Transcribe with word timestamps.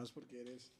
más 0.00 0.12
porque 0.12 0.40
eres 0.40 0.72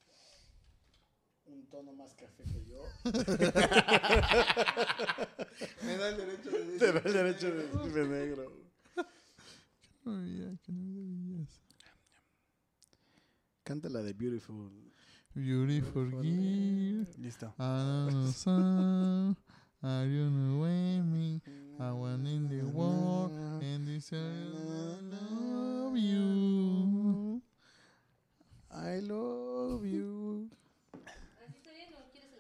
un 1.44 1.66
tono 1.66 1.92
más 1.92 2.14
café 2.14 2.42
que 2.44 2.64
yo. 2.64 2.82
Me 5.84 5.96
da 5.98 6.08
el 6.08 6.16
derecho 6.16 6.50
de 6.50 6.64
decir. 6.64 6.78
Te 6.78 6.92
da 6.92 7.00
el 7.04 7.12
derecho 7.12 7.50
de 7.50 7.66
decirme 7.66 8.08
negro. 8.08 8.50
Canta 13.62 13.90
la 13.90 14.02
de 14.02 14.14
Beautiful. 14.14 14.70
Beautiful 15.34 16.10
girl. 16.10 17.06
Listo. 17.18 17.54
I 17.58 18.08
don't 18.10 18.34
know, 18.46 19.36
are 19.82 20.06
you 20.06 20.30
know 20.30 20.64
me? 21.04 21.42
I 21.78 21.92
want 21.92 22.26
in 22.26 22.48
the 22.48 22.62
world 22.72 23.30
and 23.62 23.86
this 23.86 24.10
I 24.12 24.16
love 25.02 25.96
you. 25.96 26.99
I 28.72 29.00
love 29.00 29.84
you. 29.84 30.48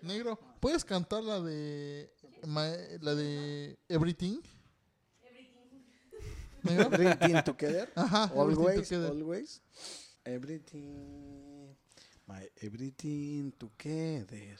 Negro, 0.02 0.38
¿puedes 0.60 0.84
cantar 0.84 1.22
la 1.24 1.40
de 1.40 2.10
la 3.02 3.14
de 3.14 3.76
Everything? 3.88 4.40
Negro. 6.62 6.86
Everything 6.92 7.42
together. 7.42 7.90
Ajá, 7.94 8.24
Everything 8.24 8.38
Always, 8.38 8.88
Together. 8.88 9.10
always. 9.10 9.62
Everything. 10.24 11.76
My 12.26 12.48
everything 12.62 13.52
together. 13.58 14.56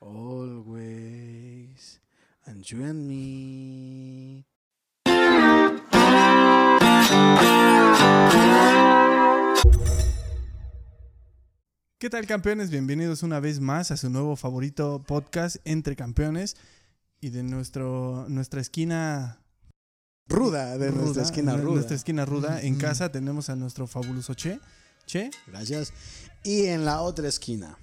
Always. 0.00 2.00
And 2.46 2.64
you 2.70 2.84
and 2.84 3.06
me. 3.08 4.44
¿Qué 12.04 12.10
tal 12.10 12.26
campeones? 12.26 12.68
Bienvenidos 12.68 13.22
una 13.22 13.40
vez 13.40 13.60
más 13.60 13.90
a 13.90 13.96
su 13.96 14.10
nuevo 14.10 14.36
favorito 14.36 15.02
podcast 15.06 15.56
Entre 15.64 15.96
Campeones 15.96 16.54
y 17.22 17.30
de 17.30 17.42
nuestro, 17.42 18.26
nuestra 18.28 18.60
esquina 18.60 19.40
Ruda, 20.28 20.76
de 20.76 20.92
nuestra 20.92 21.22
esquina 21.22 21.56
ruda. 21.56 21.72
Nuestra 21.76 21.96
esquina 21.96 22.26
ruda. 22.26 22.60
En 22.60 22.74
Ujú. 22.74 22.82
casa 22.82 23.10
tenemos 23.10 23.48
a 23.48 23.56
nuestro 23.56 23.86
fabuloso 23.86 24.34
Che. 24.34 24.60
Che, 25.06 25.30
Gracias. 25.46 25.94
Y 26.42 26.66
en 26.66 26.84
la 26.84 27.00
otra 27.00 27.26
esquina, 27.26 27.78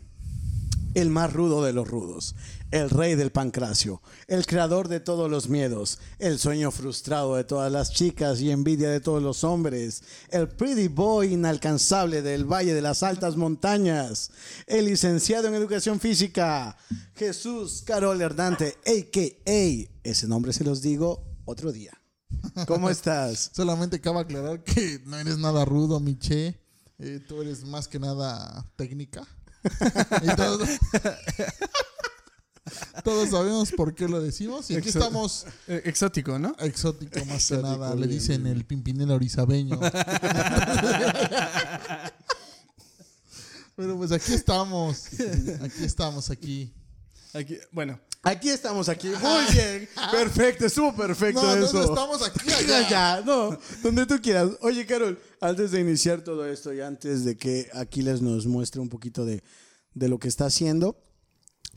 el 0.93 1.09
más 1.09 1.31
rudo 1.33 1.63
de 1.63 1.73
los 1.73 1.87
rudos, 1.87 2.35
el 2.71 2.89
rey 2.89 3.15
del 3.15 3.31
pancracio, 3.31 4.01
el 4.27 4.45
creador 4.45 4.87
de 4.87 4.99
todos 4.99 5.29
los 5.29 5.49
miedos, 5.49 5.99
el 6.19 6.39
sueño 6.39 6.71
frustrado 6.71 7.35
de 7.35 7.43
todas 7.43 7.71
las 7.71 7.91
chicas 7.91 8.41
y 8.41 8.51
envidia 8.51 8.89
de 8.89 8.99
todos 8.99 9.21
los 9.21 9.43
hombres, 9.43 10.03
el 10.29 10.47
pretty 10.47 10.87
boy 10.87 11.33
inalcanzable 11.33 12.21
del 12.21 12.45
Valle 12.45 12.73
de 12.73 12.81
las 12.81 13.03
Altas 13.03 13.35
Montañas, 13.37 14.31
el 14.67 14.85
licenciado 14.85 15.47
en 15.47 15.55
educación 15.55 15.99
física, 15.99 16.77
Jesús 17.15 17.83
Carol 17.85 18.21
Hernante, 18.21 18.77
a.k.a. 18.85 19.91
Ese 20.03 20.27
nombre 20.27 20.53
se 20.53 20.63
los 20.63 20.81
digo 20.81 21.23
otro 21.45 21.71
día. 21.71 21.91
¿Cómo 22.67 22.89
estás? 22.91 23.51
Solamente 23.53 24.01
cabe 24.01 24.21
aclarar 24.21 24.63
que 24.63 25.01
no 25.05 25.17
eres 25.17 25.37
nada 25.37 25.65
rudo, 25.65 25.99
Miche. 25.99 26.59
Eh, 26.99 27.19
tú 27.27 27.41
eres 27.41 27.63
más 27.63 27.87
que 27.87 27.99
nada 27.99 28.65
técnica. 28.75 29.27
Y 30.23 30.35
todos, 30.35 30.69
todos 33.03 33.29
sabemos 33.29 33.71
por 33.71 33.93
qué 33.95 34.07
lo 34.07 34.21
decimos. 34.21 34.69
Y 34.71 34.75
aquí 34.75 34.89
Exo- 34.89 34.99
estamos 34.99 35.45
eh, 35.67 35.81
exótico, 35.85 36.37
¿no? 36.39 36.55
exótico 36.59 37.23
más 37.25 37.47
que 37.47 37.57
nada. 37.57 37.93
Le 37.95 38.07
dicen 38.07 38.43
bien. 38.43 38.55
el 38.57 38.65
pimpinela 38.65 39.13
orizabeño. 39.15 39.79
Pero 43.75 43.97
pues 43.97 44.11
aquí 44.11 44.33
estamos. 44.33 45.05
Aquí 45.61 45.83
estamos, 45.83 46.29
aquí. 46.29 46.73
Aquí, 47.33 47.57
bueno, 47.71 47.99
Aquí 48.23 48.49
estamos, 48.49 48.87
aquí. 48.87 49.07
Muy 49.21 49.53
bien. 49.55 49.89
Perfecto, 50.11 50.65
estuvo 50.67 50.95
perfecto 50.95 51.41
No, 51.41 51.55
eso. 51.55 51.71
¿dónde 51.73 51.87
estamos? 51.89 52.21
Aquí, 52.21 52.39
Ya, 52.47 52.57
allá. 52.77 52.89
ya, 52.89 53.21
no, 53.25 53.57
donde 53.81 54.05
tú 54.05 54.21
quieras. 54.21 54.49
Oye, 54.61 54.85
Carol, 54.85 55.19
antes 55.39 55.71
de 55.71 55.79
iniciar 55.79 56.21
todo 56.23 56.45
esto 56.45 56.71
y 56.71 56.81
antes 56.81 57.25
de 57.25 57.35
que 57.35 57.67
Aquiles 57.73 58.21
nos 58.21 58.45
muestre 58.45 58.79
un 58.79 58.89
poquito 58.89 59.25
de, 59.25 59.41
de 59.95 60.07
lo 60.07 60.19
que 60.19 60.27
está 60.27 60.45
haciendo, 60.45 60.95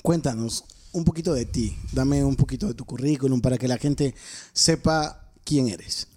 cuéntanos 0.02 0.64
un 0.92 1.04
poquito 1.06 1.32
de 1.32 1.46
ti. 1.46 1.76
Dame 1.92 2.22
un 2.22 2.36
poquito 2.36 2.66
de 2.68 2.74
tu 2.74 2.84
currículum 2.84 3.40
para 3.40 3.56
que 3.56 3.66
la 3.66 3.78
gente 3.78 4.14
sepa 4.52 5.32
quién 5.44 5.68
eres. 5.68 6.08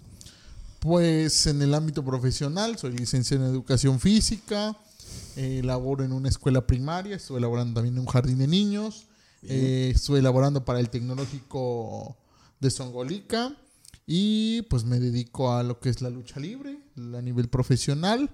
Pues 0.80 1.48
en 1.48 1.62
el 1.62 1.74
ámbito 1.74 2.04
profesional, 2.04 2.78
soy 2.78 2.92
licenciado 2.98 3.46
en 3.46 3.52
educación 3.52 4.00
física, 4.02 4.78
eh, 5.38 5.62
laboro 5.64 6.04
en 6.04 6.12
una 6.12 6.28
escuela 6.30 6.68
primaria, 6.68 7.16
estuve 7.16 7.40
laborando 7.40 7.76
también 7.76 7.96
en 7.96 8.02
un 8.02 8.06
jardín 8.08 8.38
de 8.40 8.48
niños, 8.48 9.07
eh, 9.44 9.92
estuve 9.96 10.22
laborando 10.22 10.66
para 10.66 10.80
el 10.80 10.90
tecnológico 10.90 12.18
de 12.60 12.72
Songolica 12.72 13.56
y 14.06 14.64
pues 14.64 14.84
me 14.86 15.00
dedico 15.00 15.54
a 15.54 15.64
lo 15.64 15.80
que 15.80 15.90
es 15.90 16.02
la 16.02 16.10
lucha 16.10 16.40
libre 16.40 16.80
a 16.98 17.22
nivel 17.22 17.48
profesional. 17.50 18.30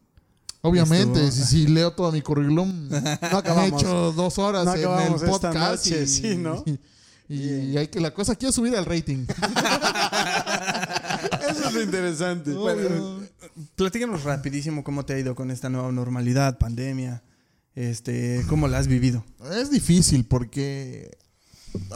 Obviamente, 0.60 1.30
si, 1.30 1.44
si 1.44 1.66
leo 1.66 1.92
todo 1.92 2.10
mi 2.10 2.22
currículum, 2.22 2.88
No 2.88 2.96
he 2.96 3.18
acabamos. 3.22 3.82
hecho 3.82 4.12
dos 4.12 4.38
horas 4.38 4.64
No 4.64 4.74
en 4.74 5.12
el 5.14 5.20
podcast 5.20 5.56
noche, 5.86 6.02
y, 6.04 6.06
sí, 6.06 6.36
¿no? 6.36 6.64
y 7.28 7.76
hay 7.76 7.88
que 7.88 8.00
la 8.00 8.12
cosa 8.14 8.34
quiero 8.34 8.52
subir 8.52 8.74
al 8.76 8.86
rating. 8.86 9.26
Eso 11.50 11.68
es 11.68 11.74
lo 11.74 11.82
interesante. 11.82 12.52
Bueno, 12.52 13.20
Platícanos 13.76 14.24
rapidísimo 14.24 14.82
cómo 14.82 15.04
te 15.04 15.12
ha 15.14 15.18
ido 15.18 15.34
con 15.34 15.50
esta 15.50 15.68
nueva 15.68 15.92
normalidad, 15.92 16.58
pandemia. 16.58 17.22
Este, 17.74 18.44
¿cómo 18.48 18.68
la 18.68 18.78
has 18.78 18.86
vivido? 18.88 19.24
Es 19.52 19.70
difícil 19.70 20.24
porque 20.24 21.16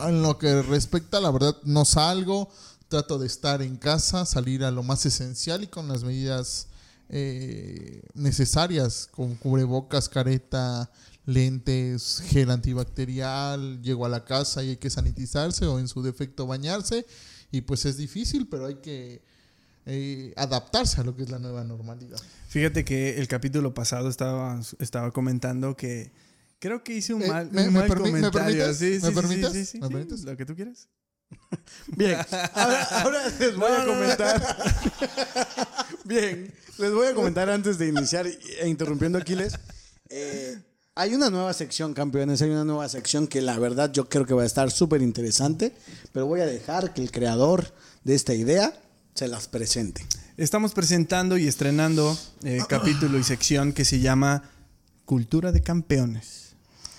en 0.07 0.23
lo 0.23 0.39
que 0.39 0.63
respecta, 0.63 1.21
la 1.21 1.31
verdad, 1.31 1.57
no 1.65 1.85
salgo. 1.85 2.51
Trato 2.89 3.19
de 3.19 3.27
estar 3.27 3.61
en 3.61 3.77
casa, 3.77 4.25
salir 4.25 4.65
a 4.65 4.71
lo 4.71 4.83
más 4.83 5.05
esencial 5.05 5.63
y 5.63 5.67
con 5.67 5.89
las 5.89 6.05
medidas 6.05 6.69
eh, 7.11 8.03
necesarias, 8.15 9.09
con 9.11 9.35
cubrebocas, 9.35 10.09
careta, 10.09 10.91
lentes, 11.27 12.23
gel 12.29 12.51
antibacterial. 12.51 13.83
Llego 13.83 14.07
a 14.07 14.09
la 14.09 14.25
casa 14.25 14.63
y 14.63 14.71
hay 14.71 14.77
que 14.79 14.89
sanitizarse 14.89 15.67
o 15.67 15.79
en 15.79 15.89
su 15.89 16.03
defecto 16.03 16.47
bañarse. 16.47 17.07
Y 17.53 17.61
pues 17.61 17.85
es 17.85 17.99
difícil, 17.99 18.49
pero 18.49 18.67
hay 18.67 18.77
que 18.77 19.21
eh, 19.87 20.33
adaptarse 20.37 21.01
a 21.01 21.05
lo 21.05 21.15
que 21.15 21.23
es 21.23 21.31
la 21.31 21.39
nueva 21.39 21.65
normalidad. 21.65 22.19
Fíjate 22.49 22.85
que 22.85 23.19
el 23.19 23.29
capítulo 23.29 23.75
pasado 23.75 24.09
estaba, 24.09 24.61
estaba 24.79 25.11
comentando 25.13 25.77
que 25.77 26.11
creo 26.59 26.83
que 26.83 26.95
hice 26.95 27.15
un 27.15 27.23
Eh, 27.23 27.29
mal, 27.29 27.49
¿me- 27.51 27.69
un 27.69 27.73
me 27.75 27.81
mal 27.81 27.89
permi- 27.89 28.13
me 28.13 28.21
comentario. 28.31 28.33
permites? 28.65 28.79
Sí, 28.79 28.99
¿Me 29.03 29.09
sí, 29.09 29.15
permites? 29.15 29.53
sí, 29.53 29.65
sí, 29.67 29.79
¿Me 29.81 29.87
sí, 29.89 29.93
permites? 29.93 30.21
Lo 30.25 30.37
que 30.37 30.45
tú 30.47 30.55
quieras. 30.55 30.89
Bien, 31.89 32.17
ahora, 32.55 32.83
ahora 32.85 33.29
les 33.39 33.57
voy 33.57 33.71
a 33.71 33.79
No, 33.79 33.79
no, 33.79 33.87
no. 33.87 33.93
comentar. 33.95 34.57
Bien, 36.05 36.53
les 36.79 36.93
voy 36.93 37.07
a 37.07 37.15
comentar 37.15 37.51
antes 37.51 37.79
de 37.79 37.89
iniciar 37.89 38.27
e 38.27 38.69
interrumpiendo 38.69 39.19
Aquiles. 39.19 39.55
Eh, 40.09 40.59
hay 40.95 41.15
una 41.15 41.31
nueva 41.31 41.53
sección, 41.53 41.95
campeones, 41.95 42.41
hay 42.43 42.51
una 42.51 42.65
nueva 42.65 42.89
sección 42.89 43.27
que 43.29 43.41
la 43.43 43.59
verdad 43.59 43.93
yo 43.93 44.09
creo 44.09 44.27
que 44.27 44.35
va 44.35 44.43
a 44.43 44.47
estar 44.47 44.71
súper 44.71 45.03
interesante, 45.03 45.73
pero 46.13 46.27
voy 46.27 46.41
a 46.41 46.47
dejar 46.47 46.95
que 46.95 47.03
el 47.03 47.11
creador 47.11 47.73
de 48.05 48.15
esta 48.15 48.35
idea 48.35 48.73
se 49.15 49.29
las 49.29 49.49
presente. 49.49 50.05
Estamos 50.39 50.73
presentando 50.73 51.37
y 51.37 51.47
estrenando 51.47 52.17
eh, 52.43 52.61
capítulo 52.69 53.19
y 53.19 53.25
sección 53.25 53.73
que 53.73 53.85
se 53.85 54.01
llama 54.01 54.51
Cultura 55.05 55.53
de 55.53 55.63
Campeones. 55.63 56.48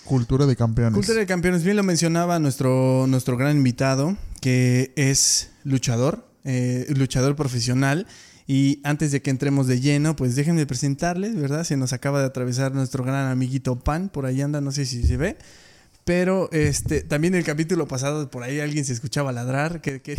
Cultura 0.09 0.47
de 0.47 0.56
campeones. 0.56 0.95
Cultura 0.95 1.19
de 1.19 1.27
Campeones, 1.27 1.63
bien 1.63 1.77
lo 1.77 1.83
mencionaba 1.83 2.39
nuestro, 2.39 3.06
nuestro 3.07 3.38
gran 3.38 3.57
invitado, 3.57 4.17
que 4.41 4.91
es 4.95 5.51
luchador, 5.63 6.27
eh, 6.45 6.88
luchador 6.97 7.35
profesional. 7.35 8.07
Y 8.47 8.79
antes 8.83 9.11
de 9.11 9.21
que 9.21 9.29
entremos 9.29 9.67
de 9.67 9.79
lleno, 9.79 10.15
pues 10.15 10.35
déjenme 10.35 10.65
presentarles, 10.65 11.35
¿verdad? 11.35 11.63
Se 11.63 11.77
nos 11.77 11.94
acaba 11.94 12.21
de 12.21 12.25
atravesar 12.25 12.73
nuestro 12.73 13.03
gran 13.03 13.27
amiguito 13.27 13.77
Pan, 13.77 14.09
por 14.09 14.25
ahí 14.25 14.41
anda, 14.41 14.61
no 14.61 14.71
sé 14.71 14.88
si 14.88 15.03
se 15.03 15.15
ve. 15.15 15.38
Pero 16.09 16.50
este, 16.51 17.01
también 17.03 17.35
el 17.35 17.44
capítulo 17.44 17.88
pasado 17.88 18.31
por 18.31 18.41
ahí 18.41 18.59
alguien 18.59 18.83
se 18.83 18.94
escuchaba 18.94 19.31
ladrar. 19.31 19.79
Que, 19.79 20.01
que, 20.01 20.15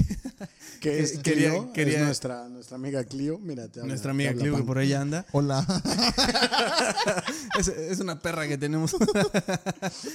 Que 0.81 1.01
es 1.01 1.19
quería- 1.19 1.49
Clio, 1.51 1.73
quería- 1.73 1.99
es 1.99 2.05
nuestra, 2.05 2.49
nuestra 2.49 2.77
amiga 2.77 3.03
Clio. 3.03 3.41
Mira, 3.41 3.67
te 3.67 3.81
habla- 3.81 3.89
nuestra 3.89 4.13
amiga 4.13 4.33
Clio 4.33 4.57
que 4.57 4.63
por 4.63 4.79
ahí 4.79 4.93
anda. 4.93 5.27
Hola. 5.33 5.67
Es, 7.59 7.67
es 7.67 7.99
una 7.99 8.21
perra 8.21 8.47
que 8.47 8.57
tenemos. 8.57 8.95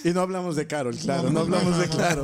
Y 0.06 0.12
no 0.12 0.22
hablamos 0.22 0.56
de 0.56 0.66
Carol, 0.66 0.96
claro, 0.96 1.30
no, 1.30 1.42
hablamos 1.42 1.78
de 1.78 1.90
Claro. 1.90 2.24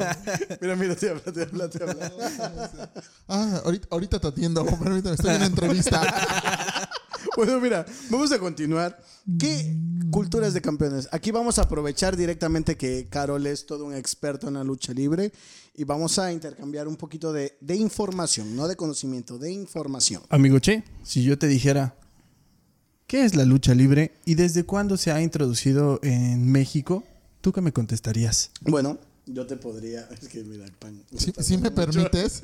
Mira, 0.62 0.76
mira, 0.78 0.96
te 0.96 1.10
habla, 1.10 1.22
te 1.34 1.42
habla, 1.44 1.70
te 1.70 1.84
habla. 1.84 2.92
Ah, 3.28 3.62
ahorita, 3.66 3.88
ahorita 3.92 4.20
te 4.20 4.28
atiendo. 4.28 4.66
Permítame, 4.66 5.16
estoy 5.16 5.32
en 5.32 5.36
una 5.36 5.46
entrevista. 5.48 6.02
Bueno, 7.38 7.60
mira, 7.62 7.86
vamos 8.10 8.32
a 8.32 8.40
continuar. 8.40 9.02
¿Qué 9.40 9.78
culturas 10.10 10.54
de 10.54 10.62
campeones? 10.62 11.08
Aquí 11.12 11.32
vamos 11.32 11.60
a 11.60 11.64
aprovechar 11.64 12.18
directamente 12.18 12.76
que 12.76 13.08
Carol 13.10 13.46
es 13.48 13.66
todo 13.66 13.86
un 13.86 13.96
experto 13.96 14.48
en 14.48 14.56
la 14.56 14.64
lucha 14.64 14.94
libre 14.94 15.32
y 15.76 15.84
vamos 15.86 16.20
a 16.20 16.32
intercambiar 16.32 16.88
un 16.88 16.98
poquito 16.98 17.32
de, 17.32 17.58
de 17.62 17.76
información, 17.76 18.56
no 18.56 18.68
de 18.68 18.76
conocimiento, 18.76 19.38
de 19.38 19.52
información. 19.52 20.24
Amigo 20.30 20.60
Che, 20.60 20.84
si 21.04 21.24
yo 21.24 21.38
te 21.38 21.48
dijera, 21.48 21.96
¿qué 23.08 23.24
es 23.24 23.36
la 23.36 23.46
lucha 23.46 23.74
libre 23.74 24.14
y 24.26 24.36
desde 24.36 24.66
cuándo 24.66 24.98
se 24.98 25.12
ha 25.12 25.22
introducido 25.22 26.00
en 26.04 26.52
México? 26.52 27.04
¿Tú 27.40 27.54
qué 27.54 27.62
me 27.62 27.72
contestarías? 27.72 28.52
Bueno, 28.62 28.98
yo 29.26 29.48
te 29.48 29.56
podría. 29.56 30.08
Es 30.12 30.28
que 30.28 30.44
mira, 30.44 30.66
el 30.66 30.74
pan. 30.74 31.02
Si, 31.16 31.32
si 31.40 31.58
me 31.58 31.72
permites. 31.72 32.42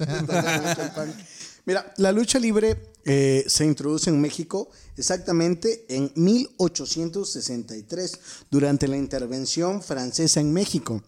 Mira, 1.67 1.93
la 1.97 2.11
lucha 2.13 2.39
libre 2.39 2.93
eh, 3.03 3.43
se 3.45 3.65
introduce 3.65 4.09
en 4.09 4.21
México 4.21 4.69
exactamente 4.95 5.85
en 5.89 6.13
1863, 6.15 8.19
durante 8.49 8.87
la 8.87 8.95
intervención 8.95 9.83
francesa 9.83 10.39
en 10.39 10.53
México, 10.53 11.03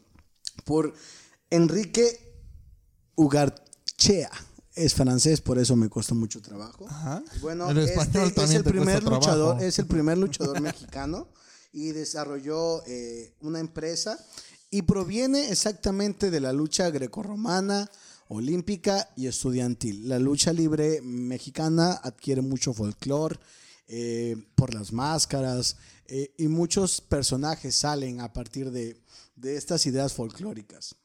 por 0.65 0.93
Enrique 1.49 2.35
Ugarchea. 3.15 4.29
Es 4.75 4.95
francés, 4.95 5.39
por 5.39 5.59
eso 5.59 5.77
me 5.77 5.87
cuesta 5.87 6.13
mucho 6.13 6.41
trabajo. 6.41 6.85
Ajá. 6.89 7.23
Bueno, 7.39 7.69
El 7.69 7.77
este 7.77 8.43
es 8.43 8.51
el 8.51 8.65
primer 8.65 8.99
trabajo. 8.99 9.15
luchador, 9.15 9.63
es 9.63 9.79
el 9.79 9.87
primer 9.87 10.17
luchador 10.17 10.59
mexicano 10.59 11.29
y 11.71 11.93
desarrolló 11.93 12.85
eh, 12.85 13.33
una 13.39 13.61
empresa 13.61 14.19
y 14.69 14.81
proviene 14.81 15.51
exactamente 15.51 16.29
de 16.29 16.41
la 16.41 16.51
lucha 16.51 16.89
grecorromana, 16.89 17.89
olímpica 18.29 19.09
y 19.15 19.27
estudiantil. 19.27 20.07
La 20.07 20.19
lucha 20.19 20.53
libre 20.53 21.01
mexicana 21.01 21.93
adquiere 21.93 22.41
mucho 22.41 22.73
folclore 22.73 23.37
eh, 23.87 24.37
por 24.55 24.73
las 24.73 24.93
máscaras 24.93 25.77
eh, 26.07 26.33
y 26.37 26.47
muchos 26.47 27.01
personajes 27.01 27.75
salen 27.75 28.21
a 28.21 28.31
partir 28.31 28.71
de, 28.71 28.97
de 29.35 29.57
estas 29.57 29.85
ideas 29.87 30.13
folclóricas. 30.13 30.95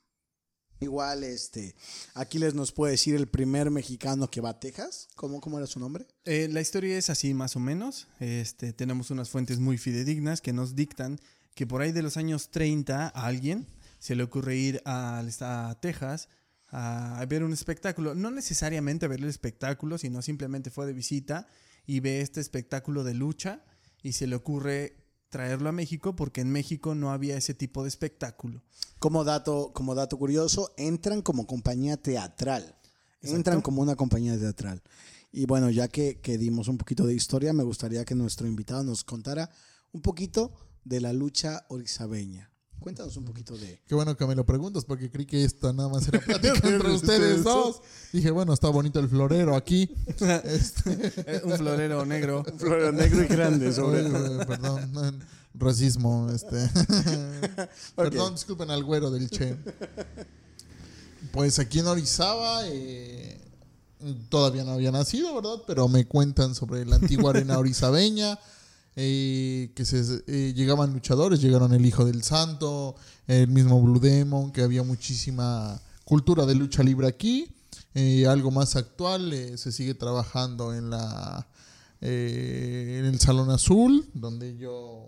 Igual, 0.80 1.24
este, 1.24 1.74
Aquiles 2.12 2.52
nos 2.54 2.72
puede 2.72 2.92
decir 2.92 3.14
el 3.14 3.26
primer 3.26 3.70
mexicano 3.70 4.30
que 4.30 4.42
va 4.42 4.50
a 4.50 4.60
Texas. 4.60 5.08
¿Cómo, 5.14 5.40
cómo 5.40 5.56
era 5.56 5.66
su 5.66 5.80
nombre? 5.80 6.06
Eh, 6.26 6.48
la 6.50 6.60
historia 6.60 6.98
es 6.98 7.08
así 7.08 7.32
más 7.32 7.56
o 7.56 7.60
menos. 7.60 8.06
Este, 8.20 8.74
tenemos 8.74 9.10
unas 9.10 9.30
fuentes 9.30 9.60
muy 9.60 9.78
fidedignas 9.78 10.42
que 10.42 10.52
nos 10.52 10.74
dictan 10.74 11.18
que 11.54 11.66
por 11.66 11.80
ahí 11.80 11.92
de 11.92 12.02
los 12.02 12.18
años 12.18 12.50
30 12.50 13.06
a 13.06 13.26
alguien 13.26 13.66
se 13.98 14.14
le 14.14 14.24
ocurre 14.24 14.56
ir 14.56 14.82
a, 14.84 15.20
a 15.20 15.80
Texas 15.80 16.28
a 16.76 17.24
ver 17.26 17.44
un 17.44 17.52
espectáculo. 17.52 18.14
No 18.16 18.30
necesariamente 18.32 19.06
a 19.06 19.08
ver 19.08 19.20
el 19.20 19.28
espectáculo, 19.28 19.96
sino 19.96 20.22
simplemente 20.22 20.70
fue 20.70 20.86
de 20.86 20.92
visita 20.92 21.46
y 21.86 22.00
ve 22.00 22.20
este 22.20 22.40
espectáculo 22.40 23.04
de 23.04 23.14
lucha 23.14 23.64
y 24.02 24.12
se 24.12 24.26
le 24.26 24.34
ocurre 24.34 24.96
traerlo 25.28 25.68
a 25.68 25.72
México 25.72 26.16
porque 26.16 26.40
en 26.40 26.50
México 26.50 26.96
no 26.96 27.12
había 27.12 27.36
ese 27.36 27.54
tipo 27.54 27.82
de 27.82 27.88
espectáculo. 27.88 28.62
Como 28.98 29.22
dato, 29.22 29.72
como 29.72 29.94
dato 29.94 30.18
curioso, 30.18 30.74
entran 30.76 31.22
como 31.22 31.46
compañía 31.46 31.96
teatral. 31.96 32.76
Entran 33.22 33.62
como 33.62 33.80
una 33.80 33.94
compañía 33.94 34.36
teatral. 34.36 34.82
Y 35.30 35.46
bueno, 35.46 35.70
ya 35.70 35.86
que, 35.88 36.20
que 36.20 36.38
dimos 36.38 36.66
un 36.66 36.76
poquito 36.76 37.06
de 37.06 37.14
historia, 37.14 37.52
me 37.52 37.62
gustaría 37.62 38.04
que 38.04 38.14
nuestro 38.16 38.48
invitado 38.48 38.82
nos 38.82 39.04
contara 39.04 39.48
un 39.92 40.02
poquito 40.02 40.52
de 40.84 41.00
la 41.00 41.12
lucha 41.12 41.66
orizabeña. 41.68 42.53
Cuéntanos 42.80 43.16
un 43.16 43.24
poquito 43.24 43.56
de... 43.56 43.80
Qué 43.86 43.94
bueno 43.94 44.14
que 44.16 44.26
me 44.26 44.34
lo 44.34 44.44
preguntas 44.44 44.84
porque 44.84 45.10
creí 45.10 45.24
que 45.24 45.42
esta 45.42 45.72
nada 45.72 45.88
más 45.88 46.06
era 46.06 46.20
plática 46.24 46.68
entre 46.68 46.90
Ustedes 46.92 47.42
dos. 47.42 47.80
Dije, 48.12 48.30
bueno, 48.30 48.52
está 48.52 48.68
bonito 48.68 49.00
el 49.00 49.08
florero 49.08 49.56
aquí. 49.56 49.90
Este, 50.44 51.12
Eh, 51.26 51.40
un 51.44 51.52
florero 51.56 52.04
negro. 52.04 52.44
Florero 52.58 52.92
negro 52.92 53.22
y 53.22 53.26
grande, 53.26 53.72
sobre 53.72 54.02
perdón, 54.44 55.24
racismo. 55.54 56.28
Este. 56.30 56.56
Perdón, 57.96 58.34
disculpen 58.34 58.70
al 58.70 58.84
güero 58.84 59.10
del 59.10 59.30
Che. 59.30 59.56
Pues 61.32 61.58
aquí 61.58 61.78
en 61.78 61.86
Orizaba 61.86 62.60
eh, 62.66 63.40
todavía 64.28 64.64
no 64.64 64.72
había 64.72 64.90
nacido, 64.90 65.34
¿verdad? 65.34 65.62
Pero 65.66 65.88
me 65.88 66.06
cuentan 66.06 66.54
sobre 66.54 66.84
la 66.84 66.96
antigua 66.96 67.30
arena 67.30 67.58
orizabeña. 67.58 68.38
Eh, 68.96 69.72
que 69.74 69.84
se 69.84 70.22
eh, 70.28 70.52
llegaban 70.54 70.92
luchadores, 70.92 71.40
llegaron 71.40 71.74
el 71.74 71.84
Hijo 71.84 72.04
del 72.04 72.22
Santo, 72.22 72.94
el 73.26 73.48
mismo 73.48 73.82
Blue 73.82 73.98
Demon, 73.98 74.52
que 74.52 74.62
había 74.62 74.84
muchísima 74.84 75.80
cultura 76.04 76.46
de 76.46 76.54
lucha 76.54 76.82
libre 76.84 77.08
aquí. 77.08 77.48
Eh, 77.94 78.26
algo 78.26 78.52
más 78.52 78.76
actual, 78.76 79.32
se 79.56 79.72
sigue 79.72 79.94
trabajando 79.94 80.74
en 80.74 80.90
la 80.90 81.46
en 82.00 83.06
el 83.06 83.18
Salón 83.18 83.50
Azul, 83.50 84.06
donde 84.12 84.58
yo 84.58 85.06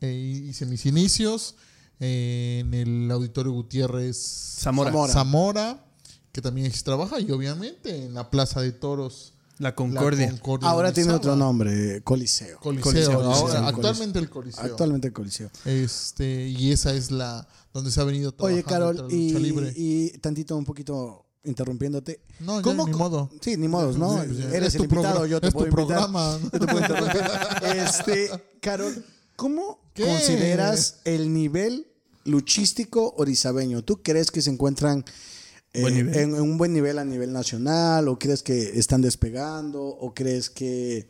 hice 0.00 0.64
mis 0.64 0.86
inicios, 0.86 1.56
en 1.98 2.72
el 2.72 3.10
Auditorio 3.10 3.50
Gutiérrez 3.50 4.16
Zamora. 4.60 4.90
Zamora. 4.90 5.12
Zamora, 5.12 5.84
que 6.30 6.40
también 6.40 6.70
se 6.70 6.84
trabaja, 6.84 7.18
y 7.18 7.32
obviamente 7.32 8.04
en 8.04 8.14
la 8.14 8.30
Plaza 8.30 8.60
de 8.60 8.70
Toros. 8.70 9.32
La 9.58 9.70
la 9.70 9.74
Concordia. 9.74 10.30
Ahora 10.62 10.92
tiene 10.92 11.12
otro 11.12 11.34
nombre, 11.34 12.02
Coliseo. 12.02 12.58
Coliseo, 12.60 12.92
Coliseo, 12.92 13.20
ahora, 13.22 13.38
Coliseo. 13.40 13.66
actualmente 13.66 14.18
el 14.18 14.28
Coliseo. 14.28 14.64
Actualmente 14.64 15.06
el 15.08 15.12
Coliseo. 15.14 15.50
Este, 15.64 16.48
y 16.48 16.72
esa 16.72 16.92
es 16.94 17.10
la 17.10 17.48
donde 17.72 17.90
se 17.90 18.00
ha 18.00 18.04
venido 18.04 18.34
Oye, 18.38 18.62
trabajando 18.62 19.02
Carol, 19.04 19.12
y, 19.12 19.32
libre. 19.34 19.72
y 19.74 20.10
tantito 20.18 20.56
un 20.56 20.64
poquito 20.64 21.24
interrumpiéndote. 21.44 22.20
No, 22.40 22.60
ya, 22.60 22.74
ni 22.74 22.92
modo. 22.92 23.30
Sí, 23.40 23.56
ni 23.56 23.68
modos, 23.68 23.96
¿no? 23.96 24.22
Sí, 24.24 24.30
sí, 24.36 24.42
Eres 24.52 24.74
el 24.74 24.78
tu 24.80 24.84
invitado, 24.84 25.20
programa- 25.20 25.26
yo 25.28 25.40
te 25.40 25.46
es 25.46 25.52
tu 25.54 25.58
puedo 25.58 25.70
invitar. 25.70 25.86
programa. 26.10 26.38
Yo 26.52 26.58
te 26.60 26.66
puedo 26.66 26.78
interrumpir. 26.80 27.22
Este, 27.76 28.30
Carol, 28.60 29.04
¿cómo 29.36 29.78
¿Qué? 29.94 30.04
consideras 30.04 30.96
el 31.04 31.32
nivel 31.32 31.86
luchístico 32.24 33.14
orizabeño? 33.16 33.82
¿Tú 33.82 34.02
crees 34.02 34.30
que 34.30 34.42
se 34.42 34.50
encuentran. 34.50 35.04
En, 35.76 36.14
en 36.14 36.34
un 36.40 36.58
buen 36.58 36.72
nivel 36.72 36.98
a 36.98 37.04
nivel 37.04 37.32
nacional? 37.32 38.08
¿O 38.08 38.18
crees 38.18 38.42
que 38.42 38.78
están 38.78 39.02
despegando? 39.02 39.82
¿O 39.82 40.14
crees 40.14 40.48
que 40.50 41.08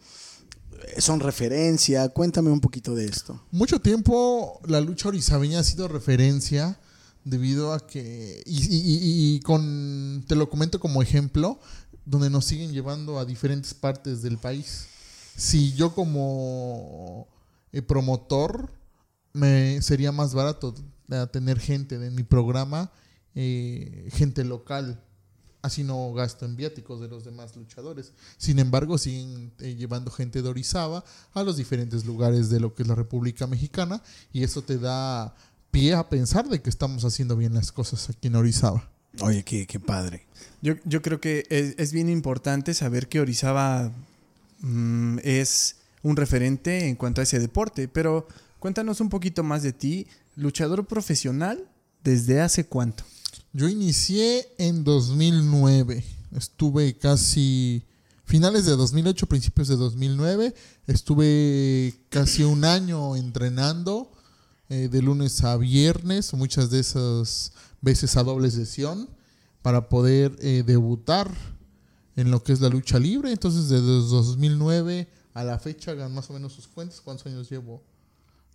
son 0.98 1.20
referencia? 1.20 2.08
Cuéntame 2.10 2.50
un 2.50 2.60
poquito 2.60 2.94
de 2.94 3.06
esto. 3.06 3.40
Mucho 3.50 3.80
tiempo 3.80 4.60
la 4.66 4.80
lucha 4.80 5.08
orizabeña 5.08 5.60
ha 5.60 5.64
sido 5.64 5.88
referencia 5.88 6.78
debido 7.24 7.72
a 7.72 7.84
que, 7.86 8.42
y, 8.46 8.56
y- 8.62 8.76
y- 8.76 9.34
y 9.36 9.40
con, 9.40 10.24
te 10.28 10.36
lo 10.36 10.48
comento 10.48 10.78
como 10.78 11.02
ejemplo, 11.02 11.58
donde 12.04 12.30
nos 12.30 12.44
siguen 12.44 12.72
llevando 12.72 13.18
a 13.18 13.24
diferentes 13.24 13.74
partes 13.74 14.22
del 14.22 14.38
país. 14.38 14.86
Si 15.36 15.72
yo 15.74 15.92
como 15.94 17.26
eh, 17.72 17.82
promotor 17.82 18.70
me 19.32 19.82
sería 19.82 20.12
más 20.12 20.32
barato 20.34 20.72
eh, 21.10 21.26
tener 21.32 21.58
gente 21.58 21.98
de 21.98 22.10
mi 22.10 22.22
programa, 22.22 22.92
eh, 23.36 24.08
gente 24.12 24.44
local, 24.44 25.00
así 25.60 25.84
no 25.84 26.12
gasto 26.14 26.46
en 26.46 26.56
viáticos 26.56 27.00
de 27.02 27.08
los 27.08 27.22
demás 27.22 27.54
luchadores. 27.54 28.12
Sin 28.38 28.58
embargo, 28.58 28.96
siguen 28.96 29.52
eh, 29.60 29.74
llevando 29.74 30.10
gente 30.10 30.40
de 30.40 30.48
Orizaba 30.48 31.04
a 31.34 31.42
los 31.42 31.58
diferentes 31.58 32.06
lugares 32.06 32.48
de 32.48 32.60
lo 32.60 32.74
que 32.74 32.82
es 32.82 32.88
la 32.88 32.94
República 32.94 33.46
Mexicana 33.46 34.02
y 34.32 34.42
eso 34.42 34.62
te 34.62 34.78
da 34.78 35.36
pie 35.70 35.92
a 35.92 36.08
pensar 36.08 36.48
de 36.48 36.62
que 36.62 36.70
estamos 36.70 37.04
haciendo 37.04 37.36
bien 37.36 37.52
las 37.52 37.72
cosas 37.72 38.08
aquí 38.08 38.28
en 38.28 38.36
Orizaba. 38.36 38.90
Oye, 39.20 39.44
qué, 39.44 39.80
padre. 39.80 40.26
Yo, 40.62 40.74
yo 40.84 41.02
creo 41.02 41.20
que 41.20 41.46
es, 41.50 41.74
es 41.78 41.92
bien 41.92 42.08
importante 42.08 42.72
saber 42.72 43.08
que 43.08 43.20
Orizaba 43.20 43.92
mm, 44.60 45.18
es 45.22 45.76
un 46.02 46.16
referente 46.16 46.88
en 46.88 46.96
cuanto 46.96 47.20
a 47.20 47.24
ese 47.24 47.38
deporte, 47.38 47.88
pero 47.88 48.26
cuéntanos 48.58 49.00
un 49.02 49.10
poquito 49.10 49.42
más 49.42 49.62
de 49.62 49.72
ti, 49.72 50.06
luchador 50.36 50.86
profesional, 50.86 51.68
¿desde 52.02 52.40
hace 52.40 52.64
cuánto? 52.64 53.04
Yo 53.56 53.70
inicié 53.70 54.46
en 54.58 54.84
2009. 54.84 56.04
Estuve 56.32 56.98
casi 56.98 57.86
finales 58.26 58.66
de 58.66 58.76
2008, 58.76 59.26
principios 59.26 59.68
de 59.68 59.76
2009. 59.76 60.54
Estuve 60.86 61.94
casi 62.10 62.44
un 62.44 62.66
año 62.66 63.16
entrenando 63.16 64.12
eh, 64.68 64.90
de 64.92 65.00
lunes 65.00 65.42
a 65.42 65.56
viernes, 65.56 66.34
muchas 66.34 66.68
de 66.68 66.80
esas 66.80 67.52
veces 67.80 68.18
a 68.18 68.24
doble 68.24 68.50
sesión, 68.50 69.08
para 69.62 69.88
poder 69.88 70.36
eh, 70.40 70.62
debutar 70.66 71.34
en 72.14 72.30
lo 72.30 72.42
que 72.42 72.52
es 72.52 72.60
la 72.60 72.68
lucha 72.68 72.98
libre. 72.98 73.32
Entonces, 73.32 73.70
desde 73.70 73.86
2009 73.86 75.08
a 75.32 75.44
la 75.44 75.58
fecha, 75.58 75.92
hagan 75.92 76.12
más 76.12 76.28
o 76.28 76.34
menos 76.34 76.52
sus 76.52 76.68
cuentas. 76.68 77.00
¿Cuántos 77.00 77.24
años 77.24 77.48
llevo 77.48 77.82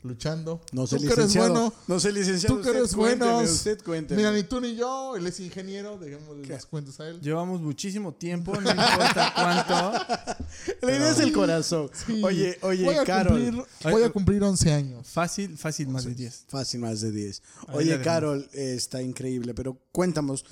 luchando. 0.03 0.62
No 0.72 0.88
sé, 0.88 0.98
Tú 0.98 1.01
que 1.01 1.08
eres 1.08 1.17
licenciado. 1.17 1.50
bueno. 1.53 1.74
No 1.88 2.00
sé, 2.00 2.12
licenciado. 2.12 2.58
Tú 2.58 2.63
que 2.63 2.70
eres 2.70 2.96
bueno. 2.96 3.39
Usted 3.39 3.81
cuénteme. 3.84 4.17
Mira, 4.17 4.31
ni 4.31 4.43
tú 4.43 4.60
ni 4.60 4.75
yo, 4.75 5.15
él 5.15 5.27
es 5.27 5.39
ingeniero, 5.39 5.98
dejémosle 5.98 6.48
las 6.48 6.65
cuentas 6.65 7.00
a 7.00 7.08
él. 7.08 7.22
Llevamos 7.22 7.62
muchísimo 7.62 8.13
tiempo, 8.13 8.53
no 8.60 8.70
importa 8.70 9.34
cuánto. 9.36 10.46
La 10.81 10.96
idea 10.96 11.12
es 11.12 11.20
el 11.20 11.31
corazón. 11.31 11.89
Sí. 11.93 12.22
Oye, 12.24 12.58
oye, 12.62 12.84
voy 12.86 12.96
a 12.96 13.03
Carol. 13.03 13.41
Cumplir, 13.41 13.65
voy 13.91 14.03
a 14.03 14.10
cumplir 14.10 14.43
11 14.43 14.72
años. 14.74 15.08
Fácil, 15.08 15.58
fácil, 15.58 15.88
más 15.88 16.05
de 16.05 16.15
10. 16.15 16.46
Fácil, 16.48 16.79
más 16.81 17.01
de 17.01 17.12
10. 17.12 17.41
Ahí 17.67 17.86
la 17.86 17.96
Oye. 17.96 18.01
Carol, 18.01 18.50
está 18.53 19.01
increíble, 19.01 19.53
pero 19.53 19.77
cuéntanos. 19.91 20.46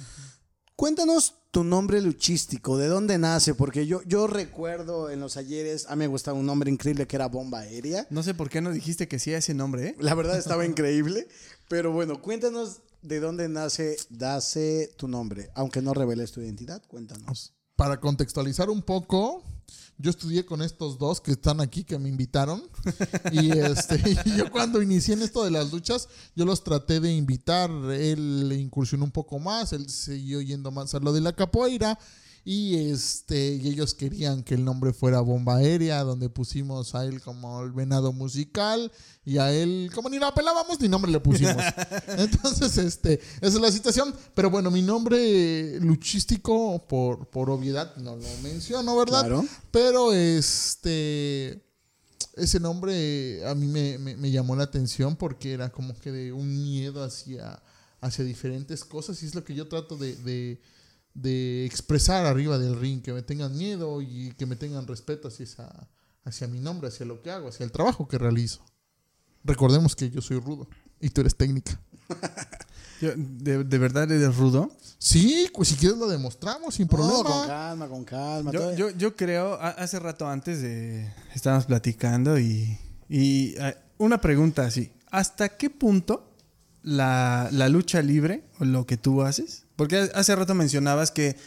Cuéntanos 0.80 1.36
tu 1.52 1.66
nombre 1.66 2.00
luchístico, 2.00 2.78
¿de 2.78 2.88
dónde 2.88 3.18
nace? 3.18 3.54
Porque 3.54 3.86
yo, 3.86 4.02
yo 4.04 4.28
recuerdo 4.28 5.10
en 5.10 5.20
los 5.20 5.36
ayeres, 5.36 5.86
a 5.90 5.98
mí 5.98 6.00
me 6.00 6.08
gustaba 6.08 6.40
un 6.40 6.46
nombre 6.46 6.72
increíble 6.72 7.06
que 7.06 7.18
era 7.18 7.28
Bomba 7.28 7.60
Aérea. 7.60 8.08
No 8.10 8.24
sé 8.24 8.34
por 8.34 8.50
qué 8.50 8.62
no 8.62 8.72
dijiste 8.72 9.10
que 9.10 9.20
sí 9.20 9.34
a 9.34 9.40
ese 9.40 9.54
nombre, 9.54 9.88
¿eh? 9.88 9.96
La 10.00 10.16
verdad 10.16 10.38
estaba 10.38 10.66
increíble, 10.66 11.28
pero 11.68 11.92
bueno, 11.92 12.22
cuéntanos 12.22 12.80
de 13.02 13.20
dónde 13.20 13.50
nace, 13.50 13.98
nace 14.10 14.90
tu 14.96 15.10
nombre, 15.10 15.50
aunque 15.54 15.82
no 15.82 15.94
reveles 15.94 16.32
tu 16.32 16.40
identidad, 16.40 16.82
cuéntanos. 16.88 17.54
Para 17.76 18.00
contextualizar 18.00 18.70
un 18.70 18.82
poco, 18.82 19.44
yo 19.98 20.10
estudié 20.10 20.46
con 20.46 20.62
estos 20.62 20.98
dos 20.98 21.20
que 21.20 21.32
están 21.32 21.62
aquí, 21.62 21.84
que 21.84 22.00
me 22.00 22.10
invitaron. 22.10 22.64
Y, 23.32 23.52
este, 23.52 24.02
yo 24.38 24.50
cuando 24.52 24.82
inicié 24.82 25.14
en 25.14 25.22
esto 25.22 25.44
de 25.44 25.52
las 25.52 25.72
luchas, 25.72 26.08
yo 26.36 26.46
los 26.46 26.64
traté 26.64 27.00
de 27.00 27.14
invitar. 27.14 27.70
Él 27.92 28.52
incursionó 28.58 29.06
un 29.06 29.12
poco 29.12 29.40
más, 29.40 29.74
él 29.74 29.90
siguió 29.90 30.42
yendo 30.42 30.72
más 30.72 30.94
a 30.96 31.00
lo 31.00 31.14
de 31.14 31.22
la 31.22 31.34
capoeira. 31.34 32.00
Y, 32.46 32.90
este, 32.92 33.56
y 33.56 33.68
ellos 33.68 33.94
querían 33.94 34.44
que 34.44 34.56
el 34.56 34.64
nombre 34.66 34.94
fuera 34.94 35.20
Bomba 35.22 35.58
Aérea, 35.58 36.04
donde 36.04 36.30
pusimos 36.30 36.96
a 36.96 37.06
él 37.06 37.22
como 37.22 37.62
el 37.62 37.72
venado 37.72 38.12
musical 38.14 38.92
y 39.26 39.38
a 39.38 39.52
él, 39.52 39.92
como 39.94 40.10
ni 40.10 40.18
lo 40.18 40.26
apelábamos, 40.26 40.80
ni 40.80 40.88
nombre 40.88 41.12
le 41.12 41.20
pusimos. 41.20 41.62
Entonces, 42.18 42.78
este, 42.78 43.16
esa 43.42 43.48
es 43.48 43.54
la 43.62 43.72
situación. 43.72 44.16
Pero 44.34 44.50
bueno, 44.50 44.72
mi 44.72 44.82
nombre 44.82 45.80
luchístico, 45.82 46.84
por, 46.88 47.28
por 47.30 47.50
obviedad, 47.52 47.96
no 47.98 48.16
lo 48.16 48.28
menciono, 48.42 48.96
¿verdad? 48.98 49.22
Claro. 49.22 49.46
Pero 49.72 50.14
este. 50.14 51.64
Ese 52.36 52.60
nombre 52.60 53.46
a 53.46 53.54
mí 53.54 53.68
me, 53.68 53.98
me- 53.98 54.16
me 54.16 54.32
llamó 54.32 54.56
la 54.56 54.64
atención 54.64 55.18
porque 55.18 55.52
era 55.52 55.70
como 55.70 55.94
que 56.00 56.12
de 56.12 56.32
un 56.32 56.64
miedo 56.64 57.04
hacia, 57.04 57.62
hacia 58.00 58.24
diferentes 58.24 58.86
cosas 58.86 59.22
y 59.22 59.26
es 59.26 59.36
lo 59.36 59.44
que 59.44 59.54
yo 59.56 59.68
trato 59.68 59.98
de, 59.98 60.16
de- 60.16 60.62
de 61.14 61.66
expresar 61.66 62.26
arriba 62.26 62.58
del 62.58 62.80
ring, 62.80 63.02
que 63.02 63.14
me 63.14 63.22
tengan 63.22 63.58
miedo 63.58 64.02
y 64.02 64.34
que 64.38 64.46
me 64.46 64.56
tengan 64.56 64.88
respeto 64.88 65.28
hacia, 65.28 65.44
esa- 65.44 65.88
hacia 66.24 66.48
mi 66.48 66.60
nombre, 66.60 66.88
hacia 66.90 67.06
lo 67.06 67.22
que 67.22 67.32
hago, 67.32 67.50
hacia 67.50 67.64
el 67.64 67.72
trabajo 67.72 68.08
que 68.08 68.18
realizo. 68.18 68.62
Recordemos 69.44 69.96
que 69.96 70.10
yo 70.10 70.22
soy 70.22 70.40
rudo 70.40 70.68
y 71.00 71.10
tú 71.10 71.22
eres 71.22 71.36
técnica. 71.36 71.80
Yo- 73.02 73.14
¿de, 73.16 73.64
de 73.64 73.78
verdad 73.78 74.12
eres 74.12 74.36
rudo? 74.36 74.70
Sí, 74.98 75.50
pues 75.54 75.70
si 75.70 75.76
quieres 75.76 75.98
lo 75.98 76.10
demostramos 76.10 76.76
sin 76.76 76.86
No, 76.88 76.90
problema. 76.90 77.24
con 77.24 77.48
calma, 77.48 77.88
con 77.88 78.04
calma. 78.04 78.52
Yo, 78.52 78.76
yo, 78.76 78.90
yo 78.90 79.16
creo, 79.16 79.54
hace 79.62 79.98
rato 80.00 80.28
antes 80.28 80.62
de... 80.62 81.10
Estábamos 81.34 81.66
platicando 81.66 82.38
y... 82.38 82.78
y 83.08 83.56
una 83.98 84.20
pregunta 84.20 84.66
así. 84.66 84.92
¿Hasta 85.12 85.48
qué 85.56 85.70
punto 85.70 86.36
la, 86.84 87.48
la 87.54 87.70
lucha 87.70 88.02
libre 88.02 88.44
o 88.60 88.66
lo 88.66 88.86
que 88.86 88.98
tú 88.98 89.22
haces? 89.22 89.64
Porque 89.80 90.12
hace 90.14 90.36
rato 90.36 90.54
mencionabas 90.56 91.10
que 91.10 91.38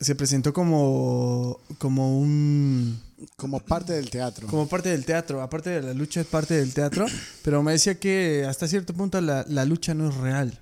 se 0.00 0.14
presentó 0.14 0.54
como, 0.54 1.60
como 1.76 2.18
un... 2.18 2.98
Como 3.36 3.60
parte 3.60 3.92
del 3.92 4.08
teatro. 4.08 4.46
Como 4.46 4.66
parte 4.66 4.88
del 4.88 5.04
teatro, 5.04 5.42
aparte 5.42 5.68
de 5.68 5.82
la 5.82 5.92
lucha 5.92 6.22
es 6.22 6.26
parte 6.26 6.54
del 6.54 6.72
teatro, 6.72 7.04
pero 7.44 7.62
me 7.62 7.72
decía 7.72 8.00
que 8.00 8.46
hasta 8.48 8.66
cierto 8.68 8.94
punto 8.94 9.20
la, 9.20 9.44
la 9.46 9.66
lucha 9.66 9.92
no 9.92 10.08
es 10.08 10.14
real. 10.14 10.58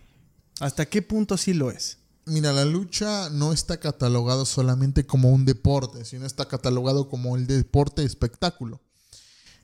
¿Hasta 0.59 0.87
qué 0.87 1.01
punto 1.01 1.37
sí 1.37 1.55
lo 1.55 1.71
es? 1.71 1.99
Mira, 2.25 2.53
la 2.53 2.65
lucha 2.65 3.31
no 3.31 3.53
está 3.53 3.79
catalogado 3.79 4.45
solamente 4.45 5.07
como 5.07 5.31
un 5.31 5.45
deporte, 5.45 6.05
sino 6.05 6.27
está 6.27 6.49
catalogado 6.49 7.09
como 7.09 7.37
el 7.37 7.47
deporte 7.47 8.03
espectáculo. 8.03 8.81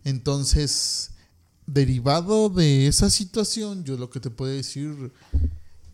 Entonces, 0.04 1.10
derivado 1.66 2.50
de 2.50 2.86
esa 2.86 3.10
situación, 3.10 3.82
yo 3.82 3.96
lo 3.96 4.10
que 4.10 4.20
te 4.20 4.30
puedo 4.30 4.52
decir, 4.52 5.10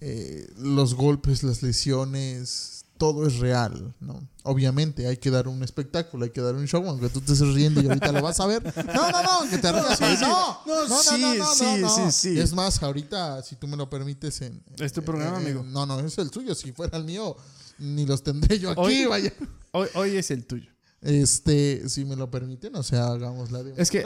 eh, 0.00 0.46
los 0.56 0.94
golpes, 0.94 1.42
las 1.42 1.62
lesiones, 1.62 2.84
todo 2.98 3.26
es 3.26 3.38
real, 3.38 3.94
¿no? 4.00 4.20
Obviamente 4.42 5.06
hay 5.06 5.16
que 5.18 5.30
dar 5.30 5.46
un 5.48 5.62
espectáculo, 5.62 6.24
hay 6.24 6.30
que 6.30 6.40
dar 6.40 6.54
un 6.54 6.66
show, 6.66 6.84
aunque 6.88 7.08
tú 7.08 7.20
te 7.20 7.32
estés 7.32 7.54
riendo 7.54 7.80
y 7.80 7.86
ahorita 7.86 8.10
lo 8.12 8.22
vas 8.22 8.40
a 8.40 8.46
ver. 8.46 8.62
No, 8.94 9.10
no, 9.10 9.22
no, 9.22 9.50
que 9.50 9.58
te 9.58 9.70
rías. 9.72 10.00
no, 10.00 10.16
No, 10.18 10.60
no, 10.66 10.88
no, 10.88 11.02
sí, 11.02 11.20
no, 11.20 11.34
no, 11.34 11.54
sí, 11.54 11.84
sí, 11.88 12.12
sí. 12.34 12.40
Es 12.40 12.52
más, 12.52 12.82
ahorita, 12.82 13.42
si 13.42 13.56
tú 13.56 13.68
me 13.68 13.76
lo 13.76 13.88
permites 13.88 14.40
en... 14.42 14.62
Es 14.78 14.92
tu 14.92 15.02
programa, 15.02 15.36
amigo. 15.38 15.62
No, 15.62 15.86
no, 15.86 16.00
es 16.00 16.18
el 16.18 16.30
suyo. 16.30 16.54
Si 16.54 16.72
fuera 16.72 16.96
el 16.98 17.04
mío, 17.04 17.36
ni 17.78 18.04
los 18.06 18.22
tendré 18.22 18.58
yo 18.58 18.70
aquí, 18.70 18.80
Hoy- 18.80 19.06
vaya. 19.06 19.32
Hoy, 19.72 19.88
hoy 19.94 20.16
es 20.16 20.30
el 20.30 20.44
tuyo. 20.46 20.70
Este, 21.00 21.88
si 21.88 22.04
me 22.04 22.16
lo 22.16 22.30
permiten, 22.30 22.74
o 22.74 22.82
sea, 22.82 23.08
hagamos 23.08 23.52
la 23.52 23.60
Es 23.76 23.90
que 23.90 24.04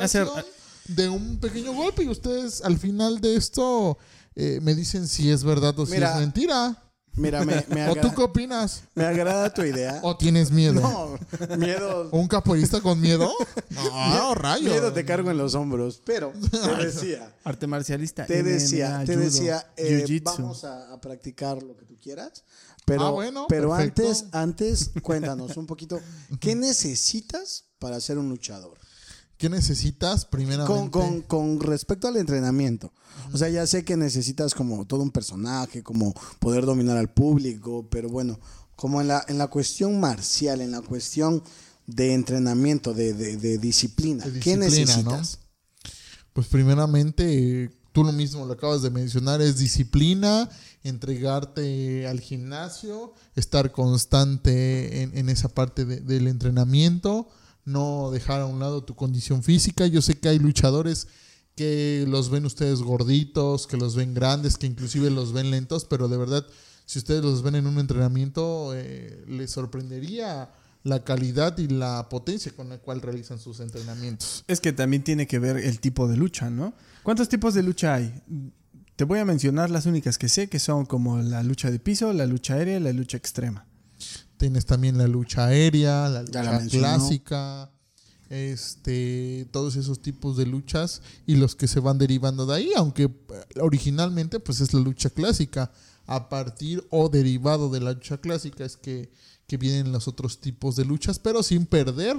de 0.89 1.09
un 1.09 1.39
pequeño 1.39 1.73
golpe 1.73 2.03
y 2.03 2.09
ustedes 2.09 2.61
al 2.63 2.77
final 2.79 3.21
de 3.21 3.37
esto 3.37 3.97
eh, 4.35 4.59
me 4.63 4.75
dicen 4.75 5.07
si 5.09 5.31
es 5.31 5.45
verdad 5.45 5.79
o 5.79 5.87
si 5.87 5.93
Mira, 5.93 6.15
es 6.15 6.21
mentira. 6.21 6.79
Mira, 7.15 7.45
me, 7.45 7.63
me, 7.69 7.89
¿O 7.91 7.95
tú 7.97 8.11
qué 8.15 8.23
opinas? 8.23 8.85
me 8.95 9.05
agrada 9.05 9.53
tu 9.53 9.63
idea. 9.63 10.01
¿O 10.03 10.17
tienes 10.17 10.51
miedo? 10.51 10.81
No, 10.81 11.19
miedo. 11.59 12.09
¿Un 12.13 12.27
capoeirista 12.27 12.81
con 12.81 12.99
miedo? 13.01 13.31
No, 13.71 14.35
rayo. 14.35 14.71
Miedo 14.71 14.93
te 14.95 15.05
cargo 15.05 15.31
en 15.31 15.37
los 15.37 15.55
hombros. 15.55 16.01
Pero 16.07 16.33
te 16.51 16.85
decía, 16.87 17.35
Arte 17.45 17.67
marcialista. 17.67 18.25
te 18.25 18.43
MMA, 18.43 18.49
decía, 18.51 19.03
te 19.05 19.15
judo, 19.15 19.25
decía, 19.25 19.67
eh, 19.77 20.21
vamos 20.23 20.65
a, 20.65 20.91
a 20.93 21.01
practicar 21.03 21.63
lo 21.63 21.77
que 21.77 21.85
tú 21.85 21.99
quieras. 22.01 22.45
Pero, 22.87 23.07
Ah, 23.07 23.11
bueno, 23.11 23.47
pero 23.49 23.69
perfecto. 23.77 24.03
antes, 24.03 24.25
antes, 24.33 24.91
cuéntanos 25.03 25.57
un 25.59 25.67
poquito, 25.67 26.01
¿qué 26.41 26.55
necesitas 26.57 27.67
para 27.79 28.01
ser 28.01 28.19
un 28.19 28.29
luchador? 28.29 28.79
¿Qué 29.43 29.49
necesitas 29.51 30.25
primeramente? 30.25 30.73
Con, 30.73 30.89
con, 30.91 31.23
con 31.23 31.61
respecto 31.61 32.07
al 32.07 32.17
entrenamiento. 32.17 32.93
O 33.33 33.37
sea, 33.37 33.49
ya 33.49 33.67
sé 33.67 33.85
que 33.85 33.97
necesitas 33.97 34.55
como 34.55 34.87
todo 34.87 35.03
un 35.03 35.11
personaje, 35.11 35.83
como 35.83 36.15
poder 36.39 36.65
dominar 36.65 36.97
al 36.97 37.13
público, 37.13 37.89
pero 37.91 38.09
bueno, 38.09 38.39
como 38.77 39.01
en 39.01 39.09
la, 39.09 39.25
en 39.27 39.39
la 39.39 39.49
cuestión 39.49 39.99
marcial, 39.99 40.61
en 40.61 40.71
la 40.71 40.81
cuestión 40.81 41.43
de 41.89 42.15
entrenamiento, 42.15 42.95
de, 42.95 43.15
de- 43.15 43.37
de 43.37 43.59
disciplina, 43.59 44.25
De 44.25 44.39
¿qué 44.39 44.57
disciplina, 44.57 44.87
necesitas? 44.97 45.39
Pues 46.33 46.47
primeramente, 46.47 47.71
tú 47.93 48.05
lo 48.05 48.13
mismo 48.13 48.47
lo 48.47 48.53
acabas 48.53 48.81
de 48.83 48.91
mencionar, 48.91 49.43
es 49.43 49.59
disciplina, 49.59 50.49
entregarte 50.85 52.07
al 52.07 52.21
gimnasio, 52.21 53.13
estar 53.35 53.73
constante 53.73 55.03
en, 55.03 55.19
en 55.19 55.29
esa 55.29 55.49
parte 55.49 55.85
de- 55.85 56.01
del 56.01 56.29
entrenamiento, 56.29 57.29
no 57.65 58.11
dejar 58.11 58.41
a 58.41 58.47
un 58.47 58.61
lado 58.61 58.85
tu 58.85 58.95
condición 58.95 59.43
física. 59.43 59.87
Yo 59.87 60.03
sé 60.03 60.19
que 60.19 60.29
hay 60.29 60.39
luchadores 60.39 61.09
que 61.55 62.05
los 62.09 62.31
ven 62.31 62.47
ustedes 62.47 62.81
gorditos, 62.81 63.67
que 63.67 63.77
los 63.77 63.95
ven 63.95 64.15
grandes, 64.15 64.57
que 64.57 64.67
inclusive 64.67 65.11
los 65.11 65.33
ven 65.33 65.51
lentos, 65.51 65.85
pero 65.85 66.09
de 66.09 66.17
verdad, 66.17 66.47
si 66.87 66.99
ustedes 66.99 67.23
los 67.23 67.43
ven 67.43 67.57
en 67.57 67.67
un 67.67 67.79
entrenamiento, 67.79 68.73
eh, 68.75 69.25
les 69.27 69.51
sorprendería 69.51 70.51
la 70.85 71.05
calidad 71.05 71.57
y 71.59 71.69
la 71.69 72.09
potencia 72.09 72.53
con 72.53 72.69
la 72.69 72.79
cual 72.79 73.01
realizan 73.01 73.39
sus 73.39 73.61
entrenamientos. 73.61 74.45
Es 74.49 74.61
que 74.61 74.73
también 74.73 75.05
tiene 75.05 75.27
que 75.27 75.39
ver 75.39 75.57
el 75.57 75.79
tipo 75.79 76.09
de 76.09 76.17
lucha, 76.17 76.51
¿no? 76.51 76.75
¿Cuántos 77.03 77.29
tipos 77.29 77.55
de 77.55 77.63
lucha 77.63 77.95
hay? 77.95 78.23
Te 78.97 79.05
voy 79.05 79.21
a 79.21 79.25
mencionar 79.25 79.71
las 79.71 79.87
únicas 79.87 80.19
que 80.19 80.29
sé, 80.29 80.49
que 80.49 80.59
son 80.59 80.87
como 80.87 81.19
la 81.19 81.43
lucha 81.43 81.71
de 81.71 81.79
piso, 81.79 82.13
la 82.13 82.27
lucha 82.27 82.55
aérea 82.55 82.79
y 82.79 82.81
la 82.81 82.93
lucha 82.93 83.17
extrema. 83.17 83.67
Tienes 84.43 84.67
también 84.67 84.99
la 84.99 85.07
lucha 85.07 85.47
aérea, 85.47 86.09
la 86.09 86.23
lucha 86.23 86.43
clásica, 86.81 87.71
este, 88.29 89.47
todos 89.53 89.77
esos 89.77 90.03
tipos 90.03 90.37
de 90.37 90.47
luchas 90.47 91.01
y 91.27 91.37
los 91.37 91.55
que 91.55 91.69
se 91.69 91.79
van 91.79 91.97
derivando 91.99 92.45
de 92.45 92.57
ahí, 92.57 92.71
aunque 92.77 93.05
eh, 93.05 93.11
originalmente 93.61 94.41
pues 94.41 94.61
es 94.61 94.75
la 94.75 94.81
lucha 94.81 95.11
clásica. 95.11 95.71
A 96.07 96.29
partir 96.29 96.85
o 96.91 97.09
derivado 97.09 97.71
de 97.71 97.79
la 97.79 97.93
lucha 97.93 98.19
clásica 98.19 98.65
es 98.65 98.77
que, 98.77 99.13
que 99.47 99.57
vienen 99.59 99.93
los 99.93 100.09
otros 100.09 100.41
tipos 100.41 100.75
de 100.75 100.85
luchas, 100.87 101.21
pero 101.21 101.45
sin 101.45 101.65
perder 101.67 102.17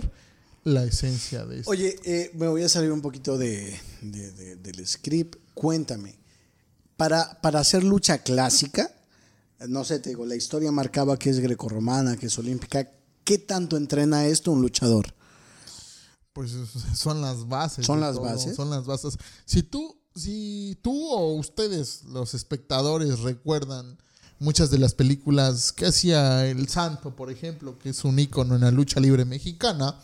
la 0.63 0.85
esencia 0.85 1.45
de 1.45 1.59
esto. 1.59 1.71
Oye, 1.71 1.97
eh, 2.05 2.31
me 2.35 2.47
voy 2.47 2.63
a 2.63 2.69
salir 2.69 2.89
un 2.93 3.01
poquito 3.01 3.37
de, 3.37 3.77
de- 4.01 4.31
de- 4.31 4.55
del 4.55 4.87
script. 4.87 5.35
Cuéntame, 5.53 6.15
para, 6.95 7.41
para 7.41 7.59
hacer 7.59 7.83
lucha 7.83 8.19
clásica, 8.19 8.89
no 9.67 9.83
sé, 9.83 9.99
te 9.99 10.09
digo, 10.09 10.25
la 10.25 10.35
historia 10.35 10.71
marcaba 10.71 11.17
que 11.17 11.29
es 11.29 11.39
grecorromana, 11.39 12.17
que 12.17 12.27
es 12.27 12.37
olímpica. 12.37 12.89
¿Qué 13.23 13.37
tanto 13.37 13.77
entrena 13.77 14.25
esto 14.25 14.51
un 14.51 14.61
luchador? 14.61 15.13
Pues 16.33 16.51
son 16.95 17.21
las 17.21 17.47
bases. 17.47 17.85
¿Son 17.85 17.99
las 17.99 18.15
todo, 18.15 18.25
bases? 18.25 18.55
Son 18.55 18.69
las 18.69 18.85
bases. 18.85 19.17
Si 19.45 19.63
tú, 19.63 20.01
si 20.15 20.77
tú 20.81 21.07
o 21.09 21.33
ustedes, 21.35 22.03
los 22.05 22.33
espectadores, 22.33 23.19
recuerdan 23.19 23.97
muchas 24.39 24.71
de 24.71 24.79
las 24.79 24.93
películas 24.93 25.71
que 25.71 25.85
hacía 25.85 26.45
El 26.47 26.67
Santo, 26.67 27.15
por 27.15 27.31
ejemplo, 27.31 27.77
que 27.77 27.89
es 27.89 28.03
un 28.03 28.19
ícono 28.19 28.55
en 28.55 28.61
la 28.61 28.71
lucha 28.71 28.99
libre 28.99 29.25
mexicana, 29.25 29.97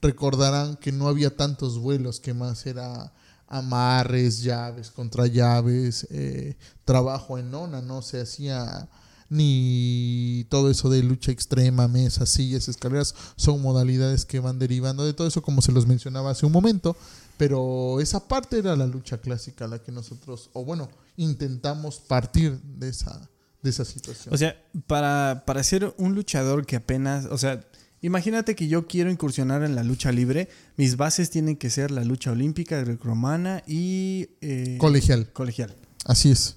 recordarán 0.00 0.76
que 0.76 0.92
no 0.92 1.08
había 1.08 1.36
tantos 1.36 1.78
vuelos, 1.78 2.20
que 2.20 2.32
más 2.32 2.64
era 2.64 3.12
amarres, 3.48 4.42
llaves, 4.42 4.90
contra 4.90 5.26
llaves, 5.26 6.06
eh, 6.10 6.56
trabajo 6.86 7.36
en 7.36 7.50
nona, 7.50 7.82
no 7.82 8.00
se 8.00 8.22
hacía 8.22 8.88
ni 9.32 10.44
todo 10.50 10.70
eso 10.70 10.90
de 10.90 11.02
lucha 11.02 11.32
extrema, 11.32 11.88
mesas, 11.88 12.28
sillas, 12.28 12.68
escaleras, 12.68 13.14
son 13.36 13.62
modalidades 13.62 14.26
que 14.26 14.40
van 14.40 14.58
derivando 14.58 15.04
de 15.04 15.14
todo 15.14 15.26
eso, 15.26 15.40
como 15.42 15.62
se 15.62 15.72
los 15.72 15.86
mencionaba 15.86 16.30
hace 16.30 16.44
un 16.44 16.52
momento, 16.52 16.94
pero 17.38 18.00
esa 18.00 18.28
parte 18.28 18.58
era 18.58 18.76
la 18.76 18.86
lucha 18.86 19.18
clásica, 19.18 19.66
la 19.66 19.78
que 19.78 19.90
nosotros, 19.90 20.50
o 20.52 20.64
bueno, 20.64 20.90
intentamos 21.16 21.96
partir 21.96 22.60
de 22.60 22.90
esa, 22.90 23.30
de 23.62 23.70
esa 23.70 23.86
situación. 23.86 24.34
O 24.34 24.36
sea, 24.36 24.54
para, 24.86 25.44
para 25.46 25.64
ser 25.64 25.94
un 25.96 26.14
luchador 26.14 26.66
que 26.66 26.76
apenas, 26.76 27.24
o 27.24 27.38
sea, 27.38 27.66
imagínate 28.02 28.54
que 28.54 28.68
yo 28.68 28.86
quiero 28.86 29.10
incursionar 29.10 29.62
en 29.64 29.74
la 29.74 29.82
lucha 29.82 30.12
libre, 30.12 30.50
mis 30.76 30.98
bases 30.98 31.30
tienen 31.30 31.56
que 31.56 31.70
ser 31.70 31.90
la 31.90 32.04
lucha 32.04 32.32
olímpica, 32.32 32.78
grecorromana 32.80 33.62
y... 33.66 34.28
eh, 34.42 34.76
Colegial. 34.78 35.32
colegial. 35.32 35.74
Así 36.04 36.30
es. 36.30 36.56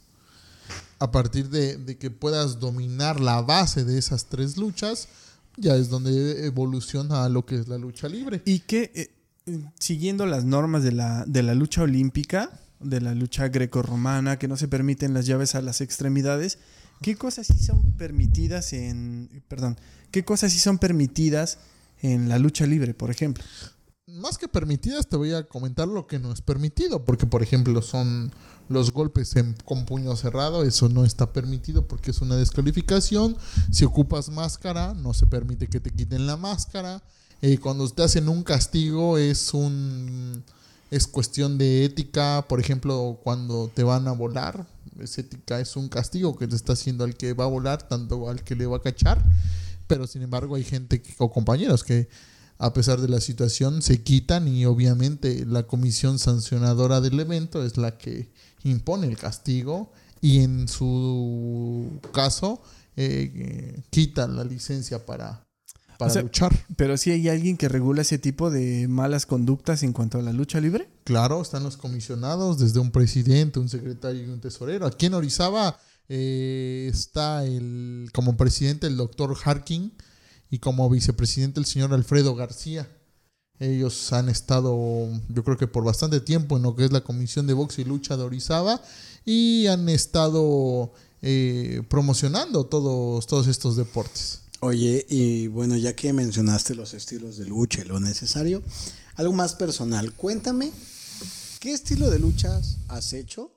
A 0.99 1.11
partir 1.11 1.49
de, 1.49 1.77
de 1.77 1.97
que 1.97 2.09
puedas 2.09 2.59
dominar 2.59 3.19
la 3.19 3.41
base 3.41 3.83
de 3.83 3.97
esas 3.97 4.25
tres 4.25 4.57
luchas, 4.57 5.07
ya 5.57 5.75
es 5.75 5.89
donde 5.89 6.45
evoluciona 6.45 7.27
lo 7.29 7.45
que 7.45 7.55
es 7.55 7.67
la 7.67 7.77
lucha 7.77 8.07
libre. 8.07 8.41
Y 8.45 8.59
que, 8.59 8.91
eh, 9.45 9.61
siguiendo 9.79 10.25
las 10.25 10.45
normas 10.45 10.83
de 10.83 10.91
la, 10.91 11.25
de 11.25 11.43
la 11.43 11.53
lucha 11.53 11.83
olímpica, 11.83 12.51
de 12.79 13.01
la 13.01 13.15
lucha 13.15 13.47
grecorromana, 13.47 14.37
que 14.37 14.47
no 14.47 14.57
se 14.57 14.67
permiten 14.67 15.13
las 15.13 15.25
llaves 15.25 15.55
a 15.55 15.61
las 15.61 15.81
extremidades, 15.81 16.59
¿qué 17.01 17.15
cosas 17.15 17.47
sí 17.47 17.57
son 17.57 17.93
permitidas 17.93 18.73
en. 18.73 19.43
Perdón, 19.47 19.77
¿qué 20.11 20.23
cosas 20.23 20.51
sí 20.51 20.59
son 20.59 20.77
permitidas 20.77 21.59
en 22.01 22.29
la 22.29 22.39
lucha 22.39 22.65
libre, 22.65 22.93
por 22.93 23.11
ejemplo? 23.11 23.43
Más 24.07 24.37
que 24.37 24.47
permitidas, 24.47 25.07
te 25.07 25.17
voy 25.17 25.33
a 25.33 25.47
comentar 25.47 25.87
lo 25.87 26.05
que 26.05 26.19
no 26.19 26.31
es 26.31 26.41
permitido, 26.41 27.05
porque 27.05 27.25
por 27.25 27.41
ejemplo 27.41 27.81
son 27.81 28.31
los 28.69 28.91
golpes 28.91 29.36
en- 29.36 29.55
con 29.65 29.86
puño 29.86 30.15
cerrado, 30.15 30.63
eso 30.63 30.89
no 30.89 31.05
está 31.05 31.31
permitido 31.34 31.88
porque 31.88 32.12
es 32.12 32.22
una 32.22 32.36
descalificación. 32.36 33.38
Si 33.72 33.86
ocupas 33.86 34.29
máscara, 34.29 34.93
no 34.93 35.13
se 35.13 35.25
permite 35.27 35.67
que 35.67 35.79
te 35.79 35.91
quiten 35.91 36.25
la 36.27 36.38
máscara. 36.38 37.01
Eh, 37.41 37.57
cuando 37.60 37.88
te 37.89 38.03
hacen 38.03 38.29
un 38.29 38.43
castigo 38.43 39.17
es 39.17 39.53
un 39.53 40.43
es 40.91 41.07
cuestión 41.07 41.57
de 41.57 41.84
ética, 41.84 42.45
por 42.48 42.60
ejemplo, 42.60 43.19
cuando 43.24 43.69
te 43.74 43.84
van 43.84 44.07
a 44.07 44.12
volar, 44.12 44.65
es 45.00 45.17
ética, 45.17 45.60
es 45.60 45.75
un 45.75 45.89
castigo 45.89 46.38
que 46.38 46.48
te 46.48 46.55
está 46.55 46.74
haciendo 46.74 47.03
al 47.03 47.15
que 47.15 47.34
va 47.34 47.43
a 47.45 47.48
volar, 47.48 47.88
tanto 47.88 48.29
al 48.29 48.43
que 48.43 48.55
le 48.55 48.65
va 48.67 48.77
a 48.77 48.81
cachar, 48.81 49.22
pero 49.88 50.05
sin 50.07 50.22
embargo 50.22 50.55
hay 50.55 50.63
gente 50.63 51.01
que- 51.01 51.13
o 51.17 51.31
compañeros 51.31 51.84
que 51.84 52.07
a 52.60 52.72
pesar 52.72 53.01
de 53.01 53.10
la 53.10 53.19
situación 53.19 53.81
se 53.81 54.03
quitan 54.03 54.48
y 54.48 54.65
obviamente 54.65 55.45
la 55.45 55.63
comisión 55.63 56.19
sancionadora 56.19 57.01
del 57.01 57.19
evento 57.19 57.65
es 57.65 57.75
la 57.77 57.98
que 57.98 58.29
impone 58.65 59.07
el 59.07 59.17
castigo 59.17 59.91
y 60.22 60.39
en 60.39 60.67
su 60.67 62.00
caso 62.13 62.62
eh, 62.95 63.81
quitan 63.89 64.36
la 64.36 64.43
licencia 64.43 65.05
para, 65.05 65.48
para 65.98 66.12
O 66.12 66.13
sea, 66.13 66.24
luchar. 66.24 66.65
Pero 66.75 66.98
sí 66.98 67.12
hay 67.12 67.29
alguien 67.29 67.57
que 67.57 67.69
regula 67.69 68.01
ese 68.01 68.17
tipo 68.17 68.50
de 68.50 68.88
malas 68.88 69.25
conductas 69.25 69.84
en 69.84 69.93
cuanto 69.93 70.19
a 70.19 70.22
la 70.22 70.34
lucha 70.34 70.60
libre. 70.60 70.89
Claro, 71.03 71.41
están 71.41 71.63
los 71.63 71.77
comisionados, 71.77 72.60
desde 72.60 72.79
un 72.79 72.91
presidente, 72.91 73.60
un 73.60 73.69
secretario 73.69 74.24
y 74.24 74.29
un 74.29 74.41
tesorero. 74.41 74.88
Aquí 74.88 75.05
en 75.05 75.13
Orizaba 75.13 75.77
eh, 76.10 76.89
está 76.91 77.45
el 77.45 78.10
como 78.13 78.38
presidente 78.38 78.88
el 78.88 78.98
doctor 78.98 79.36
Harkin 79.43 79.93
y 80.50 80.60
como 80.60 80.89
vicepresidente 80.89 81.60
el 81.60 81.65
señor 81.65 81.93
Alfredo 81.93 82.36
García. 82.36 82.88
Ellos 83.59 84.12
han 84.12 84.29
estado, 84.29 85.07
yo 85.29 85.43
creo 85.43 85.57
que 85.57 85.67
por 85.67 85.83
bastante 85.83 86.19
tiempo 86.19 86.57
en 86.57 86.63
lo 86.63 86.75
que 86.75 86.85
es 86.85 86.91
la 86.91 87.01
Comisión 87.01 87.47
de 87.47 87.53
Box 87.53 87.79
y 87.79 87.85
Lucha 87.85 88.17
de 88.17 88.24
Orizaba 88.24 88.81
y 89.24 89.67
han 89.67 89.88
estado 89.88 90.91
eh, 91.21 91.81
promocionando 91.89 92.65
todos, 92.65 93.25
todos 93.27 93.47
estos 93.47 93.77
deportes. 93.77 94.41
Oye, 94.59 95.05
y 95.09 95.47
bueno, 95.47 95.77
ya 95.77 95.95
que 95.95 96.12
mencionaste 96.12 96.75
los 96.75 96.93
estilos 96.93 97.38
de 97.38 97.45
lucha 97.45 97.81
y 97.81 97.85
lo 97.85 98.00
necesario, 98.00 98.62
algo 99.15 99.33
más 99.33 99.53
personal. 99.53 100.13
Cuéntame, 100.13 100.71
¿qué 101.59 101.74
estilo 101.74 102.09
de 102.09 102.19
luchas 102.19 102.77
has 102.88 103.13
hecho? 103.13 103.51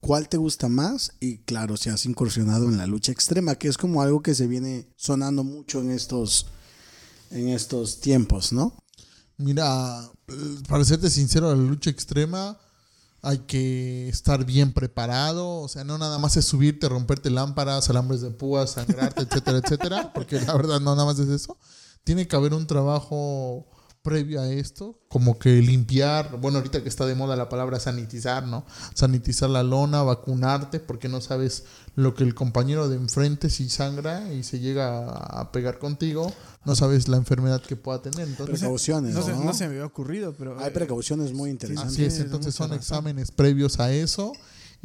¿Cuál 0.00 0.28
te 0.28 0.36
gusta 0.36 0.68
más? 0.68 1.12
Y 1.18 1.38
claro, 1.38 1.76
si 1.78 1.88
has 1.88 2.04
incursionado 2.04 2.66
en 2.66 2.76
la 2.76 2.86
lucha 2.86 3.10
extrema, 3.10 3.54
que 3.54 3.68
es 3.68 3.78
como 3.78 4.02
algo 4.02 4.22
que 4.22 4.34
se 4.34 4.46
viene 4.46 4.86
sonando 4.96 5.44
mucho 5.44 5.80
en 5.80 5.90
estos, 5.90 6.46
en 7.30 7.48
estos 7.48 8.00
tiempos, 8.00 8.52
¿no? 8.52 8.74
Mira, 9.36 10.10
para 10.68 10.84
serte 10.84 11.10
sincero, 11.10 11.48
la 11.48 11.56
lucha 11.56 11.90
extrema 11.90 12.56
hay 13.22 13.38
que 13.38 14.08
estar 14.08 14.44
bien 14.44 14.72
preparado. 14.72 15.60
O 15.60 15.68
sea, 15.68 15.82
no 15.84 15.98
nada 15.98 16.18
más 16.18 16.36
es 16.36 16.44
subirte, 16.44 16.88
romperte 16.88 17.30
lámparas, 17.30 17.88
alambres 17.90 18.20
de 18.20 18.30
púas, 18.30 18.72
sangrarte, 18.72 19.22
etcétera, 19.22 19.58
etcétera. 19.58 20.12
Porque 20.12 20.40
la 20.40 20.54
verdad 20.54 20.80
no 20.80 20.94
nada 20.94 21.06
más 21.06 21.18
es 21.18 21.28
eso. 21.28 21.56
Tiene 22.04 22.28
que 22.28 22.36
haber 22.36 22.52
un 22.52 22.66
trabajo 22.66 23.66
previo 24.04 24.42
a 24.42 24.52
esto, 24.52 25.00
como 25.08 25.38
que 25.38 25.62
limpiar, 25.62 26.38
bueno, 26.38 26.58
ahorita 26.58 26.82
que 26.82 26.90
está 26.90 27.06
de 27.06 27.14
moda 27.14 27.36
la 27.36 27.48
palabra 27.48 27.80
sanitizar, 27.80 28.46
¿no? 28.46 28.66
Sanitizar 28.92 29.48
la 29.48 29.62
lona, 29.62 30.02
vacunarte, 30.02 30.78
porque 30.78 31.08
no 31.08 31.22
sabes 31.22 31.64
lo 31.96 32.14
que 32.14 32.22
el 32.22 32.34
compañero 32.34 32.90
de 32.90 32.96
enfrente 32.96 33.48
si 33.48 33.70
sangra 33.70 34.30
y 34.30 34.42
se 34.42 34.60
llega 34.60 35.08
a 35.08 35.50
pegar 35.52 35.78
contigo, 35.78 36.30
no 36.66 36.76
sabes 36.76 37.08
la 37.08 37.16
enfermedad 37.16 37.62
que 37.62 37.76
pueda 37.76 38.02
tener. 38.02 38.28
Entonces, 38.28 38.60
Precauciones, 38.60 39.14
No, 39.14 39.20
¿no? 39.20 39.26
se, 39.26 39.32
no 39.46 39.54
se 39.54 39.64
me 39.68 39.74
había 39.76 39.86
ocurrido, 39.86 40.34
pero. 40.38 40.60
Hay 40.60 40.68
eh, 40.68 40.70
precauciones 40.70 41.32
muy 41.32 41.48
interesantes. 41.48 41.94
Así 41.94 42.04
es, 42.04 42.20
entonces 42.20 42.54
son 42.54 42.68
razón. 42.68 42.78
exámenes 42.80 43.30
previos 43.30 43.80
a 43.80 43.90
eso 43.90 44.32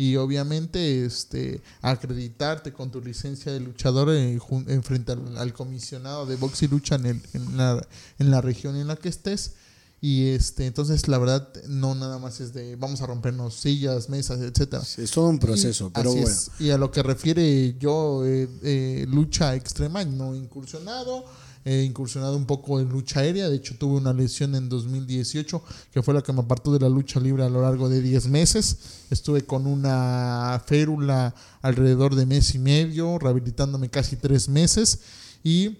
y 0.01 0.15
obviamente 0.15 1.03
este 1.05 1.61
acreditarte 1.81 2.71
con 2.71 2.89
tu 2.89 3.01
licencia 3.01 3.51
de 3.51 3.59
luchador 3.59 4.09
en, 4.13 4.39
frente 4.81 5.11
al, 5.11 5.37
al 5.37 5.51
comisionado 5.51 6.25
de 6.25 6.37
box 6.37 6.63
y 6.63 6.67
lucha 6.69 6.95
en, 6.95 7.05
el- 7.07 7.21
en 7.33 7.57
la, 7.57 7.85
en 8.17 8.31
la 8.31 8.39
región 8.39 8.77
en 8.77 8.87
la 8.87 8.95
que 8.95 9.09
estés 9.09 9.55
y 10.01 10.27
este 10.29 10.65
entonces 10.67 11.09
la 11.09 11.17
verdad 11.17 11.49
no 11.67 11.95
nada 11.95 12.17
más 12.17 12.39
es 12.39 12.53
de 12.53 12.77
vamos 12.77 13.01
a 13.01 13.07
rompernos 13.07 13.55
sillas, 13.55 14.07
mesas, 14.07 14.39
etcétera. 14.39 14.81
Sí, 14.85 15.01
es 15.01 15.11
todo 15.11 15.27
un 15.27 15.37
proceso, 15.39 15.87
Y- 15.87 15.91
pero 15.93 16.11
bueno. 16.13 16.27
es. 16.29 16.49
Y 16.59 16.69
a 16.71 16.77
lo 16.77 16.89
que 16.91 17.03
refiere 17.03 17.75
yo, 17.77 18.25
eh, 18.25 18.47
eh, 18.63 19.05
lucha 19.09 19.53
extrema, 19.55 20.05
no 20.05 20.33
incursionado. 20.33 21.25
He 21.69 21.83
incursionado 21.83 22.35
un 22.35 22.47
poco 22.47 22.79
en 22.79 22.89
lucha 22.89 23.19
aérea. 23.19 23.47
De 23.47 23.57
hecho, 23.57 23.75
tuve 23.77 23.97
una 23.97 24.11
lesión 24.11 24.55
en 24.55 24.69
2018 24.69 25.63
que 25.91 26.01
fue 26.01 26.15
la 26.15 26.23
que 26.23 26.33
me 26.33 26.39
apartó 26.39 26.73
de 26.73 26.79
la 26.79 26.89
lucha 26.89 27.19
libre 27.19 27.43
a 27.43 27.49
lo 27.49 27.61
largo 27.61 27.89
de 27.89 28.01
10 28.01 28.27
meses. 28.27 28.77
Estuve 29.11 29.45
con 29.45 29.67
una 29.67 30.63
férula 30.65 31.35
alrededor 31.61 32.15
de 32.15 32.25
mes 32.25 32.55
y 32.55 32.59
medio, 32.59 33.19
rehabilitándome 33.19 33.87
casi 33.89 34.15
3 34.15 34.49
meses. 34.49 35.01
Y 35.43 35.77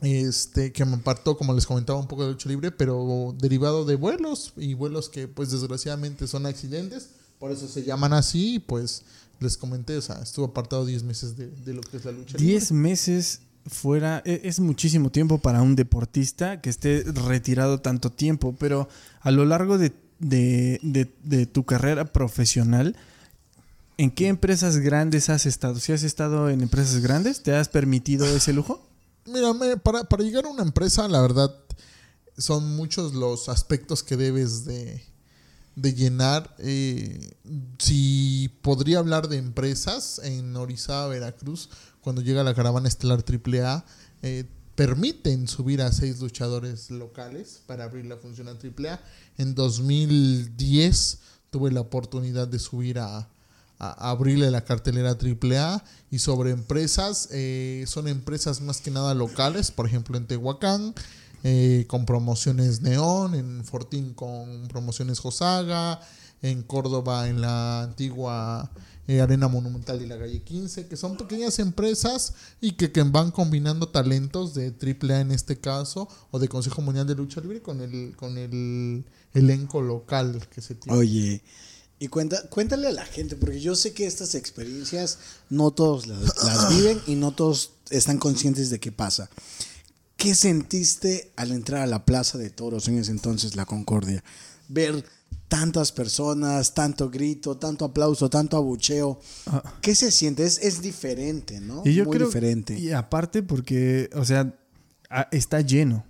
este 0.00 0.72
que 0.72 0.84
me 0.84 0.96
apartó, 0.96 1.36
como 1.36 1.54
les 1.54 1.64
comentaba, 1.64 2.00
un 2.00 2.08
poco 2.08 2.24
de 2.24 2.32
lucha 2.32 2.48
libre, 2.48 2.72
pero 2.72 3.36
derivado 3.38 3.84
de 3.84 3.94
vuelos 3.94 4.52
y 4.56 4.74
vuelos 4.74 5.08
que 5.08 5.28
pues 5.28 5.52
desgraciadamente 5.52 6.26
son 6.26 6.44
accidentes, 6.44 7.10
por 7.38 7.52
eso 7.52 7.68
se 7.68 7.84
llaman 7.84 8.12
así, 8.14 8.58
pues 8.58 9.02
les 9.38 9.56
comenté, 9.56 9.96
o 9.96 10.02
sea, 10.02 10.16
estuve 10.20 10.46
apartado 10.46 10.84
10 10.84 11.04
meses 11.04 11.36
de, 11.36 11.46
de 11.46 11.72
lo 11.72 11.82
que 11.82 11.98
es 11.98 12.04
la 12.04 12.10
lucha 12.10 12.36
10 12.36 12.72
meses 12.72 13.40
fuera 13.66 14.22
e- 14.24 14.42
es 14.44 14.60
muchísimo 14.60 15.10
tiempo 15.10 15.38
para 15.38 15.62
un 15.62 15.76
deportista 15.76 16.60
que 16.60 16.70
esté 16.70 17.02
retirado 17.04 17.80
tanto 17.80 18.10
tiempo, 18.10 18.54
pero 18.58 18.88
a 19.20 19.30
lo 19.30 19.44
largo 19.44 19.78
de, 19.78 19.92
de- 20.18 20.78
de- 20.82 21.12
de 21.22 21.46
tu 21.46 21.64
carrera 21.64 22.04
profesional, 22.12 22.96
¿en 23.96 24.10
qué 24.10 24.28
empresas 24.28 24.78
grandes 24.78 25.28
has 25.30 25.46
estado? 25.46 25.78
¿Si 25.80 25.92
has 25.92 26.02
estado 26.02 26.50
en 26.50 26.60
empresas 26.60 26.98
grandes? 27.00 27.42
¿Te 27.42 27.54
has 27.54 27.68
permitido 27.68 28.26
ese 28.26 28.52
lujo? 28.54 28.86
Mira, 29.26 29.52
para, 29.82 30.04
para 30.04 30.22
llegar 30.22 30.44
a 30.44 30.48
una 30.48 30.62
empresa, 30.62 31.08
la 31.08 31.22
verdad, 31.22 31.54
son 32.36 32.76
muchos 32.76 33.14
los 33.14 33.48
aspectos 33.48 34.02
que 34.02 34.16
debes 34.18 34.66
de, 34.66 35.02
de 35.76 35.94
llenar. 35.94 36.54
Eh, 36.58 37.30
si 37.78 38.50
podría 38.60 38.98
hablar 38.98 39.28
de 39.28 39.38
empresas 39.38 40.20
en 40.22 40.54
Orizaba, 40.56 41.08
Veracruz, 41.08 41.70
cuando 42.04 42.20
llega 42.20 42.44
la 42.44 42.54
caravana 42.54 42.86
estelar 42.86 43.24
AAA, 43.24 43.84
eh, 44.22 44.44
permiten 44.74 45.48
subir 45.48 45.80
a 45.80 45.90
seis 45.90 46.20
luchadores 46.20 46.90
locales 46.90 47.62
para 47.66 47.84
abrir 47.84 48.04
la 48.04 48.18
función 48.18 48.46
a 48.48 48.52
AAA. 48.52 49.00
En 49.38 49.54
2010 49.54 51.18
tuve 51.50 51.72
la 51.72 51.80
oportunidad 51.80 52.46
de 52.46 52.58
subir 52.58 52.98
a, 52.98 53.28
abrirle 53.78 54.50
la 54.50 54.64
cartelera 54.64 55.16
AAA 55.18 55.84
y 56.10 56.18
sobre 56.18 56.52
empresas, 56.52 57.28
eh, 57.32 57.84
son 57.86 58.08
empresas 58.08 58.60
más 58.60 58.80
que 58.80 58.90
nada 58.90 59.14
locales, 59.14 59.70
por 59.72 59.86
ejemplo 59.86 60.16
en 60.16 60.26
Tehuacán, 60.26 60.94
eh, 61.42 61.84
con 61.88 62.06
promociones 62.06 62.80
Neón, 62.80 63.34
en 63.34 63.64
Fortín 63.64 64.14
con 64.14 64.68
promociones 64.68 65.18
Josaga, 65.18 66.00
en 66.40 66.62
Córdoba, 66.62 67.28
en 67.28 67.40
la 67.40 67.82
antigua 67.82 68.70
eh, 69.06 69.20
Arena 69.20 69.48
Monumental 69.48 69.98
de 69.98 70.06
la 70.06 70.18
Calle 70.18 70.42
15, 70.42 70.86
que 70.86 70.96
son 70.96 71.16
pequeñas 71.16 71.58
empresas 71.58 72.34
y 72.60 72.72
que, 72.72 72.90
que 72.90 73.02
van 73.02 73.30
combinando 73.30 73.88
talentos 73.88 74.54
de 74.54 74.68
AAA 74.68 75.20
en 75.20 75.32
este 75.32 75.58
caso, 75.58 76.08
o 76.30 76.38
de 76.38 76.48
Consejo 76.48 76.82
Mundial 76.82 77.06
de 77.06 77.14
Lucha 77.14 77.40
Libre 77.40 77.60
con 77.60 77.80
el, 77.80 78.14
con 78.16 78.38
el 78.38 79.04
elenco 79.34 79.82
local 79.82 80.46
que 80.48 80.60
se 80.60 80.74
tiene. 80.74 80.98
Oye, 80.98 81.42
y 81.98 82.08
cuenta, 82.08 82.48
cuéntale 82.48 82.88
a 82.88 82.92
la 82.92 83.04
gente, 83.04 83.36
porque 83.36 83.60
yo 83.60 83.74
sé 83.76 83.92
que 83.92 84.06
estas 84.06 84.34
experiencias 84.34 85.18
no 85.50 85.70
todos 85.70 86.06
las, 86.06 86.44
las 86.44 86.68
viven 86.76 87.00
y 87.06 87.14
no 87.14 87.32
todos 87.32 87.72
están 87.90 88.18
conscientes 88.18 88.70
de 88.70 88.80
qué 88.80 88.92
pasa. 88.92 89.30
¿Qué 90.16 90.34
sentiste 90.34 91.32
al 91.36 91.52
entrar 91.52 91.82
a 91.82 91.86
la 91.86 92.04
Plaza 92.04 92.38
de 92.38 92.50
Toros 92.50 92.88
en 92.88 92.98
ese 92.98 93.10
entonces, 93.10 93.56
la 93.56 93.66
Concordia? 93.66 94.24
Ver 94.68 95.04
tantas 95.54 95.92
personas, 95.92 96.74
tanto 96.74 97.08
grito, 97.08 97.56
tanto 97.56 97.84
aplauso, 97.84 98.28
tanto 98.28 98.56
abucheo. 98.56 99.20
¿Qué 99.80 99.94
se 99.94 100.10
siente? 100.10 100.44
Es, 100.44 100.58
es 100.58 100.82
diferente, 100.82 101.60
¿no? 101.60 101.82
Y 101.84 101.94
yo 101.94 102.06
Muy 102.06 102.16
creo, 102.16 102.26
diferente. 102.26 102.76
Y 102.76 102.90
aparte 102.90 103.44
porque, 103.44 104.10
o 104.16 104.24
sea, 104.24 104.52
está 105.30 105.60
lleno. 105.60 106.04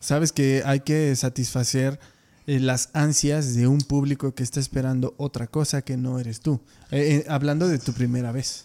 Sabes 0.00 0.32
que 0.32 0.64
hay 0.66 0.80
que 0.80 1.14
satisfacer 1.14 2.00
eh, 2.48 2.58
las 2.58 2.88
ansias 2.92 3.54
de 3.54 3.68
un 3.68 3.78
público 3.82 4.34
que 4.34 4.42
está 4.42 4.58
esperando 4.58 5.14
otra 5.16 5.46
cosa 5.46 5.82
que 5.82 5.96
no 5.96 6.18
eres 6.18 6.40
tú. 6.40 6.60
Eh, 6.90 7.22
eh, 7.22 7.26
hablando 7.28 7.68
de 7.68 7.78
tu 7.78 7.92
primera 7.92 8.32
vez. 8.32 8.64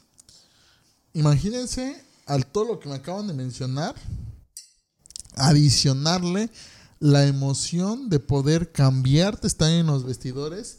Imagínense 1.14 2.04
al 2.26 2.48
todo 2.48 2.66
lo 2.66 2.80
que 2.80 2.90
me 2.90 2.96
acaban 2.96 3.28
de 3.28 3.36
mencionar, 3.36 3.94
adicionarle 5.36 6.50
la 7.04 7.26
emoción 7.28 8.08
de 8.10 8.20
poder 8.20 8.72
cambiarte, 8.72 9.46
estar 9.46 9.70
en 9.70 9.88
los 9.88 10.06
vestidores 10.06 10.78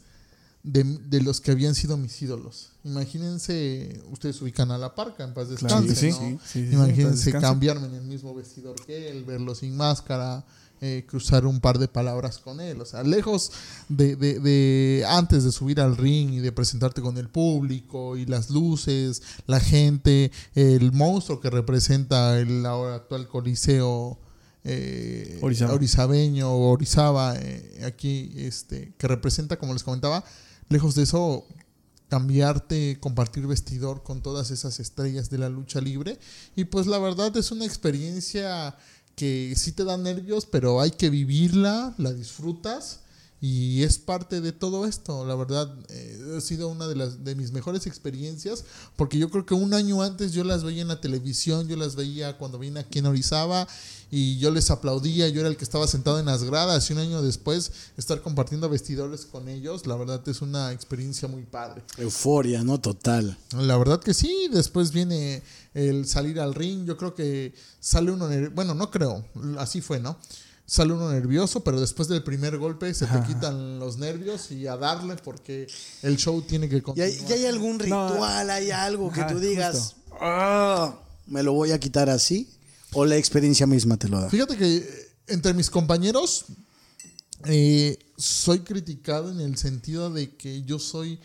de, 0.63 0.83
de 0.85 1.21
los 1.21 1.43
que 1.43 1.51
habían 1.51 1.75
sido 1.75 1.99
mis 1.99 2.23
ídolos. 2.23 2.71
Imagínense, 2.83 4.01
ustedes 4.11 4.41
ubican 4.41 4.71
a 4.71 4.79
la 4.79 4.95
parca, 4.95 5.23
en 5.25 5.35
paz 5.35 5.51
descanse, 5.51 5.95
sí. 5.95 6.09
¿no? 6.11 6.17
Sí, 6.19 6.39
sí, 6.47 6.67
sí, 6.69 6.73
Imagínense 6.73 7.31
cambiarme 7.33 7.89
en 7.89 7.95
el 7.97 8.05
mismo 8.05 8.35
vestidor 8.35 8.75
que 8.87 9.11
él, 9.11 9.25
verlo 9.25 9.55
sin 9.55 9.77
máscara, 9.77 10.47
eh, 10.81 11.05
cruzar 11.07 11.45
un 11.47 11.61
par 11.61 11.79
de 11.79 11.89
palabras 11.89 12.39
con 12.39 12.59
él. 12.61 12.81
O 12.81 12.87
sea, 12.87 13.03
lejos 13.03 13.53
de, 13.91 14.17
de- 14.17 14.41
de 14.41 15.05
antes 15.07 15.45
de 15.45 15.53
subir 15.53 15.79
al 15.79 15.95
ring 15.99 16.33
y 16.33 16.39
de 16.41 16.53
presentarte 16.53 17.03
con 17.03 17.19
el 17.19 17.29
público 17.29 18.17
y 18.17 18.25
las 18.25 18.49
luces, 18.49 19.21
la 19.47 19.61
gente, 19.61 20.33
el 20.55 20.91
monstruo 20.93 21.39
que 21.41 21.51
representa 21.51 22.39
el 22.39 22.65
ahora 22.65 22.95
actual 22.95 23.29
coliseo. 23.29 24.19
Eh, 24.64 25.38
Orizaba. 25.42 25.74
orizabeño 25.74 26.50
o 26.50 26.70
Orizaba 26.70 27.37
eh, 27.37 27.83
aquí 27.85 28.33
este 28.37 28.94
que 28.96 29.07
representa 29.07 29.59
como 29.59 29.74
les 29.74 29.83
comentaba 29.83 30.24
lejos 30.68 30.94
de 30.94 31.03
eso 31.03 31.46
cambiarte, 32.09 32.98
compartir 33.00 33.46
vestidor 33.46 34.03
con 34.03 34.22
todas 34.22 34.50
esas 34.50 34.79
estrellas 34.81 35.31
de 35.31 35.38
la 35.38 35.48
lucha 35.48 35.81
libre. 35.81 36.18
Y 36.55 36.64
pues 36.64 36.87
la 36.87 36.98
verdad 36.98 37.37
es 37.37 37.50
una 37.50 37.64
experiencia 37.64 38.77
que 39.16 39.55
sí 39.57 39.72
te 39.72 39.85
da 39.85 39.96
nervios, 39.96 40.46
pero 40.46 40.81
hay 40.81 40.92
que 40.92 41.11
vivirla, 41.11 41.94
la 41.98 42.12
disfrutas 42.12 43.00
y 43.46 43.83
es 43.83 43.98
parte 43.98 44.40
de 44.40 44.52
todo 44.52 44.87
esto. 44.87 45.26
La 45.26 45.35
verdad 45.35 45.70
eh, 45.90 46.35
ha 46.35 46.40
sido 46.40 46.68
una 46.68 46.88
de 46.88 46.96
las 46.96 47.24
de 47.24 47.35
mis 47.35 47.52
mejores 47.52 47.87
experiencias 47.87 48.64
porque 48.96 49.18
yo 49.18 49.28
creo 49.28 49.44
que 49.44 49.52
un 49.52 49.74
año 49.74 50.00
antes 50.00 50.33
yo 50.33 50.44
las 50.44 50.64
veía 50.64 50.80
en 50.80 50.88
la 50.88 51.02
televisión, 51.02 51.68
yo 51.68 51.76
las 51.76 51.94
veía 51.94 52.38
cuando 52.38 52.59
vine 52.59 52.80
aquí 52.80 53.00
en 53.00 53.07
Orizaba 53.07 53.68
y 54.11 54.38
yo 54.38 54.50
les 54.50 54.70
aplaudía, 54.70 55.28
yo 55.28 55.40
era 55.40 55.50
el 55.50 55.59
que 55.59 55.64
estaba 55.64 55.87
sentado 55.87 56.18
en 56.18 56.24
las 56.24 56.42
gradas 56.42 56.88
y 56.88 56.94
un 56.94 57.00
año 57.00 57.20
después 57.20 57.70
estar 57.98 58.22
compartiendo 58.22 58.70
vestidores 58.70 59.26
con 59.26 59.46
ellos, 59.50 59.87
la 59.87 59.96
verdad 59.96 60.26
es 60.26 60.40
una 60.40 60.72
experiencia 60.72 61.28
muy 61.28 61.42
padre. 61.42 61.83
Euforia, 61.98 62.64
¿no? 62.64 62.80
Total. 62.80 63.37
La 63.59 63.76
verdad 63.76 64.00
que 64.00 64.14
sí, 64.14 64.48
después 64.52 64.90
viene 64.90 65.42
el 65.74 66.07
salir 66.07 66.40
al 66.40 66.54
ring, 66.54 66.87
yo 66.87 66.96
creo 66.96 67.14
que 67.14 67.52
sale 67.78 68.11
uno, 68.11 68.26
bueno, 68.54 68.72
no 68.72 68.90
creo, 68.90 69.22
así 69.59 69.83
fue, 69.83 70.00
¿no? 70.00 70.16
Sale 70.66 70.92
uno 70.94 71.11
nervioso, 71.12 71.62
pero 71.62 71.79
después 71.81 72.09
del 72.09 72.22
primer 72.22 72.57
golpe 72.57 72.92
se 72.94 73.07
te 73.07 73.20
quitan 73.27 73.79
los 73.79 73.98
nervios 73.98 74.50
y 74.50 74.66
a 74.66 74.77
darle 74.79 75.16
porque 75.16 75.66
el 76.03 76.16
show 76.16 76.40
tiene 76.40 76.68
que 76.70 76.77
¿Y 76.77 76.81
continuar. 76.81 77.11
hay, 77.11 77.24
y 77.29 77.33
hay 77.35 77.44
algún 77.46 77.79
ritual, 77.79 78.48
hay 78.48 78.70
algo 78.70 79.12
que 79.12 79.20
Ajá, 79.20 79.31
tú 79.33 79.38
digas. 79.40 79.96
"Ah, 80.20 80.94
me 81.27 81.42
lo 81.42 81.53
voy 81.53 81.72
a 81.72 81.79
quitar 81.79 82.09
así? 82.09 82.48
¿O 82.94 83.05
la 83.05 83.16
experiencia 83.16 83.66
misma 83.66 83.98
te 83.98 84.09
lo 84.09 84.20
da? 84.20 84.31
Fíjate 84.31 84.57
que 84.57 84.77
eh, 84.77 85.09
entre 85.27 85.53
mis 85.53 85.68
compañeros 85.68 86.46
eh, 87.44 87.98
soy 88.16 88.61
criticado 88.61 89.31
en 89.31 89.40
el 89.40 89.59
sentido 89.59 90.11
de 90.11 90.35
que 90.35 90.62
yo 90.62 90.79
soy 90.79 91.18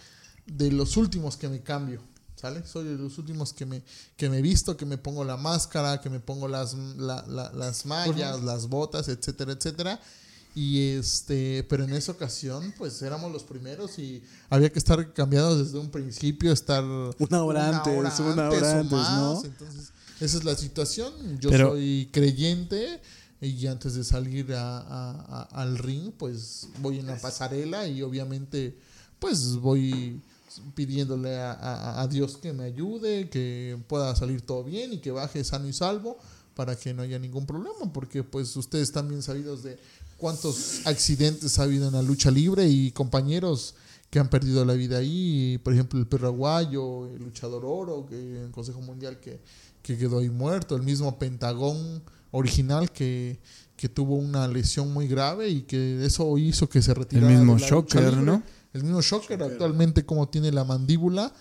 de 0.48 0.72
los 0.72 0.98
últimos 0.98 1.38
que 1.38 1.48
me 1.48 1.62
cambio, 1.62 2.02
¿sale? 2.40 2.64
Soy 2.66 2.86
de 2.86 2.98
los 2.98 3.18
últimos 3.18 3.52
que 3.54 3.66
me, 3.66 3.82
que 4.18 4.30
me 4.30 4.42
visto, 4.42 4.78
que 4.78 4.86
me 4.86 4.98
pongo 4.98 5.24
la 5.24 5.38
máscara, 5.38 6.00
que 6.02 6.10
me 6.10 6.20
pongo 6.20 6.48
las, 6.48 6.74
la- 6.74 7.26
la- 7.28 7.52
las 7.54 7.86
mallas, 7.86 8.42
las 8.44 8.68
botas, 8.68 9.08
etcétera, 9.10 9.52
etcétera. 9.54 10.00
Y 10.56 10.90
este, 10.94 11.64
pero 11.70 11.84
en 11.84 11.94
esa 11.94 12.12
ocasión, 12.12 12.74
pues 12.78 13.02
éramos 13.02 13.32
los 13.32 13.44
primeros 13.44 14.00
y 14.00 14.22
había 14.50 14.72
que 14.72 14.80
estar 14.80 15.14
cambiados 15.14 15.60
desde 15.60 15.78
un 15.80 15.90
principio, 15.92 16.52
estar 16.52 16.84
Una 16.84 17.44
hora 17.44 17.78
antes, 17.78 18.20
una 18.20 18.50
hora 18.50 18.80
antes, 18.80 18.92
¿no? 18.92 19.42
Entonces, 19.46 19.92
esa 20.20 20.38
es 20.38 20.44
la 20.44 20.56
situación. 20.56 21.14
Yo 21.40 21.50
Pero- 21.50 21.70
soy 21.72 22.10
creyente 22.12 23.00
y 23.42 23.68
antes 23.68 23.94
de 23.94 24.04
salir 24.04 24.52
a- 24.54 24.80
a- 24.80 25.12
a- 25.52 25.62
al 25.62 25.78
ring, 25.78 26.12
pues 26.18 26.68
voy 26.82 27.00
en 27.00 27.08
la 27.08 27.18
pasarela 27.22 27.88
y 27.88 28.02
obviamente, 28.02 28.76
pues 29.20 29.56
voy 29.56 30.20
pidiéndole 30.76 31.38
a, 31.38 31.52
a- 31.54 32.02
a 32.02 32.08
Dios 32.08 32.38
que 32.38 32.54
me 32.54 32.64
ayude, 32.64 33.30
que 33.30 33.78
pueda 33.88 34.16
salir 34.16 34.42
todo 34.42 34.64
bien 34.64 34.94
y 34.94 34.98
que 35.00 35.12
baje 35.12 35.44
sano 35.44 35.68
y 35.68 35.74
salvo 35.74 36.18
para 36.56 36.76
que 36.76 36.94
no 36.94 37.04
haya 37.04 37.18
ningún 37.20 37.46
problema, 37.46 37.92
porque 37.94 38.24
pues 38.24 38.56
ustedes 38.58 38.90
están 38.90 39.08
bien 39.08 39.22
sabidos 39.22 39.64
de 39.64 39.78
cuántos 40.18 40.86
accidentes 40.86 41.58
ha 41.60 41.64
habido 41.64 41.88
en 41.88 41.94
la 41.94 42.02
lucha 42.02 42.30
libre 42.32 42.68
y 42.68 42.92
compañeros 42.92 43.76
que 44.10 44.20
han 44.20 44.30
perdido 44.30 44.66
la 44.66 44.74
vida 44.74 44.98
ahí, 44.98 45.60
por 45.64 45.72
ejemplo 45.74 46.00
el 46.00 46.08
perro 46.08 46.28
aguayo, 46.28 47.06
el 47.14 47.24
luchador 47.24 47.64
oro, 47.66 48.06
que 48.08 48.16
en 48.18 48.44
el 48.46 48.52
Consejo 48.52 48.82
Mundial 48.82 49.20
que, 49.20 49.40
que 49.82 49.98
quedó 49.98 50.20
ahí 50.20 50.30
muerto, 50.30 50.76
el 50.76 50.82
mismo 50.84 51.18
Pentagón 51.20 52.02
original 52.32 52.92
que, 52.92 53.40
que 53.78 53.88
tuvo 53.88 54.16
una 54.16 54.48
lesión 54.48 54.92
muy 54.92 55.08
grave 55.08 55.50
y 55.50 55.62
que 55.62 56.04
eso 56.06 56.38
hizo 56.38 56.68
que 56.68 56.82
se 56.82 56.94
retirara. 56.94 57.30
mismo 57.30 57.54
de 57.56 57.62
la 57.62 57.68
lucha 57.68 57.76
Shocker, 57.76 58.04
libre. 58.14 58.22
¿no? 58.26 58.44
El 58.74 58.84
mismo 58.84 59.02
Shocker 59.02 59.42
actualmente 59.42 60.06
como 60.06 60.30
tiene 60.30 60.52
la 60.52 60.64
mandíbula 60.64 61.32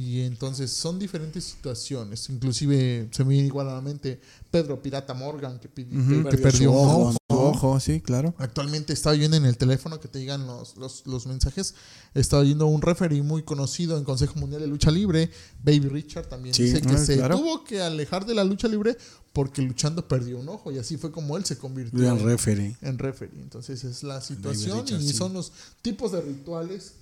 y 0.00 0.20
entonces 0.20 0.70
son 0.70 0.98
diferentes 0.98 1.42
situaciones. 1.44 2.28
Inclusive 2.30 3.08
se 3.10 3.24
me 3.24 3.30
viene 3.30 3.48
igual 3.48 3.68
a 3.68 3.74
la 3.74 3.80
mente 3.80 4.20
Pedro 4.50 4.80
Pirata 4.80 5.12
Morgan 5.14 5.58
que, 5.58 5.68
pi- 5.68 5.84
que- 5.86 6.24
que 6.30 6.38
Perdió 6.38 6.70
su 6.72 6.78
un 6.78 7.16
ojo, 7.26 7.80
sí, 7.80 8.00
claro. 8.00 8.34
Actualmente 8.38 8.92
estaba 8.92 9.16
viendo 9.16 9.36
en 9.36 9.44
el 9.44 9.56
teléfono 9.56 9.98
que 9.98 10.06
te 10.08 10.18
digan 10.18 10.46
los, 10.46 10.76
los, 10.76 11.06
los 11.06 11.26
mensajes. 11.26 11.74
Estaba 12.14 12.42
viendo 12.42 12.66
un 12.66 12.80
referee 12.80 13.22
muy 13.22 13.42
conocido 13.42 13.98
en 13.98 14.04
Consejo 14.04 14.38
Mundial 14.38 14.60
de 14.62 14.68
Lucha 14.68 14.90
Libre, 14.90 15.30
Baby 15.64 15.88
Richard, 15.88 16.26
también 16.28 16.54
Sí, 16.54 16.64
dice 16.64 16.80
que 16.80 16.94
ah, 16.94 16.98
se 16.98 17.16
claro. 17.16 17.36
tuvo 17.38 17.64
que 17.64 17.80
alejar 17.80 18.24
de 18.24 18.34
la 18.34 18.44
lucha 18.44 18.68
libre 18.68 18.96
porque 19.32 19.62
luchando 19.62 20.06
perdió 20.06 20.38
un 20.38 20.48
ojo 20.48 20.70
y 20.72 20.78
así 20.78 20.96
fue 20.96 21.10
como 21.12 21.36
él 21.36 21.44
se 21.44 21.58
convirtió 21.58 22.02
en, 22.08 22.24
referee. 22.24 22.76
en 22.82 22.98
referee. 22.98 23.40
Entonces 23.40 23.84
es 23.84 24.02
la 24.02 24.20
situación 24.20 24.80
Richard, 24.80 25.00
y 25.00 25.08
sí. 25.08 25.14
son 25.14 25.32
los 25.32 25.52
tipos 25.82 26.12
de 26.12 26.20
rituales, 26.22 26.92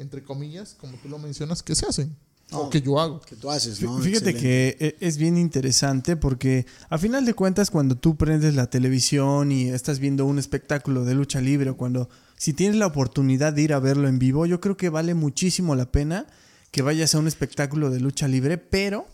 entre 0.00 0.22
comillas, 0.24 0.76
como 0.80 0.96
tú 0.98 1.08
lo 1.08 1.18
mencionas, 1.18 1.62
que 1.62 1.74
se 1.74 1.86
hacen 1.86 2.16
No. 2.50 2.62
o 2.62 2.70
que 2.70 2.80
yo 2.82 2.98
hago. 3.00 3.20
Que 3.20 3.36
tú 3.36 3.50
haces, 3.50 3.80
¿no? 3.82 3.98
Fíjate 3.98 4.30
Excelente. 4.30 4.40
que 4.40 4.76
e- 4.86 4.96
es 5.06 5.16
bien 5.18 5.36
interesante 5.36 6.16
porque 6.16 6.66
a 6.88 6.98
final 6.98 7.24
de 7.24 7.34
cuentas 7.34 7.70
cuando 7.70 7.94
tú 7.96 8.16
prendes 8.16 8.54
la 8.54 8.68
televisión 8.68 9.52
y 9.52 9.68
estás 9.68 9.98
viendo 10.00 10.26
un 10.26 10.38
espectáculo 10.38 11.04
de 11.04 11.14
lucha 11.14 11.40
libre 11.40 11.70
o 11.70 11.76
cuando 11.76 12.08
si 12.36 12.52
tienes 12.52 12.76
la 12.76 12.86
oportunidad 12.86 13.52
de 13.52 13.62
ir 13.62 13.72
a 13.74 13.78
verlo 13.78 14.08
en 14.08 14.18
vivo, 14.18 14.46
yo 14.46 14.60
creo 14.60 14.76
que 14.76 14.88
vale 14.88 15.14
muchísimo 15.14 15.74
la 15.76 15.92
pena 15.92 16.26
que 16.70 16.82
vayas 16.82 17.14
a 17.14 17.18
un 17.18 17.26
espectáculo 17.28 17.90
de 17.90 18.00
lucha 18.00 18.26
libre, 18.28 18.56
pero 18.58 19.06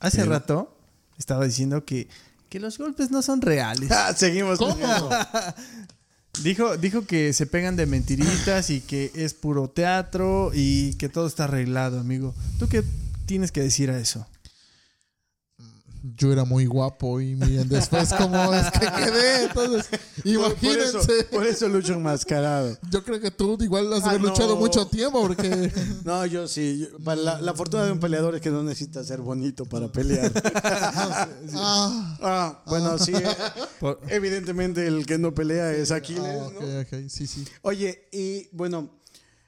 hace 0.00 0.18
Pero- 0.18 0.30
rato 0.30 0.76
estaba 1.18 1.44
diciendo 1.44 1.84
que, 1.84 2.08
que 2.48 2.60
los 2.60 2.76
golpes 2.78 3.10
no 3.10 3.22
son 3.22 3.40
reales. 3.40 3.90
Ah, 3.90 4.12
seguimos. 4.14 4.58
con 4.58 4.72
¿Cómo? 4.78 5.08
Dijo, 6.40 6.76
dijo 6.76 7.06
que 7.06 7.32
se 7.34 7.46
pegan 7.46 7.76
de 7.76 7.86
mentiritas 7.86 8.70
y 8.70 8.80
que 8.80 9.12
es 9.14 9.34
puro 9.34 9.68
teatro 9.68 10.50
y 10.54 10.94
que 10.94 11.08
todo 11.08 11.26
está 11.26 11.44
arreglado, 11.44 12.00
amigo. 12.00 12.34
¿Tú 12.58 12.68
qué 12.68 12.82
tienes 13.26 13.52
que 13.52 13.60
decir 13.60 13.90
a 13.90 13.98
eso? 13.98 14.26
Yo 16.16 16.32
era 16.32 16.44
muy 16.44 16.66
guapo 16.66 17.20
y 17.20 17.34
miren 17.36 17.68
después 17.68 18.12
cómo 18.16 18.52
es 18.54 18.70
que 18.72 18.80
quedé. 18.80 19.44
Entonces, 19.44 19.88
imagínense. 20.24 20.92
Por 20.92 21.00
eso, 21.10 21.26
por 21.30 21.46
eso 21.46 21.68
lucho 21.68 21.92
enmascarado. 21.94 22.76
Yo 22.90 23.04
creo 23.04 23.20
que 23.20 23.30
tú 23.30 23.56
igual 23.60 23.92
has 23.92 24.04
Ah, 24.04 24.12
no. 24.18 24.28
luchado 24.28 24.56
mucho 24.56 24.86
tiempo 24.86 25.20
porque 25.22 25.72
No, 26.04 26.26
yo 26.26 26.48
sí. 26.48 26.88
la, 27.04 27.40
la 27.40 27.54
fortuna 27.54 27.84
de 27.84 27.92
un 27.92 28.00
peleador 28.00 28.34
es 28.34 28.40
que 28.40 28.50
no 28.50 28.62
necesita 28.62 29.04
ser 29.04 29.20
bonito 29.20 29.64
para 29.64 29.90
pelear. 29.90 30.30
ah, 31.54 32.18
Ah, 32.20 32.62
bueno, 32.66 32.98
sí. 32.98 33.12
eh, 33.14 33.26
Por- 33.80 34.00
Evidentemente 34.08 34.86
el 34.86 35.06
que 35.06 35.18
no 35.18 35.34
pelea 35.34 35.72
es 35.72 35.90
Aquiles, 35.90 36.24
ah, 36.24 36.50
¿no? 36.52 36.58
ok, 36.58 36.86
ok, 36.86 37.08
sí, 37.08 37.26
sí. 37.26 37.44
Oye, 37.62 38.08
y 38.12 38.48
bueno, 38.52 38.90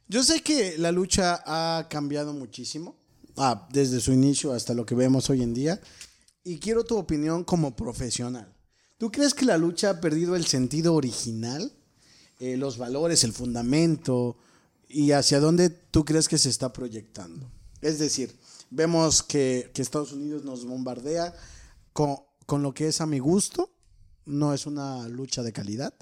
yo 0.08 0.22
sé 0.22 0.42
que 0.42 0.76
la 0.78 0.92
lucha 0.92 1.42
ha 1.46 1.86
cambiado 1.88 2.32
muchísimo, 2.32 2.96
ah, 3.36 3.66
desde 3.72 4.00
su 4.00 4.12
inicio 4.12 4.52
hasta 4.52 4.74
lo 4.74 4.84
que 4.86 4.94
vemos 4.94 5.30
hoy 5.30 5.42
en 5.42 5.54
día, 5.54 5.80
y 6.44 6.58
quiero 6.58 6.84
tu 6.84 6.96
opinión 6.98 7.42
como 7.42 7.74
profesional. 7.74 8.54
¿Tú 8.98 9.10
crees 9.10 9.34
que 9.34 9.46
la 9.46 9.58
lucha 9.58 9.90
ha 9.90 10.00
perdido 10.00 10.36
el 10.36 10.46
sentido 10.46 10.94
original, 10.94 11.72
eh, 12.38 12.56
los 12.56 12.78
valores, 12.78 13.24
el 13.24 13.32
fundamento, 13.32 14.36
y 14.88 15.12
hacia 15.12 15.40
dónde 15.40 15.70
tú 15.70 16.04
crees 16.04 16.28
que 16.28 16.38
se 16.38 16.50
está 16.50 16.72
proyectando? 16.72 17.50
Es 17.80 17.98
decir, 17.98 18.38
vemos 18.70 19.22
que, 19.22 19.70
que 19.74 19.82
Estados 19.82 20.12
Unidos 20.12 20.44
nos 20.44 20.64
bombardea 20.64 21.34
con, 21.92 22.16
con 22.46 22.62
lo 22.62 22.72
que 22.74 22.88
es 22.88 23.00
a 23.00 23.06
mi 23.06 23.18
gusto, 23.18 23.70
no 24.26 24.54
es 24.54 24.66
una 24.66 25.08
lucha 25.08 25.42
de 25.42 25.52
calidad, 25.52 25.94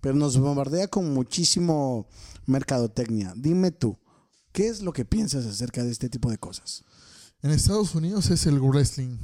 pero 0.00 0.14
nos 0.14 0.36
bombardea 0.38 0.88
con 0.88 1.12
muchísimo 1.12 2.08
mercadotecnia. 2.46 3.34
Dime 3.36 3.70
tú, 3.70 3.98
¿qué 4.52 4.68
es 4.68 4.82
lo 4.82 4.92
que 4.92 5.04
piensas 5.04 5.46
acerca 5.46 5.84
de 5.84 5.92
este 5.92 6.08
tipo 6.08 6.30
de 6.30 6.38
cosas? 6.38 6.84
En 7.42 7.50
Estados 7.50 7.94
Unidos 7.94 8.30
es 8.30 8.46
el 8.46 8.60
wrestling 8.60 9.18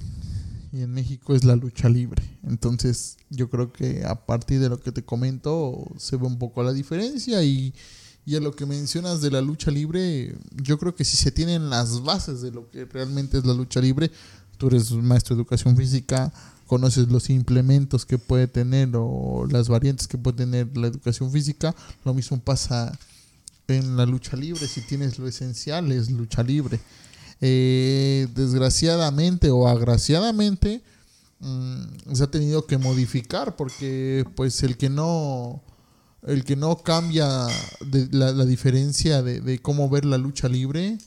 y 0.72 0.82
en 0.82 0.92
México 0.92 1.34
es 1.34 1.44
la 1.44 1.56
lucha 1.56 1.88
libre. 1.88 2.22
Entonces 2.46 3.16
yo 3.30 3.48
creo 3.48 3.72
que 3.72 4.04
a 4.04 4.26
partir 4.26 4.60
de 4.60 4.68
lo 4.68 4.80
que 4.80 4.92
te 4.92 5.02
comento 5.02 5.86
se 5.98 6.16
ve 6.16 6.26
un 6.26 6.38
poco 6.38 6.62
la 6.62 6.72
diferencia 6.72 7.42
y, 7.42 7.74
y 8.26 8.36
a 8.36 8.40
lo 8.40 8.54
que 8.54 8.66
mencionas 8.66 9.20
de 9.20 9.30
la 9.30 9.40
lucha 9.40 9.70
libre, 9.70 10.36
yo 10.62 10.78
creo 10.78 10.94
que 10.94 11.04
si 11.04 11.16
se 11.16 11.30
tienen 11.32 11.70
las 11.70 12.02
bases 12.02 12.42
de 12.42 12.50
lo 12.50 12.70
que 12.70 12.84
realmente 12.84 13.38
es 13.38 13.46
la 13.46 13.54
lucha 13.54 13.80
libre, 13.80 14.10
tú 14.58 14.66
eres 14.68 14.90
maestro 14.92 15.34
de 15.34 15.42
educación 15.42 15.76
física, 15.76 16.32
conoces 16.66 17.08
los 17.08 17.30
implementos 17.30 18.04
que 18.04 18.18
puede 18.18 18.46
tener 18.46 18.90
o 18.94 19.46
las 19.50 19.68
variantes 19.68 20.06
que 20.06 20.18
puede 20.18 20.36
tener 20.36 20.76
la 20.76 20.88
educación 20.88 21.30
física, 21.32 21.74
lo 22.04 22.12
mismo 22.12 22.38
pasa 22.38 22.98
en 23.68 23.96
la 23.96 24.06
lucha 24.06 24.36
libre, 24.36 24.66
si 24.66 24.80
tienes 24.82 25.18
lo 25.18 25.26
esencial 25.26 25.90
es 25.92 26.10
lucha 26.10 26.42
libre. 26.42 26.80
Eh, 27.40 28.26
desgraciadamente 28.34 29.50
o 29.50 29.68
agraciadamente 29.68 30.82
mm, 31.38 32.12
se 32.12 32.24
ha 32.24 32.30
tenido 32.30 32.66
que 32.66 32.78
modificar 32.78 33.54
porque 33.54 34.24
pues 34.34 34.64
el 34.64 34.76
que 34.76 34.90
no 34.90 35.62
el 36.26 36.42
que 36.42 36.56
no 36.56 36.78
cambia 36.78 37.46
de 37.80 38.08
la, 38.10 38.44
diferencia 38.44 39.22
de 39.22 39.62
cómo 39.62 39.88
ver 39.88 40.04
la 40.04 40.18
lucha 40.18 40.48
libre 40.48 40.98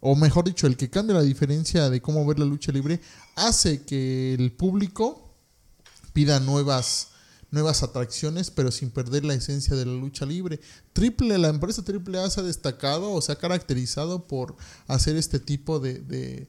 o 0.00 0.14
mejor 0.14 0.44
dicho 0.44 0.66
el 0.66 0.76
que 0.76 0.90
cambia 0.90 1.16
la 1.16 1.22
diferencia 1.22 1.88
de 1.88 2.02
cómo 2.02 2.26
ver 2.26 2.38
la 2.38 2.44
lucha 2.44 2.70
libre 2.70 3.00
hace 3.34 3.82
que 3.82 4.34
el 4.34 4.52
público 4.52 5.34
pida 6.12 6.38
nuevas 6.38 7.08
nuevas 7.50 7.82
atracciones, 7.82 8.50
pero 8.50 8.70
sin 8.70 8.90
perder 8.90 9.24
la 9.24 9.34
esencia 9.34 9.76
de 9.76 9.86
la 9.86 9.92
lucha 9.92 10.26
libre. 10.26 10.60
Triple, 10.92 11.38
la 11.38 11.48
empresa 11.48 11.84
Triple 11.84 12.18
A 12.18 12.30
se 12.30 12.40
ha 12.40 12.42
destacado 12.42 13.12
o 13.12 13.20
se 13.22 13.32
ha 13.32 13.36
caracterizado 13.36 14.26
por 14.26 14.56
hacer 14.86 15.16
este 15.16 15.40
tipo 15.40 15.80
de, 15.80 16.00
de, 16.00 16.48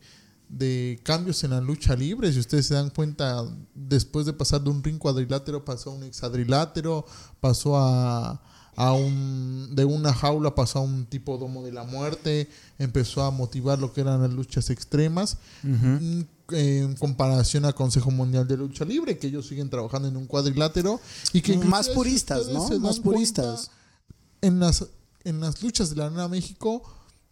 de 0.49 0.99
cambios 1.03 1.43
en 1.43 1.51
la 1.51 1.61
lucha 1.61 1.95
libre. 1.95 2.31
Si 2.33 2.39
ustedes 2.39 2.67
se 2.67 2.73
dan 2.73 2.89
cuenta, 2.89 3.45
después 3.73 4.25
de 4.25 4.33
pasar 4.33 4.61
de 4.61 4.69
un 4.69 4.83
ring 4.83 4.97
cuadrilátero, 4.97 5.63
pasó 5.63 5.91
a 5.91 5.93
un 5.93 6.03
hexadrilátero, 6.03 7.05
pasó 7.39 7.77
a, 7.77 8.41
a 8.75 8.93
un 8.93 9.75
de 9.75 9.83
una 9.83 10.13
jaula 10.13 10.55
pasó 10.55 10.79
a 10.79 10.81
un 10.81 11.05
tipo 11.05 11.37
domo 11.37 11.63
de 11.63 11.73
la 11.73 11.83
muerte, 11.83 12.49
empezó 12.77 13.23
a 13.23 13.31
motivar 13.31 13.77
lo 13.77 13.91
que 13.91 14.01
eran 14.01 14.21
las 14.21 14.31
luchas 14.31 14.69
extremas 14.69 15.37
mm, 15.63 16.21
en 16.51 16.95
comparación 16.95 17.65
al 17.65 17.75
Consejo 17.75 18.11
Mundial 18.11 18.47
de 18.47 18.57
Lucha 18.57 18.85
Libre, 18.85 19.17
que 19.17 19.27
ellos 19.27 19.47
siguen 19.47 19.69
trabajando 19.69 20.07
en 20.07 20.17
un 20.17 20.25
cuadrilátero 20.27 20.99
y 21.33 21.41
que 21.41 21.57
Más 21.57 21.89
puristas, 21.89 22.47
¿no? 22.49 22.67
Más 22.79 22.99
puristas. 22.99 23.71
en 24.41 24.59
las 24.59 24.85
en 25.25 25.39
las 25.41 25.61
luchas 25.61 25.89
de 25.89 25.97
la 25.97 26.05
Arena 26.07 26.27
México 26.29 26.81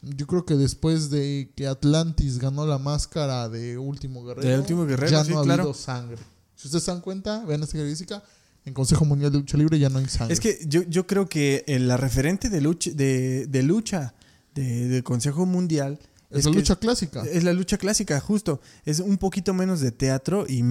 yo 0.02 0.28
creo 0.28 0.46
que 0.46 0.56
después 0.56 1.10
de 1.10 1.52
que 1.56 1.68
Atlantis 1.68 2.38
ganó 2.38 2.68
la 2.68 2.78
máscara 2.78 3.50
de 3.50 3.78
Último 3.78 4.24
Guerrero, 4.26 4.48
De 4.48 4.60
Último 4.60 4.86
Guerrero, 4.86 5.12
ya 5.12 5.24
sí, 5.26 5.32
no 5.32 5.40
ha 5.40 5.44
claro. 5.44 5.64
habido 5.64 5.74
sangre. 5.74 6.18
Si 6.56 6.68
ustedes 6.68 6.84
se 6.84 6.92
dan 6.92 7.02
cuenta, 7.02 7.44
vean 7.46 7.64
esta 7.64 7.74
característica, 7.74 8.24
en 8.66 8.74
Consejo 8.74 9.06
Mundial 9.06 9.32
de 9.32 9.40
Lucha 9.40 9.58
Libre 9.58 9.80
ya 9.80 9.90
no 9.90 10.00
hay 10.00 10.08
sangre. 10.08 10.34
Es 10.34 10.40
que 10.40 10.60
yo, 10.68 10.84
yo 10.84 11.08
creo 11.08 11.28
que 11.28 11.64
eh, 11.68 11.80
la 11.80 11.98
referente 11.98 12.50
de 12.50 12.62
lucha, 12.62 12.92
de, 12.94 13.48
de 13.48 13.64
lucha 13.64 14.14
de- 14.54 14.88
del 14.88 15.04
Consejo 15.04 15.46
Mundial 15.46 15.98
es 16.30 16.46
la 16.46 16.52
lucha 16.52 16.76
clásica. 16.76 17.24
Es 17.24 17.44
la 17.44 17.54
lucha 17.54 17.78
clásica, 17.78 18.20
justo. 18.20 18.60
Es 18.86 19.00
un 19.00 19.18
poquito 19.18 19.54
menos 19.54 19.80
de 19.80 19.92
teatro 19.92 20.46
y 20.48 20.62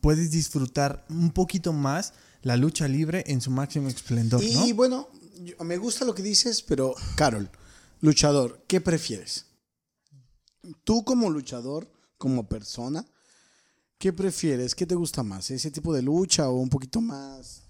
puedes 0.00 0.30
disfrutar 0.30 1.04
un 1.08 1.30
poquito 1.30 1.72
más 1.72 2.12
la 2.42 2.56
lucha 2.56 2.88
libre 2.88 3.24
en 3.26 3.40
su 3.40 3.50
máximo 3.50 3.88
esplendor, 3.88 4.42
¿no? 4.42 4.66
Y 4.66 4.72
bueno, 4.72 5.08
yo- 5.42 5.56
me 5.64 5.76
gusta 5.78 6.04
lo 6.04 6.14
que 6.14 6.22
dices, 6.22 6.62
pero 6.62 6.94
Carol, 7.16 7.48
luchador, 8.00 8.64
¿qué 8.66 8.80
prefieres? 8.80 9.46
Tú 10.84 11.04
como 11.04 11.30
luchador, 11.30 11.90
como 12.18 12.48
persona, 12.48 13.04
¿qué 13.98 14.12
prefieres? 14.12 14.74
¿Qué 14.74 14.86
te 14.86 14.94
gusta 14.94 15.22
más? 15.22 15.50
¿Ese 15.50 15.70
tipo 15.70 15.92
de 15.94 16.02
lucha 16.02 16.48
o 16.48 16.54
un 16.58 16.68
poquito 16.70 17.00
más 17.00 17.62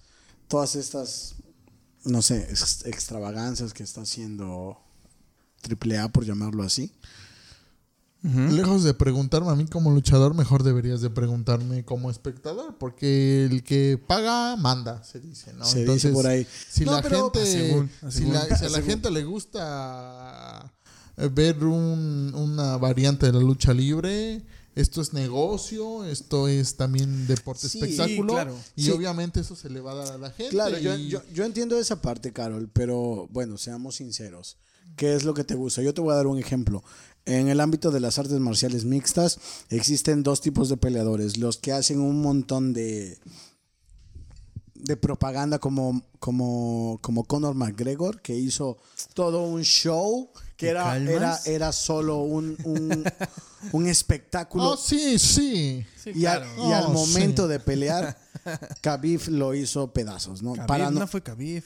todas 0.49 0.77
estas, 0.77 1.35
no 2.05 2.23
sé, 2.23 2.47
ex- 2.51 2.85
extravagancias 2.87 3.73
que 3.75 3.83
está 3.83 4.03
haciendo 4.03 4.79
AAA, 5.63 6.09
por 6.09 6.25
llamarlo 6.25 6.63
así? 6.63 6.93
Lejos 8.25 8.83
de 8.85 8.95
preguntarme 8.95 9.51
a 9.51 9.55
mí 9.55 9.67
como 9.67 9.91
luchador, 9.91 10.35
mejor 10.35 10.63
deberías 10.63 11.03
de 11.03 11.11
preguntarme 11.11 11.85
como 11.85 12.11
espectador, 12.11 12.77
porque 12.79 13.45
el 13.45 13.63
que 13.63 13.99
paga 14.07 14.57
manda, 14.57 15.05
se 15.05 15.21
dice, 15.21 15.53
¿no? 15.53 15.67
Se 15.67 15.85
dice 15.85 16.09
por 16.09 16.27
ahí. 16.27 16.47
Si 16.71 16.87
No, 16.87 16.93
la 16.93 17.03
gente, 17.03 17.45
Según, 17.45 17.91
si, 18.09 18.19
según. 18.19 18.33
la- 18.33 18.57
si 18.57 18.65
a 18.65 18.69
la 18.71 18.81
gente 18.81 19.11
le 19.11 19.25
gusta 19.25 20.73
ver 21.35 21.63
un- 21.65 22.33
una 22.35 22.77
variante 22.79 23.27
de 23.27 23.33
la 23.35 23.41
lucha 23.41 23.75
libre, 23.75 24.43
esto 24.75 25.03
es 25.03 25.13
negocio, 25.13 26.05
esto 26.07 26.49
es 26.49 26.77
también 26.77 27.27
deporte 27.27 27.69
Sí, 27.69 27.79
espectáculo, 27.79 28.33
claro. 28.33 28.57
y 28.75 28.85
Sí. 28.85 28.91
obviamente 28.91 29.41
eso 29.41 29.55
se 29.55 29.69
le 29.69 29.81
va 29.81 29.93
a 29.93 29.97
dar 29.97 30.13
a 30.15 30.19
la 30.19 30.31
gente. 30.31 30.51
Claro, 30.51 30.79
yo, 30.79 30.97
yo 31.33 31.45
entiendo 31.45 31.79
esa 31.79 32.01
parte, 32.01 32.33
Carol, 32.33 32.71
pero 32.73 33.29
bueno, 33.31 33.59
seamos 33.59 33.97
sinceros. 33.97 34.57
¿Qué 34.97 35.15
es 35.15 35.25
lo 35.25 35.35
que 35.35 35.43
te 35.45 35.55
gusta? 35.57 35.83
Yo 35.83 35.93
te 35.93 36.01
voy 36.01 36.13
a 36.13 36.17
dar 36.17 36.27
un 36.29 36.39
ejemplo. 36.39 36.83
En 37.27 37.49
el 37.49 37.61
ámbito 37.61 37.91
de 37.91 38.01
las 38.01 38.19
artes 38.19 38.39
marciales 38.39 38.85
mixtas 38.85 39.39
existen 39.71 40.23
dos 40.23 40.41
tipos 40.41 40.69
de 40.69 40.77
peleadores. 40.77 41.39
Los 41.39 41.57
que 41.57 41.73
hacen 41.73 42.01
un 42.01 42.21
montón 42.21 42.73
de, 42.75 43.19
de 44.75 44.97
propaganda 44.97 45.59
como, 45.59 46.03
como, 46.19 46.99
como 47.01 47.25
Conor 47.25 47.55
McGregor, 47.55 48.21
que 48.21 48.35
hizo 48.37 48.77
todo 49.15 49.43
un 49.45 49.63
show 49.63 50.31
que 50.57 50.67
¿Te 50.67 50.71
era, 50.73 50.85
calmas? 50.85 51.15
era, 51.15 51.39
era 51.47 51.73
solo 51.73 52.19
un, 52.19 52.57
un, 52.65 53.05
un 53.73 53.87
espectáculo. 53.87 54.73
Oh, 54.73 54.77
sí, 54.77 55.19
sí. 55.19 55.85
y, 56.15 56.27
al, 56.27 56.45
y 56.59 56.73
al 56.73 56.85
Oh, 56.87 56.91
momento 56.91 57.45
sí. 57.45 57.49
de 57.53 57.61
pelear, 57.61 58.19
Khabib 58.83 59.29
lo 59.29 59.55
hizo 59.55 59.93
pedazos, 59.93 60.43
¿no? 60.43 60.53
Khabib, 60.53 60.67
Para 60.69 60.91
no, 60.91 61.01
no 61.01 61.07
fue 61.07 61.23
Khabib. 61.23 61.65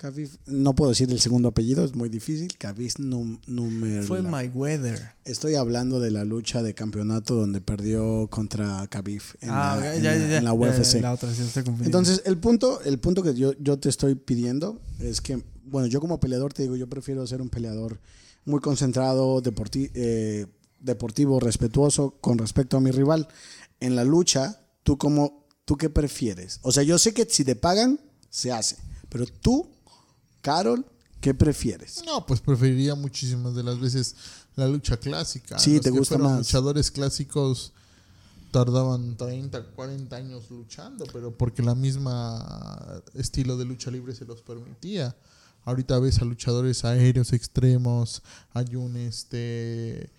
Khabib, 0.00 0.30
no 0.46 0.74
puedo 0.74 0.88
decir 0.92 1.10
el 1.10 1.20
segundo 1.20 1.48
apellido, 1.48 1.84
es 1.84 1.94
muy 1.94 2.08
difícil. 2.08 2.56
Khabib 2.56 2.90
Num- 3.00 3.38
Numer- 3.46 4.02
Fue 4.04 4.22
Mayweather. 4.22 5.12
Estoy 5.26 5.56
hablando 5.56 6.00
de 6.00 6.10
la 6.10 6.24
lucha 6.24 6.62
de 6.62 6.72
campeonato 6.74 7.34
donde 7.34 7.60
perdió 7.60 8.26
contra 8.30 8.86
Khabib 8.88 9.20
en, 9.42 9.50
ah, 9.50 9.76
la, 9.76 9.82
ya, 9.82 9.94
en 9.96 10.02
ya, 10.02 10.12
la- 10.12 10.18
ya, 10.28 10.38
en 10.38 10.44
la 10.44 10.50
ya, 10.50 10.54
UFC. 10.54 11.00
La 11.02 11.12
otra, 11.12 11.30
sí. 11.34 11.42
Entonces, 11.84 12.22
el 12.24 12.38
punto, 12.38 12.80
el 12.82 12.98
punto 12.98 13.22
que 13.22 13.34
yo, 13.34 13.52
yo 13.60 13.78
te 13.78 13.90
estoy 13.90 14.14
pidiendo 14.14 14.80
es 15.00 15.20
que, 15.20 15.44
bueno, 15.66 15.86
yo 15.86 16.00
como 16.00 16.18
peleador 16.18 16.54
te 16.54 16.62
digo, 16.62 16.76
yo 16.76 16.88
prefiero 16.88 17.26
ser 17.26 17.42
un 17.42 17.50
peleador 17.50 18.00
muy 18.46 18.60
concentrado, 18.60 19.42
deporti- 19.42 19.90
eh, 19.94 20.46
deportivo, 20.80 21.40
respetuoso 21.40 22.12
con 22.22 22.38
respecto 22.38 22.78
a 22.78 22.80
mi 22.80 22.90
rival. 22.90 23.28
En 23.80 23.96
la 23.96 24.04
lucha, 24.04 24.62
¿tú, 24.82 24.96
como, 24.96 25.46
¿tú 25.66 25.76
qué 25.76 25.90
prefieres? 25.90 26.58
O 26.62 26.72
sea, 26.72 26.82
yo 26.84 26.98
sé 26.98 27.12
que 27.12 27.26
si 27.28 27.44
te 27.44 27.54
pagan, 27.54 28.00
se 28.30 28.50
hace. 28.50 28.76
Pero 29.10 29.26
tú, 29.26 29.68
Carol, 30.42 30.84
¿qué 31.20 31.34
prefieres? 31.34 32.02
No, 32.06 32.26
pues 32.26 32.40
preferiría 32.40 32.94
muchísimas 32.94 33.54
de 33.54 33.62
las 33.62 33.78
veces 33.78 34.14
la 34.56 34.68
lucha 34.68 34.96
clásica. 34.96 35.58
Sí, 35.58 35.74
Los 35.74 35.82
te 35.82 35.92
que 35.92 35.98
gusta 35.98 36.14
fueron 36.16 36.32
más. 36.32 36.38
luchadores 36.46 36.90
clásicos 36.90 37.72
tardaban 38.50 39.16
30, 39.16 39.62
40 39.74 40.16
años 40.16 40.50
luchando, 40.50 41.04
pero 41.12 41.36
porque 41.36 41.62
la 41.62 41.74
misma 41.74 43.00
estilo 43.14 43.56
de 43.56 43.64
lucha 43.64 43.90
libre 43.90 44.14
se 44.14 44.24
los 44.24 44.42
permitía. 44.42 45.16
Ahorita 45.64 45.98
ves 45.98 46.20
a 46.20 46.24
luchadores 46.24 46.84
aéreos 46.84 47.32
extremos, 47.32 48.22
hay 48.52 48.74
un 48.76 48.96
este 48.96 50.10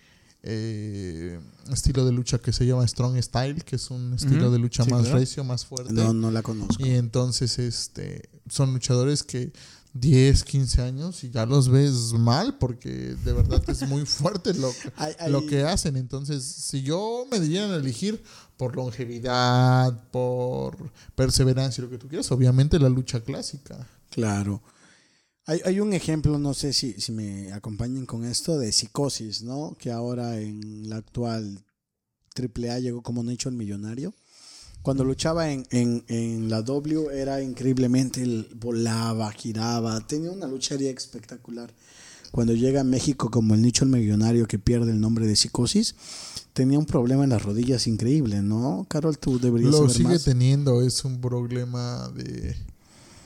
eh, 0.44 1.40
estilo 1.72 2.06
de 2.06 2.12
lucha 2.12 2.40
que 2.40 2.54
se 2.54 2.66
llama 2.66 2.88
Strong 2.88 3.22
Style, 3.22 3.64
que 3.64 3.76
es 3.76 3.92
un 3.92 4.14
estilo 4.14 4.52
de 4.52 4.60
lucha 4.60 4.84
sí, 4.84 4.92
más 4.92 5.02
claro. 5.02 5.18
recio, 5.18 5.44
más 5.44 5.66
fuerte. 5.66 5.94
No, 5.94 6.14
no 6.14 6.32
la 6.32 6.42
conozco. 6.42 6.86
Y 6.86 6.92
entonces 6.92 7.60
este 7.60 8.30
son 8.50 8.74
luchadores 8.74 9.24
que 9.24 9.52
10, 9.93 10.43
15 10.45 10.82
años 10.82 11.23
y 11.23 11.32
ya 11.32 11.45
los 11.45 11.67
ves 11.67 12.13
mal 12.13 12.58
porque 12.58 12.89
de 12.89 13.34
verdad 13.34 13.62
es 13.67 13.88
muy 13.88 14.06
fuerte 14.06 14.54
lo, 14.54 14.71
lo 15.27 15.45
que 15.45 15.63
hacen. 15.63 15.97
Entonces, 15.97 16.43
si 16.43 16.82
yo 16.82 17.25
me 17.30 17.39
dieran 17.39 17.71
a 17.71 17.75
elegir 17.75 18.23
por 18.58 18.75
longevidad, 18.75 20.10
por 20.12 20.91
perseverancia, 21.15 21.84
lo 21.84 21.89
que 21.89 21.97
tú 21.97 22.08
quieras, 22.08 22.32
obviamente 22.32 22.80
la 22.80 22.89
lucha 22.89 23.21
clásica. 23.21 23.88
Claro. 24.10 24.62
Hay, 25.45 25.60
hay 25.65 25.80
un 25.80 25.93
ejemplo, 25.93 26.38
no 26.38 26.54
sé 26.54 26.71
si, 26.71 26.93
si 26.93 27.12
me 27.12 27.51
acompañan 27.51 28.06
con 28.06 28.23
esto, 28.23 28.60
de 28.60 28.71
psicosis, 28.71 29.41
¿no? 29.41 29.75
Que 29.77 29.91
ahora 29.91 30.39
en 30.39 30.89
la 30.89 30.97
actual 30.97 31.65
AAA 32.36 32.80
llegó 32.80 33.01
como 33.01 33.23
nicho 33.23 33.49
el 33.49 33.56
millonario. 33.56 34.13
Cuando 34.82 35.04
luchaba 35.04 35.52
en, 35.52 35.65
en, 35.70 36.04
en 36.08 36.50
la 36.50 36.62
W 36.63 37.10
era 37.13 37.41
increíblemente, 37.41 38.22
él 38.24 38.48
volaba, 38.56 39.32
giraba, 39.32 40.00
tenía 40.08 40.32
una 40.32 40.48
lucharía 40.48 40.89
espectacular. 40.91 41.72
Cuando 42.32 42.54
llega 42.54 42.82
a 42.82 42.86
México 42.86 43.30
como 43.30 43.54
el 43.56 43.62
nicho 43.62 43.84
el 43.84 43.91
millonario 43.91 44.48
que 44.48 44.58
pierde 44.58 44.91
el 44.91 45.02
nombre 45.02 45.28
de 45.28 45.36
psicosis, 45.36 45.96
tenía 46.54 46.80
un 46.80 46.86
problema 46.86 47.26
en 47.26 47.30
las 47.32 47.44
rodillas 47.44 47.88
increíble, 47.88 48.41
¿no? 48.41 48.86
Carol, 48.89 49.17
tú 49.17 49.38
deberías 49.39 49.72
Lo 49.72 49.78
saber 49.80 49.91
sigue 49.96 50.10
más. 50.10 50.24
teniendo, 50.24 50.82
es 50.82 51.04
un 51.04 51.20
problema 51.20 52.10
de, 52.15 52.56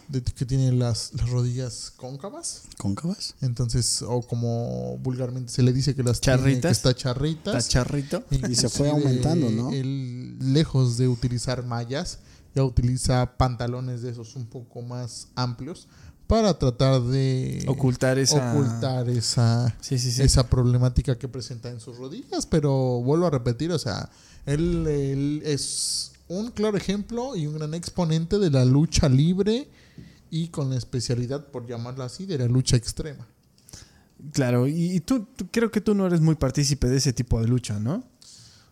de 0.08 0.22
que 0.22 0.46
tiene 0.46 0.72
las, 0.72 1.12
las 1.14 1.30
rodillas 1.30 1.92
cóncavas. 1.96 2.64
¿Cóncavas? 2.78 3.36
Entonces, 3.42 4.02
o 4.02 4.22
como 4.22 4.98
vulgarmente 5.00 5.52
se 5.52 5.64
le 5.64 5.74
dice 5.74 5.96
que 5.96 6.04
las 6.04 6.22
tiene, 6.22 6.38
que 6.38 6.44
Charritas. 6.44 6.72
está 6.72 6.94
charritas. 6.94 7.54
Tacharrito. 7.54 8.24
Y 8.50 8.56
se 8.56 8.70
fue 8.70 8.90
aumentando, 8.90 9.50
¿no? 9.50 9.72
Él, 9.72 10.38
lejos 10.54 10.98
de 10.98 11.08
utilizar 11.08 11.64
mallas, 11.66 12.20
ya 12.54 12.64
utiliza 12.64 13.38
pantalones 13.38 14.02
de 14.02 14.12
esos 14.12 14.36
un 14.36 14.46
poco 14.46 14.82
más 14.82 15.28
amplios 15.36 15.88
para 16.28 16.58
tratar 16.58 17.02
de 17.04 17.64
Ocultar 17.68 18.18
esa. 18.18 18.52
ocultar 18.54 19.10
esa, 19.10 19.76
Sí, 19.82 20.00
sí, 20.00 20.12
sí. 20.12 20.22
esa 20.24 20.50
problemática 20.50 21.18
que 21.18 21.28
presenta 21.28 21.70
en 21.70 21.80
sus 21.80 21.98
rodillas. 21.98 22.46
Pero 22.46 23.02
vuelvo 23.02 23.28
a 23.28 23.30
repetir, 23.30 23.72
o 23.72 23.78
sea, 23.80 24.10
él, 24.46 24.88
él 24.88 25.42
es 25.46 26.12
un 26.28 26.50
claro 26.50 26.78
ejemplo 26.78 27.36
y 27.36 27.46
un 27.46 27.56
gran 27.56 27.74
exponente 27.76 28.40
de 28.40 28.50
la 28.50 28.66
lucha 28.66 29.08
libre 29.10 29.70
y 30.32 30.48
con 30.50 30.70
la 30.70 30.78
especialidad, 30.78 31.48
por 31.48 31.68
llamarla 31.68 32.06
así, 32.06 32.26
de 32.26 32.38
la 32.38 32.46
lucha 32.46 32.76
extrema. 32.78 33.26
Claro, 34.32 34.68
y, 34.68 34.94
y 34.96 35.00
tú, 35.02 35.28
tú- 35.36 35.48
creo 35.52 35.70
que 35.72 35.82
tú 35.82 35.94
no 35.94 36.08
eres 36.08 36.22
muy 36.22 36.36
partícipe 36.36 36.88
de 36.88 36.98
ese 36.98 37.14
tipo 37.14 37.40
de 37.42 37.48
lucha, 37.48 37.80
¿no? 37.80 38.04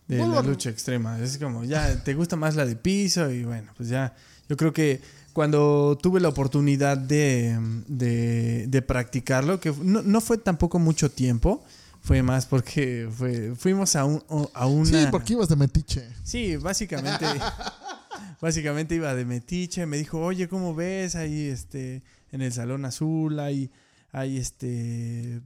De 0.08 0.18
Bueno, 0.18 0.34
la 0.36 0.42
lucha 0.42 0.70
extrema. 0.70 1.20
Es 1.20 1.38
como, 1.38 1.64
ya 1.64 2.04
te 2.04 2.14
gusta 2.14 2.36
más 2.36 2.56
la 2.56 2.66
de 2.66 2.76
piso 2.76 3.30
y 3.32 3.44
bueno, 3.44 3.72
pues 3.78 3.90
ya. 3.90 4.16
Yo 4.50 4.58
creo 4.58 4.74
que 4.74 5.02
cuando 5.32 5.98
tuve 6.02 6.20
la 6.20 6.30
oportunidad 6.30 6.98
de, 6.98 7.58
de, 7.88 8.66
de 8.68 8.82
practicarlo, 8.82 9.60
que 9.60 9.74
no, 9.82 10.02
no 10.02 10.22
fue 10.22 10.38
tampoco 10.38 10.80
mucho 10.80 11.10
tiempo, 11.10 11.64
fue 12.02 12.22
más 12.22 12.46
porque 12.46 13.10
fue, 13.16 13.54
fuimos 13.56 13.96
a, 13.96 14.04
un, 14.06 14.22
a 14.54 14.66
una... 14.68 14.86
Sí, 14.86 15.08
porque 15.10 15.34
ibas 15.34 15.48
de 15.50 15.56
metiche. 15.56 16.08
Sí, 16.24 16.58
básicamente. 16.58 17.26
básicamente 18.42 18.96
iba 18.96 19.14
de 19.16 19.26
metiche. 19.26 19.86
Me 19.86 19.98
dijo, 19.98 20.20
oye, 20.20 20.48
¿cómo 20.48 20.76
ves? 20.76 21.16
Ahí 21.16 21.48
este, 21.48 22.04
en 22.32 22.42
el 22.42 22.52
Salón 22.54 22.86
Azul 22.86 23.40
hay, 23.40 23.72
hay 24.12 24.38
este 24.38 25.42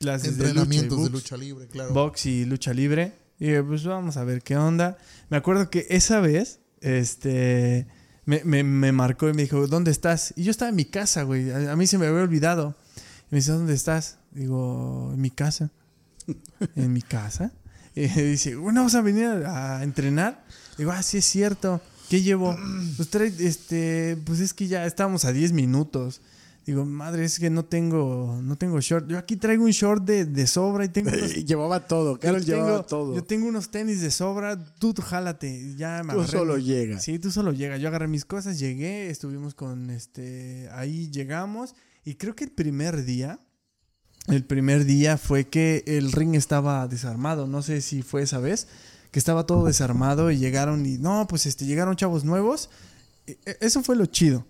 clases 0.00 0.30
Entrenamientos 0.38 0.98
de 0.98 1.04
de 1.04 1.10
lucha, 1.10 1.36
libre, 1.36 1.66
claro. 1.68 1.92
box 1.92 2.26
y 2.26 2.44
lucha 2.44 2.72
libre. 2.72 3.12
Y 3.40 3.46
dije, 3.46 3.62
pues 3.62 3.84
vamos 3.84 4.16
a 4.16 4.24
ver 4.24 4.42
qué 4.42 4.56
onda. 4.56 4.96
Me 5.30 5.36
acuerdo 5.36 5.70
que 5.70 5.86
esa 5.90 6.20
vez, 6.20 6.60
este. 6.80 7.86
Me, 8.24 8.42
me- 8.44 8.62
me 8.64 8.92
marcó 8.92 9.28
y 9.28 9.32
me 9.32 9.42
dijo, 9.42 9.66
¿dónde 9.68 9.90
estás? 9.90 10.34
Y 10.36 10.42
yo 10.44 10.50
estaba 10.50 10.68
en 10.68 10.76
mi 10.76 10.84
casa, 10.84 11.22
güey. 11.22 11.50
A, 11.50 11.72
a 11.72 11.76
mí 11.76 11.86
se 11.86 11.96
me 11.98 12.06
había 12.06 12.20
olvidado. 12.22 12.76
Y 12.96 13.28
me 13.30 13.36
dice, 13.38 13.52
¿dónde 13.52 13.72
estás? 13.74 14.18
Digo, 14.32 15.12
en 15.14 15.20
mi 15.20 15.30
casa. 15.30 15.70
¿En 16.76 16.92
mi 16.92 17.02
casa? 17.02 17.52
Y 17.94 18.06
dice, 18.06 18.54
bueno, 18.54 18.80
vamos 18.80 18.94
a 18.94 19.00
venir 19.00 19.24
a 19.46 19.82
entrenar. 19.82 20.44
Digo, 20.76 20.92
ah, 20.92 21.02
sí 21.02 21.18
es 21.18 21.24
cierto. 21.24 21.80
¿Qué 22.08 22.22
llevo? 22.22 22.56
Pues 22.96 23.08
trae, 23.10 23.32
este, 23.38 24.16
pues 24.24 24.40
es 24.40 24.54
que 24.54 24.66
ya 24.66 24.86
estamos 24.86 25.24
a 25.24 25.32
10 25.32 25.52
minutos. 25.52 26.20
Digo, 26.66 26.84
madre, 26.84 27.24
es 27.24 27.38
que 27.38 27.48
no 27.48 27.64
tengo, 27.64 28.40
no 28.42 28.56
tengo 28.56 28.78
short. 28.80 29.08
Yo 29.08 29.16
aquí 29.16 29.36
traigo 29.36 29.64
un 29.64 29.70
short 29.70 30.04
de, 30.04 30.26
de 30.26 30.46
sobra 30.46 30.84
y 30.84 30.88
tengo 30.90 31.10
unos, 31.16 31.34
Llevaba 31.46 31.86
todo, 31.86 32.18
Carol 32.20 32.42
yo 32.44 32.56
llevaba 32.56 32.70
tengo- 32.78 32.84
todo. 32.86 33.14
Yo 33.14 33.24
tengo 33.24 33.48
unos 33.48 33.70
tenis 33.70 34.00
de 34.02 34.10
sobra, 34.10 34.58
tú, 34.78 34.92
jálate. 35.00 35.74
Ya 35.76 36.02
me 36.04 36.12
Tú 36.12 36.20
agarré 36.20 36.38
solo 36.38 36.58
llegas. 36.58 37.02
Sí, 37.04 37.18
tú 37.18 37.30
solo 37.30 37.52
llegas. 37.52 37.80
Yo 37.80 37.88
agarré 37.88 38.06
mis 38.08 38.26
cosas, 38.26 38.58
llegué, 38.58 39.08
estuvimos 39.08 39.54
con 39.54 39.88
este. 39.90 40.68
Ahí 40.72 41.10
llegamos. 41.10 41.74
Y 42.04 42.14
creo 42.16 42.34
que 42.36 42.44
el 42.44 42.50
primer 42.50 43.04
día. 43.04 43.38
El 44.26 44.44
primer 44.44 44.84
día 44.84 45.16
fue 45.16 45.46
que 45.46 45.84
el 45.86 46.12
ring 46.12 46.34
estaba 46.34 46.86
desarmado. 46.86 47.46
No 47.46 47.62
sé 47.62 47.80
si 47.80 48.02
fue 48.02 48.22
esa 48.22 48.40
vez. 48.40 48.68
Que 49.10 49.18
estaba 49.18 49.46
todo 49.46 49.64
desarmado 49.66 50.30
y 50.30 50.38
llegaron 50.38 50.84
y. 50.86 50.98
No, 50.98 51.26
pues 51.28 51.46
este, 51.46 51.64
llegaron 51.66 51.96
chavos 51.96 52.24
nuevos. 52.24 52.70
E- 53.26 53.38
e- 53.46 53.56
Eso 53.60 53.82
fue 53.82 53.96
lo 53.96 54.06
chido. 54.06 54.46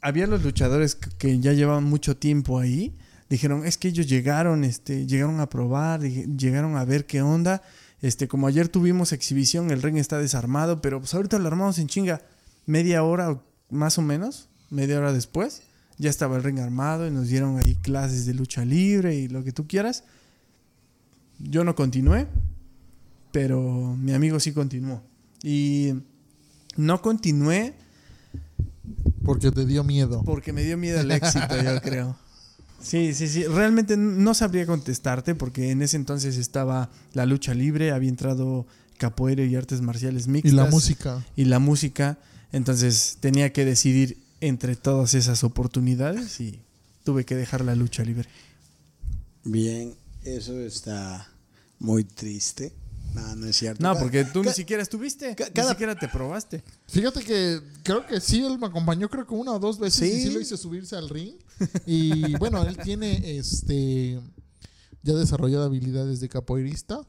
Había 0.00 0.26
los 0.26 0.42
luchadores 0.42 0.94
que- 0.96 1.38
ya 1.40 1.52
llevaban 1.52 1.84
mucho 1.84 2.16
tiempo 2.16 2.58
ahí. 2.58 2.96
Dijeron, 3.30 3.64
es 3.64 3.78
que 3.78 3.88
ellos 3.88 4.06
llegaron, 4.08 4.64
este, 4.64 5.06
llegaron 5.06 5.40
a 5.40 5.48
probar, 5.48 6.00
llegaron 6.02 6.76
a 6.76 6.84
ver 6.84 7.06
qué 7.06 7.22
onda. 7.22 7.62
Este, 8.02 8.28
como 8.28 8.46
ayer 8.48 8.68
tuvimos 8.68 9.12
exhibición, 9.12 9.70
el 9.70 9.80
ring 9.80 9.96
está 9.96 10.18
desarmado, 10.18 10.80
pero 10.82 10.98
pues 10.98 11.14
ahorita 11.14 11.38
lo 11.38 11.46
armamos 11.46 11.78
en 11.78 11.86
chinga. 11.86 12.20
Media 12.66 13.02
hora 13.04 13.40
más 13.70 13.96
o 13.96 14.02
menos, 14.02 14.48
media 14.70 14.98
hora 14.98 15.12
después, 15.12 15.62
ya 15.98 16.10
estaba 16.10 16.36
el 16.36 16.42
ring 16.42 16.58
armado 16.58 17.06
y 17.06 17.10
nos 17.10 17.28
dieron 17.28 17.58
ahí 17.58 17.76
clases 17.76 18.26
de 18.26 18.34
lucha 18.34 18.64
libre 18.64 19.14
y 19.14 19.28
lo 19.28 19.44
que 19.44 19.52
tú 19.52 19.66
quieras. 19.66 20.04
Yo 21.38 21.64
no 21.64 21.74
continué, 21.74 22.26
pero 23.32 23.96
mi 23.98 24.12
amigo 24.12 24.38
sí 24.38 24.52
continuó. 24.52 25.02
Y 25.42 25.94
no 26.76 27.02
continué 27.02 27.74
Porque 29.24 29.50
te 29.50 29.66
dio 29.66 29.82
miedo. 29.84 30.22
porque 30.24 30.52
me 30.52 30.62
dio 30.64 30.76
miedo 30.78 31.00
el 31.00 31.10
éxito, 31.10 31.60
yo 31.62 31.80
creo. 31.80 32.16
Sí, 32.80 33.14
sí, 33.14 33.28
sí. 33.28 33.44
Realmente 33.44 33.96
no 33.96 34.34
sabría 34.34 34.66
contestarte 34.66 35.34
porque 35.34 35.70
en 35.70 35.82
ese 35.82 35.96
entonces 35.96 36.36
estaba 36.36 36.90
la 37.12 37.26
lucha 37.26 37.54
libre, 37.54 37.92
había 37.92 38.08
entrado 38.08 38.66
capoeira 38.98 39.44
y 39.44 39.54
artes 39.56 39.80
marciales 39.80 40.26
Y 40.26 40.30
mixtas. 40.30 40.52
la 40.54 40.66
música. 40.66 41.24
Y 41.36 41.44
la 41.46 41.58
música. 41.58 42.18
Entonces 42.52 43.16
tenía 43.20 43.52
que 43.52 43.64
decidir 43.64 44.18
entre 44.40 44.74
todas 44.76 45.14
esas 45.14 45.44
oportunidades 45.44 46.40
y 46.40 46.60
tuve 47.04 47.24
que 47.24 47.36
dejar 47.36 47.64
la 47.64 47.74
lucha 47.76 48.02
libre. 48.04 48.28
Bien, 49.44 49.94
eso 50.24 50.58
está 50.60 51.28
muy 51.78 52.04
triste. 52.04 52.72
No, 53.14 53.36
no 53.36 53.46
es 53.46 53.56
cierto. 53.56 53.82
No, 53.82 53.98
porque 53.98 54.24
tú 54.24 54.42
ni 54.42 54.52
siquiera 54.52 54.82
estuviste. 54.82 55.28
Ni 55.30 55.34
cada- 55.34 55.70
siquiera 55.70 55.94
te 55.98 56.08
probaste. 56.08 56.62
Fíjate 56.88 57.22
que 57.22 57.60
creo 57.82 58.06
que 58.06 58.20
sí, 58.20 58.44
él 58.44 58.58
me 58.58 58.66
acompañó 58.66 59.08
creo 59.08 59.26
que 59.26 59.34
una 59.34 59.52
o 59.52 59.58
dos 59.58 59.78
veces 59.78 60.08
y 60.08 60.12
Sí. 60.12 60.22
sí 60.28 60.30
lo 60.34 60.40
hice 60.40 60.56
subirse 60.56 60.96
al 60.96 61.08
ring. 61.08 61.34
Y 61.86 62.34
bueno, 62.38 62.62
él 62.66 62.76
tiene 62.78 63.36
este 63.38 64.20
ya 65.02 65.14
desarrollado 65.14 65.64
habilidades 65.64 66.20
de 66.20 66.28
capoeirista. 66.28 67.00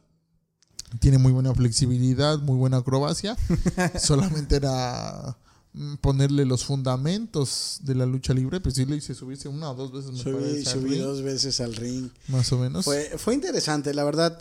Tiene 1.00 1.18
muy 1.18 1.32
buena 1.32 1.54
flexibilidad, 1.56 2.38
muy 2.40 2.58
buena 2.58 2.78
acrobacia. 2.78 3.36
Solamente 4.00 4.56
era 4.58 5.38
mm, 5.74 5.96
ponerle 5.96 6.46
los 6.46 6.66
fundamentos 6.66 7.80
de 7.82 7.96
la 7.96 8.06
lucha 8.06 8.34
libre, 8.34 8.60
pues 8.60 8.76
sí 8.76 8.86
le 8.86 8.98
hice 8.98 9.16
subirse 9.16 9.48
una 9.48 9.72
o 9.72 9.76
dos 9.76 9.92
veces 9.92 10.12
me 10.12 10.20
Subí, 10.20 10.34
parece, 10.34 10.66
subí 10.70 10.98
dos 11.00 11.22
veces 11.24 11.60
al 11.62 11.76
ring. 11.76 12.10
más 12.28 12.52
o 12.52 12.58
menos. 12.60 12.86
Fue, 12.86 13.12
fue 13.18 13.34
interesante, 13.34 13.94
la 13.94 14.04
verdad. 14.04 14.38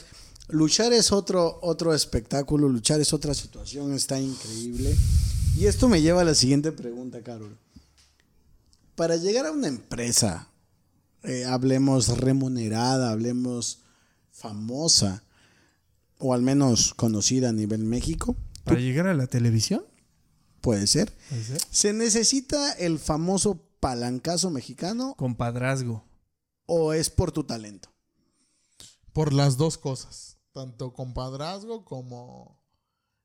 Luchar 0.49 0.93
es 0.93 1.13
otro, 1.13 1.59
otro 1.63 1.95
espectáculo, 1.95 2.69
luchar 2.69 3.01
es 3.01 3.13
otra 3.13 3.35
situación, 3.35 3.93
está 3.95 4.21
increíble. 4.21 4.95
Y 5.57 5.67
esto 5.67 5.89
me 5.89 6.03
lleva 6.03 6.23
a 6.23 6.25
la 6.25 6.35
siguiente 6.35 6.73
pregunta, 6.73 7.23
Carol. 7.23 7.57
Para 8.95 9.17
llegar 9.17 9.47
a 9.47 9.53
una 9.53 9.69
empresa, 9.69 10.49
eh, 11.23 11.45
hablemos 11.45 12.09
remunerada, 12.19 13.11
hablemos 13.11 13.79
famosa, 14.31 15.23
o 16.19 16.35
al 16.35 16.43
menos 16.43 16.95
conocida 16.95 17.49
a 17.51 17.53
nivel 17.53 17.85
México, 17.85 18.37
Para 18.65 18.81
llegar 18.81 19.07
a 19.07 19.15
la 19.15 19.27
televisión. 19.27 19.85
puede 20.61 20.87
ser, 20.87 21.13
puede 21.29 21.45
ser, 21.45 21.61
¿se 21.71 21.93
necesita 21.93 22.73
el 22.73 22.99
famoso 22.99 23.61
palancazo 23.81 24.51
mexicano 24.51 25.15
Compadrazgo. 25.17 26.05
o 26.67 26.93
es 26.93 27.11
por 27.11 27.33
tu 27.33 27.45
talento? 27.45 27.89
Por 29.13 29.33
las 29.33 29.57
dos 29.57 29.77
cosas, 29.79 30.32
tanto 30.53 30.93
compadrazgo 30.93 31.85
como 31.85 32.59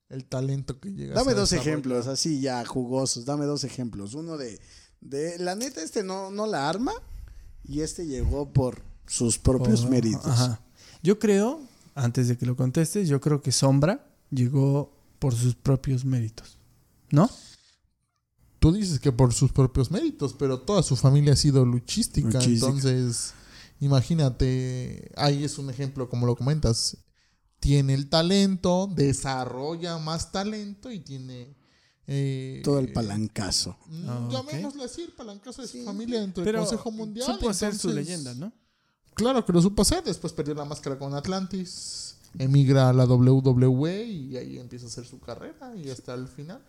el 0.09 0.25
talento 0.25 0.79
que 0.79 0.91
llega 0.93 1.15
Dame 1.15 1.33
dos 1.33 1.51
ejemplos, 1.53 2.07
así 2.07 2.39
ya 2.39 2.65
jugosos. 2.65 3.25
Dame 3.25 3.45
dos 3.45 3.63
ejemplos. 3.63 4.13
Uno 4.13 4.37
de, 4.37 4.59
de 5.01 5.37
la 5.39 5.55
neta, 5.55 5.81
este 5.83 6.03
no, 6.03 6.31
no 6.31 6.47
la 6.47 6.69
arma 6.69 6.93
y 7.63 7.81
este 7.81 8.05
llegó 8.07 8.51
por 8.53 8.81
sus 9.05 9.37
propios 9.37 9.83
Oh, 9.85 9.89
méritos. 9.89 10.25
ajá. 10.25 10.61
Yo 11.03 11.19
creo, 11.19 11.61
antes 11.95 12.27
de 12.29 12.37
que 12.37 12.45
lo 12.45 12.55
contestes, 12.55 13.07
yo 13.09 13.19
creo 13.21 13.41
que 13.41 13.51
Sombra 13.51 14.07
llegó 14.31 14.93
por 15.19 15.35
sus 15.35 15.55
propios 15.55 16.05
méritos. 16.05 16.57
¿No? 17.11 17.29
Tú 18.59 18.71
dices 18.73 18.99
que 18.99 19.11
por 19.11 19.33
sus 19.33 19.51
propios 19.51 19.91
méritos, 19.91 20.33
pero 20.33 20.59
toda 20.61 20.81
su 20.83 20.95
familia 20.95 21.33
ha 21.33 21.35
sido 21.37 21.63
luchística. 21.65 22.27
Luchística. 22.39 22.67
Entonces, 22.67 23.33
imagínate, 23.79 25.11
ahí 25.15 25.43
es 25.43 25.57
un 25.57 25.69
ejemplo, 25.69 26.09
como 26.09 26.25
lo 26.25 26.35
comentas. 26.35 26.97
Tiene 27.59 27.93
el 27.93 28.07
talento, 28.09 28.87
desarrolla 28.95 29.97
más 29.97 30.31
talento 30.31 30.91
y 30.91 30.99
tiene. 30.99 31.55
eh, 32.09 32.61
Todo 32.63 32.79
el 32.79 32.93
palancazo. 32.93 33.75
mm, 33.87 34.09
Ah. 34.09 34.29
Llamémosle 34.31 34.83
así, 34.85 35.01
el 35.01 35.11
palancazo 35.11 35.61
de 35.61 35.67
su 35.67 35.83
familia 35.83 36.21
dentro 36.21 36.43
del 36.43 36.55
Consejo 36.55 36.89
Mundial. 36.91 37.25
supo 37.25 37.49
hacer 37.49 37.75
su 37.77 37.89
leyenda, 37.91 38.33
¿no? 38.33 38.53
Claro 39.13 39.43
que 39.43 39.51
lo 39.51 39.61
supo 39.61 39.81
hacer. 39.81 40.03
Después 40.05 40.31
perdió 40.31 40.53
la 40.55 40.63
máscara 40.63 40.97
con 40.97 41.13
Atlantis. 41.15 42.15
Emigra 42.39 42.89
a 42.89 42.93
la 42.93 43.05
WWE 43.05 44.03
y 44.05 44.37
ahí 44.37 44.57
empieza 44.59 44.85
a 44.85 44.89
hacer 44.89 45.05
su 45.05 45.19
carrera 45.19 45.75
y 45.75 45.89
hasta 45.89 46.13
el 46.13 46.27
final. 46.27 46.61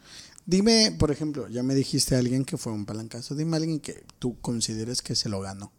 Dime, 0.47 0.97
por 0.99 1.11
ejemplo, 1.13 1.47
ya 1.49 1.63
me 1.63 1.75
dijiste 1.75 2.17
a 2.17 2.19
alguien 2.21 2.45
que 2.45 2.57
fue 2.57 2.73
un 2.73 2.87
palancazo. 2.87 3.35
Dime 3.37 3.57
a 3.57 3.61
alguien 3.61 3.79
que 3.81 4.05
tú 4.19 4.41
consideres 4.41 5.03
que 5.03 5.15
se 5.15 5.29
lo 5.29 5.41
ganó. 5.41 5.71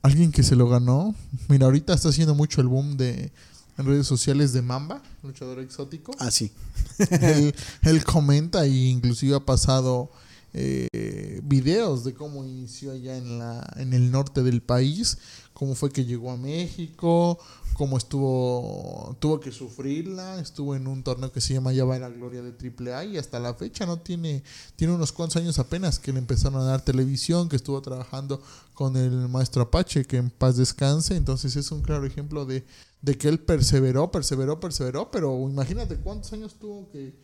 Alguien 0.00 0.30
que 0.32 0.42
se 0.44 0.54
lo 0.56 0.68
ganó. 0.68 1.14
Mira, 1.48 1.66
ahorita 1.66 1.92
está 1.92 2.08
haciendo 2.10 2.34
mucho 2.34 2.60
el 2.60 2.68
boom 2.68 2.96
de 2.96 3.32
en 3.78 3.86
redes 3.86 4.06
sociales 4.06 4.52
de 4.52 4.60
Mamba, 4.60 5.02
luchador 5.22 5.60
exótico. 5.60 6.12
Ah, 6.18 6.30
sí. 6.30 6.52
él, 6.98 7.54
él 7.82 8.04
comenta 8.04 8.64
e 8.66 8.68
inclusive 8.68 9.36
ha 9.36 9.40
pasado 9.40 10.10
eh, 10.54 11.40
videos 11.44 12.04
de 12.04 12.14
cómo 12.14 12.44
inició 12.44 12.92
allá 12.92 13.16
en, 13.16 13.38
la, 13.38 13.64
en 13.76 13.92
el 13.92 14.10
norte 14.10 14.42
del 14.42 14.62
país, 14.62 15.18
cómo 15.52 15.74
fue 15.74 15.90
que 15.90 16.06
llegó 16.06 16.30
a 16.30 16.36
México, 16.38 17.38
cómo 17.74 17.98
estuvo, 17.98 19.14
tuvo 19.20 19.40
que 19.40 19.52
sufrirla, 19.52 20.40
estuvo 20.40 20.74
en 20.74 20.86
un 20.86 21.02
torneo 21.02 21.30
que 21.30 21.40
se 21.40 21.52
llama 21.52 21.72
Ya 21.72 21.84
va 21.84 21.98
la 21.98 22.08
Gloria 22.08 22.42
de 22.42 22.52
AAA 22.52 23.04
y 23.04 23.18
hasta 23.18 23.38
la 23.38 23.54
fecha 23.54 23.84
no 23.84 23.98
tiene, 23.98 24.42
tiene 24.74 24.94
unos 24.94 25.12
cuantos 25.12 25.36
años 25.36 25.58
apenas 25.58 25.98
que 25.98 26.12
le 26.12 26.18
empezaron 26.18 26.60
a 26.60 26.64
dar 26.64 26.82
televisión, 26.82 27.48
que 27.48 27.56
estuvo 27.56 27.80
trabajando 27.82 28.42
con 28.72 28.96
el 28.96 29.28
maestro 29.28 29.62
Apache, 29.62 30.06
que 30.06 30.16
en 30.16 30.30
paz 30.30 30.56
descanse, 30.56 31.14
entonces 31.14 31.54
es 31.56 31.70
un 31.70 31.82
claro 31.82 32.06
ejemplo 32.06 32.46
de, 32.46 32.64
de 33.02 33.16
que 33.16 33.28
él 33.28 33.38
perseveró, 33.40 34.10
perseveró, 34.10 34.58
perseveró, 34.60 35.10
pero 35.10 35.48
imagínate 35.48 35.96
cuántos 35.96 36.32
años 36.32 36.54
tuvo 36.58 36.90
que, 36.90 37.14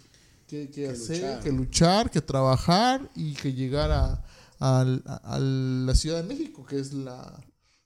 que, 0.46 0.70
que 0.70 0.88
hacer, 0.88 1.16
luchar. 1.20 1.40
que 1.42 1.52
luchar, 1.52 2.10
que 2.10 2.20
trabajar 2.20 3.10
y 3.16 3.34
que 3.34 3.52
llegar 3.52 3.90
a, 3.90 4.24
al- 4.60 5.02
a- 5.06 5.34
a 5.34 5.38
la 5.40 5.94
Ciudad 5.94 6.22
de 6.22 6.28
México, 6.28 6.64
que 6.64 6.78
es 6.78 6.92
la, 6.92 7.40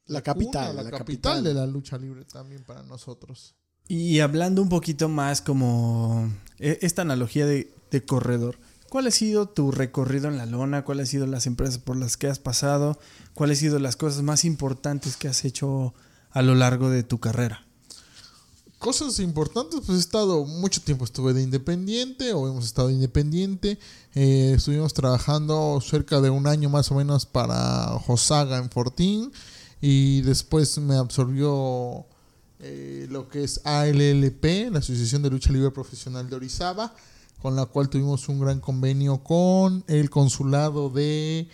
La 0.06 0.22
capital, 0.22 0.76
la, 0.76 0.82
la 0.82 0.90
capital, 0.90 0.98
capital. 1.34 1.44
de 1.44 1.54
la 1.54 1.66
lucha 1.66 1.96
libre 1.98 2.24
también 2.24 2.62
para 2.64 2.82
nosotros. 2.82 3.54
Y 3.88 4.20
hablando 4.20 4.60
un 4.60 4.68
poquito 4.68 5.08
más 5.08 5.40
como 5.40 6.30
e- 6.58 6.78
esta 6.82 7.02
analogía 7.02 7.46
de, 7.46 7.72
de 7.90 8.04
corredor, 8.04 8.58
¿cuál 8.90 9.06
ha 9.06 9.10
sido 9.10 9.48
tu 9.48 9.70
recorrido 9.72 10.28
en 10.28 10.36
la 10.36 10.44
lona? 10.44 10.84
¿Cuáles 10.84 11.04
han 11.04 11.10
sido 11.12 11.26
las 11.26 11.46
empresas 11.46 11.78
por 11.78 11.96
las 11.96 12.18
que 12.18 12.26
has 12.26 12.38
pasado? 12.38 12.98
¿Cuáles 13.32 13.58
han 13.58 13.60
sido 13.62 13.78
las 13.78 13.96
cosas 13.96 14.22
más 14.22 14.44
importantes 14.44 15.16
que 15.16 15.28
has 15.28 15.46
hecho 15.46 15.94
a 16.30 16.42
lo 16.42 16.54
largo 16.54 16.90
de 16.90 17.02
tu 17.02 17.18
carrera? 17.18 17.64
Cosas 18.78 19.18
importantes, 19.18 19.80
pues 19.84 19.98
he 19.98 20.00
estado, 20.00 20.44
mucho 20.44 20.80
tiempo 20.80 21.04
estuve 21.04 21.34
de 21.34 21.42
independiente 21.42 22.32
o 22.32 22.46
hemos 22.46 22.64
estado 22.64 22.88
de 22.88 22.94
independiente. 22.94 23.76
Eh, 24.14 24.52
estuvimos 24.56 24.94
trabajando 24.94 25.80
cerca 25.80 26.20
de 26.20 26.30
un 26.30 26.46
año 26.46 26.68
más 26.68 26.92
o 26.92 26.94
menos 26.94 27.26
para 27.26 27.98
Josaga 28.06 28.58
en 28.58 28.70
Fortín 28.70 29.32
y 29.80 30.20
después 30.20 30.78
me 30.78 30.94
absorbió 30.94 32.06
eh, 32.60 33.08
lo 33.10 33.28
que 33.28 33.42
es 33.42 33.60
ALLP, 33.64 34.70
la 34.70 34.78
Asociación 34.78 35.22
de 35.22 35.30
Lucha 35.30 35.52
Libre 35.52 35.72
Profesional 35.72 36.30
de 36.30 36.36
Orizaba, 36.36 36.94
con 37.42 37.56
la 37.56 37.66
cual 37.66 37.88
tuvimos 37.88 38.28
un 38.28 38.38
gran 38.38 38.60
convenio 38.60 39.24
con 39.24 39.82
el 39.88 40.08
Consulado 40.08 40.88
de 40.88 41.48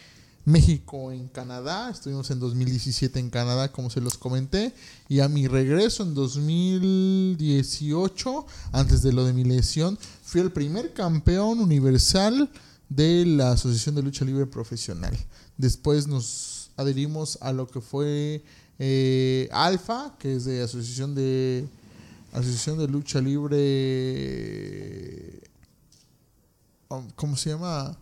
México 0.45 1.11
en 1.11 1.29
Canadá. 1.29 1.91
Estuvimos 1.91 2.31
en 2.31 2.41
2017 2.41 3.19
en 3.19 3.31
Canadá, 3.31 3.73
como 3.73 3.91
se 3.91 4.01
los 4.01 4.19
comenté. 4.19 4.75
Y 5.09 5.21
a 5.21 5.29
mi 5.29 5.49
regreso 5.49 6.03
en 6.03 6.15
2018, 6.15 8.47
antes 8.73 9.03
de 9.03 9.13
lo 9.13 9.25
de 9.25 9.33
mi 9.33 9.45
lesión, 9.45 9.99
fui 10.23 10.41
el 10.41 10.53
primer 10.53 10.93
campeón 10.93 11.61
universal 11.61 12.51
de 12.89 13.25
la 13.27 13.53
Asociación 13.53 13.95
de 13.95 14.03
Lucha 14.03 14.25
Libre 14.25 14.47
Profesional. 14.47 15.17
Después 15.57 16.07
nos 16.07 16.71
adherimos 16.77 17.39
a 17.41 17.53
lo 17.53 17.67
que 17.67 17.81
fue 17.81 18.45
eh, 18.79 19.49
Alfa, 19.53 20.15
que 20.19 20.37
es 20.37 20.45
de 20.45 20.63
Asociación 20.63 21.15
de 21.15 21.67
Asociación 22.33 22.79
de 22.79 22.89
Lucha 22.89 23.21
Libre. 23.21 23.61
um, 26.89 27.09
¿Cómo 27.15 27.37
se 27.37 27.51
llama? 27.51 27.97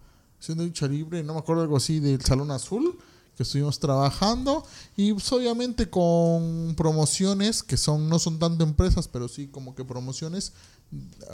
De 0.48 0.56
Lucha 0.56 0.88
Libre, 0.88 1.22
no 1.22 1.34
me 1.34 1.38
acuerdo 1.38 1.62
algo 1.62 1.76
así 1.76 2.00
del 2.00 2.20
Salón 2.20 2.50
Azul 2.50 2.98
que 3.36 3.44
estuvimos 3.44 3.78
trabajando. 3.78 4.64
Y 4.96 5.12
pues, 5.12 5.30
obviamente 5.32 5.88
con 5.88 6.74
promociones 6.76 7.62
que 7.62 7.76
son 7.76 8.08
no 8.08 8.18
son 8.18 8.40
tanto 8.40 8.64
empresas 8.64 9.06
pero 9.06 9.28
sí 9.28 9.46
como 9.46 9.74
que 9.76 9.84
promociones 9.84 10.52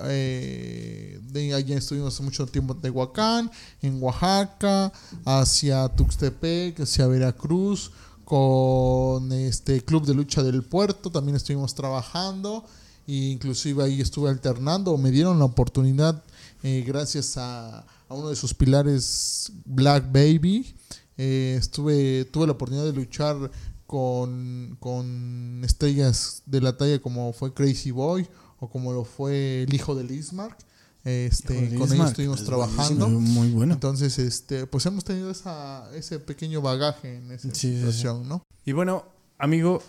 eh, 0.05 1.19
de 1.23 1.55
allá 1.55 1.79
estuvimos 1.79 2.15
hace 2.15 2.23
mucho 2.23 2.47
tiempo 2.47 2.75
en 2.75 2.83
Tehuacán, 2.83 3.51
en 3.81 4.01
Oaxaca, 4.01 4.93
hacia 5.25 5.89
Tuxtepec, 5.89 6.81
hacia 6.81 7.07
Veracruz, 7.07 7.91
con 8.25 9.33
este 9.33 9.83
Club 9.83 10.05
de 10.05 10.15
Lucha 10.15 10.43
del 10.43 10.63
Puerto, 10.63 11.11
también 11.11 11.35
estuvimos 11.35 11.75
trabajando, 11.75 12.65
e 13.07 13.15
inclusive 13.15 13.83
ahí 13.83 14.01
estuve 14.01 14.29
alternando, 14.31 14.97
me 14.97 15.11
dieron 15.11 15.39
la 15.39 15.47
oportunidad 15.47 16.23
eh, 16.63 16.85
gracias 16.87 17.37
a, 17.37 17.85
a 18.09 18.15
uno 18.15 18.31
de 18.31 18.37
sus 18.37 18.55
pilares, 18.55 19.53
Black 19.65 20.11
Baby, 20.11 20.75
eh, 21.17 21.57
estuve, 21.59 22.25
tuve 22.27 22.47
la 22.47 22.53
oportunidad 22.53 22.87
de 22.87 22.93
luchar 22.93 23.51
con, 23.87 24.77
con 24.81 25.63
estrellas 25.65 26.43
de 26.47 26.61
la 26.61 26.77
talla 26.77 27.01
como 27.01 27.33
fue 27.33 27.53
Crazy 27.55 27.91
Boy 27.91 28.29
o 28.61 28.69
como 28.69 28.93
lo 28.93 29.05
fue 29.05 29.63
el 29.63 29.75
hijo 29.75 29.95
de 29.95 30.05
Lismark. 30.05 30.57
Este, 31.05 31.55
Hijo 31.55 31.61
de 31.61 31.69
con 31.69 31.75
ellos 31.77 31.91
Lismark, 31.91 32.11
estuvimos 32.11 32.41
es 32.41 32.47
trabajando. 32.47 33.09
Muy 33.09 33.51
bueno. 33.51 33.73
Entonces, 33.75 34.19
este, 34.19 34.67
pues 34.67 34.85
hemos 34.87 35.05
tenido 35.05 35.31
esa, 35.31 35.89
ese 35.95 36.19
pequeño 36.19 36.61
bagaje 36.61 37.17
en 37.17 37.31
esa 37.33 37.49
Sí, 37.49 37.55
sí, 37.55 37.69
sí. 37.73 37.77
situación, 37.77 38.29
¿no? 38.29 38.43
Y 38.65 38.73
bueno, 38.73 39.05
amigo, 39.39 39.83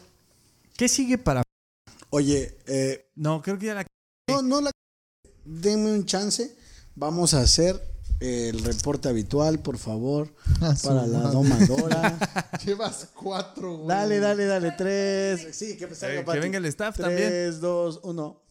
¿qué 0.78 0.88
sigue 0.88 1.18
para... 1.18 1.44
Oye, 2.12 2.58
eh, 2.68 3.10
No, 3.16 3.42
creo 3.42 3.58
que 3.60 3.66
ya 3.68 3.76
la... 3.76 3.88
no, 4.30 4.42
no 4.42 4.62
la. 4.62 4.72
Denme 5.44 5.92
un 5.92 6.06
chance. 6.06 6.56
Vamos 6.96 7.34
a 7.34 7.42
hacer 7.42 7.82
el 8.20 8.60
reporte 8.64 9.08
habitual, 9.10 9.60
por 9.60 9.78
favor, 9.78 10.34
para 10.84 11.06
la 11.08 11.20
madre. 11.20 11.34
domadora. 11.34 12.50
Llevas 12.66 13.08
cuatro, 13.14 13.78
güey. 13.78 13.88
dale, 13.88 14.20
dale, 14.20 14.46
dale. 14.46 14.74
Tres. 14.78 15.56
Sí, 15.56 15.78
que, 15.78 15.94
salga 15.96 16.22
Eh, 16.22 16.26
que 16.26 16.40
venga 16.40 16.58
el 16.58 16.66
staff 16.66 16.98
también. 16.98 17.30
Tres, 17.30 17.60
dos, 17.60 18.02
uno. 18.04 18.42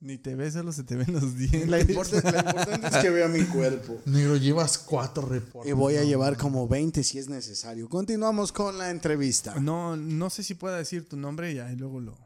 Ni 0.00 0.18
te 0.18 0.34
ves, 0.34 0.54
solo 0.54 0.72
se 0.72 0.82
te 0.82 0.96
ven 0.96 1.12
los 1.12 1.36
dientes. 1.36 1.68
La 1.68 1.78
importante, 1.78 2.32
la 2.32 2.40
importante 2.40 2.88
es 2.88 2.96
que 2.96 3.10
vea 3.10 3.28
mi 3.28 3.44
cuerpo. 3.44 3.98
Negro, 4.06 4.34
llevas 4.36 4.76
cuatro 4.76 5.24
reportes. 5.24 5.70
Y 5.70 5.72
voy 5.74 5.94
a 5.94 6.00
¿no? 6.00 6.06
llevar 6.06 6.36
como 6.36 6.66
20 6.66 7.04
si 7.04 7.20
es 7.20 7.28
necesario. 7.28 7.88
Continuamos 7.88 8.50
con 8.50 8.78
la 8.78 8.90
entrevista. 8.90 9.54
No, 9.60 9.96
no 9.96 10.28
sé 10.28 10.42
si 10.42 10.54
pueda 10.54 10.76
decir 10.76 11.08
tu 11.08 11.16
nombre 11.16 11.54
ya 11.54 11.70
y 11.70 11.76
luego 11.76 12.00
lo, 12.00 12.18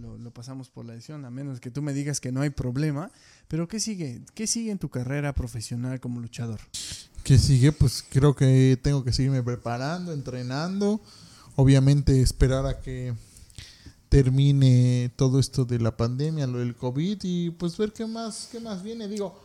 lo, 0.00 0.18
lo 0.18 0.30
pasamos 0.32 0.70
por 0.70 0.84
la 0.84 0.94
edición, 0.94 1.24
a 1.24 1.30
menos 1.30 1.60
que 1.60 1.70
tú 1.70 1.82
me 1.82 1.92
digas 1.92 2.20
que 2.20 2.32
no 2.32 2.40
hay 2.40 2.50
problema. 2.50 3.10
Pero 3.48 3.68
¿qué 3.68 3.80
sigue? 3.80 4.22
¿Qué 4.34 4.46
sigue 4.46 4.70
en 4.70 4.78
tu 4.78 4.88
carrera 4.88 5.32
profesional 5.32 6.00
como 6.00 6.20
luchador? 6.20 6.60
¿Qué 7.22 7.38
sigue? 7.38 7.72
Pues 7.72 8.04
creo 8.08 8.34
que 8.34 8.78
tengo 8.82 9.04
que 9.04 9.12
seguirme 9.12 9.42
preparando, 9.42 10.12
entrenando. 10.12 11.00
Obviamente 11.56 12.20
esperar 12.20 12.66
a 12.66 12.80
que 12.80 13.14
termine 14.08 15.10
todo 15.16 15.40
esto 15.40 15.64
de 15.64 15.78
la 15.78 15.96
pandemia, 15.96 16.46
lo 16.46 16.58
del 16.58 16.76
COVID 16.76 17.18
y 17.22 17.50
pues 17.50 17.76
ver 17.76 17.92
qué 17.92 18.06
más, 18.06 18.48
qué 18.52 18.60
más 18.60 18.82
viene. 18.82 19.08
Digo, 19.08 19.42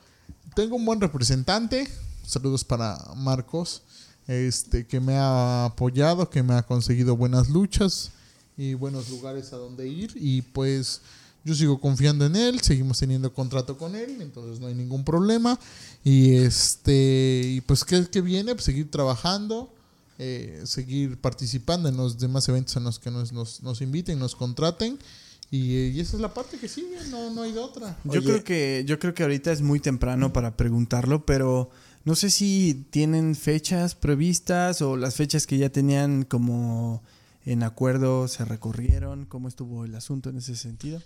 tengo 0.55 0.75
un 0.75 0.85
buen 0.85 0.99
representante. 0.99 1.87
Saludos 2.25 2.63
para 2.63 2.97
Marcos, 3.15 3.83
este 4.27 4.85
que 4.85 4.99
me 4.99 5.15
ha 5.15 5.65
apoyado, 5.65 6.29
que 6.29 6.43
me 6.43 6.53
ha 6.55 6.63
conseguido 6.63 7.15
buenas 7.15 7.49
luchas 7.49 8.11
y 8.59 8.73
buenos 8.73 9.09
lugares 9.09 9.53
a 9.53 9.55
donde 9.55 9.87
ir 9.87 10.11
y 10.15 10.41
pues 10.41 10.99
yo 11.45 11.55
sigo 11.55 11.79
confiando 11.79 12.25
en 12.25 12.35
él, 12.35 12.59
seguimos 12.59 12.99
teniendo 12.99 13.33
contrato 13.33 13.77
con 13.77 13.95
él, 13.95 14.17
entonces 14.21 14.59
no 14.59 14.67
hay 14.67 14.75
ningún 14.75 15.05
problema. 15.05 15.57
Y 16.03 16.35
este 16.35 17.41
y 17.45 17.61
pues 17.61 17.85
¿qué, 17.85 18.05
qué 18.11 18.19
viene? 18.19 18.53
Pues 18.55 18.65
seguir 18.65 18.91
trabajando, 18.91 19.73
eh, 20.17 20.61
seguir 20.65 21.17
participando 21.21 21.87
en 21.87 21.95
los 21.95 22.19
demás 22.19 22.49
eventos 22.49 22.75
en 22.75 22.83
los 22.83 22.99
que 22.99 23.09
nos, 23.09 23.31
nos, 23.31 23.63
nos 23.63 23.81
inviten, 23.81 24.19
nos 24.19 24.35
contraten. 24.35 24.99
Y, 25.49 25.75
y 25.75 25.99
esa 26.01 26.17
es 26.17 26.21
la 26.21 26.33
parte 26.33 26.57
que 26.57 26.67
sigue, 26.67 26.97
no, 27.09 27.33
no 27.33 27.43
hay 27.43 27.53
de 27.53 27.59
otra. 27.59 27.97
Yo 28.03 28.19
Oye. 28.19 28.23
creo 28.23 28.43
que 28.43 28.83
yo 28.85 28.99
creo 28.99 29.13
que 29.13 29.23
ahorita 29.23 29.53
es 29.53 29.61
muy 29.61 29.79
temprano 29.79 30.33
para 30.33 30.57
preguntarlo, 30.57 31.25
pero 31.25 31.69
no 32.03 32.13
sé 32.13 32.29
si 32.29 32.85
tienen 32.89 33.37
fechas 33.37 33.95
previstas 33.95 34.81
o 34.81 34.97
las 34.97 35.15
fechas 35.15 35.47
que 35.47 35.57
ya 35.57 35.69
tenían 35.69 36.23
como 36.25 37.01
en 37.49 37.63
acuerdo 37.63 38.27
se 38.27 38.45
recorrieron? 38.45 39.25
¿Cómo 39.25 39.47
estuvo 39.47 39.83
el 39.83 39.95
asunto 39.95 40.29
en 40.29 40.37
ese 40.37 40.55
sentido? 40.55 41.01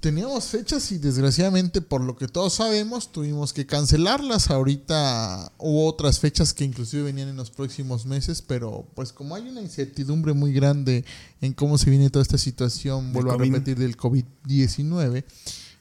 Teníamos 0.00 0.46
fechas 0.46 0.90
y 0.90 0.98
desgraciadamente 0.98 1.80
por 1.80 2.02
lo 2.02 2.16
que 2.16 2.26
todos 2.26 2.54
sabemos 2.54 3.12
tuvimos 3.12 3.52
que 3.52 3.64
cancelarlas. 3.64 4.50
Ahorita 4.50 5.52
hubo 5.58 5.86
otras 5.86 6.18
fechas 6.18 6.52
que 6.52 6.64
inclusive 6.64 7.04
venían 7.04 7.28
en 7.28 7.36
los 7.36 7.50
próximos 7.50 8.06
meses, 8.06 8.42
pero 8.42 8.88
pues 8.94 9.12
como 9.12 9.36
hay 9.36 9.48
una 9.48 9.62
incertidumbre 9.62 10.32
muy 10.32 10.52
grande 10.52 11.04
en 11.40 11.52
cómo 11.54 11.78
se 11.78 11.90
viene 11.90 12.10
toda 12.10 12.24
esta 12.24 12.36
situación, 12.36 13.12
vuelvo 13.12 13.32
a 13.32 13.38
repetir, 13.38 13.78
del 13.78 13.96
COVID-19, 13.96 15.24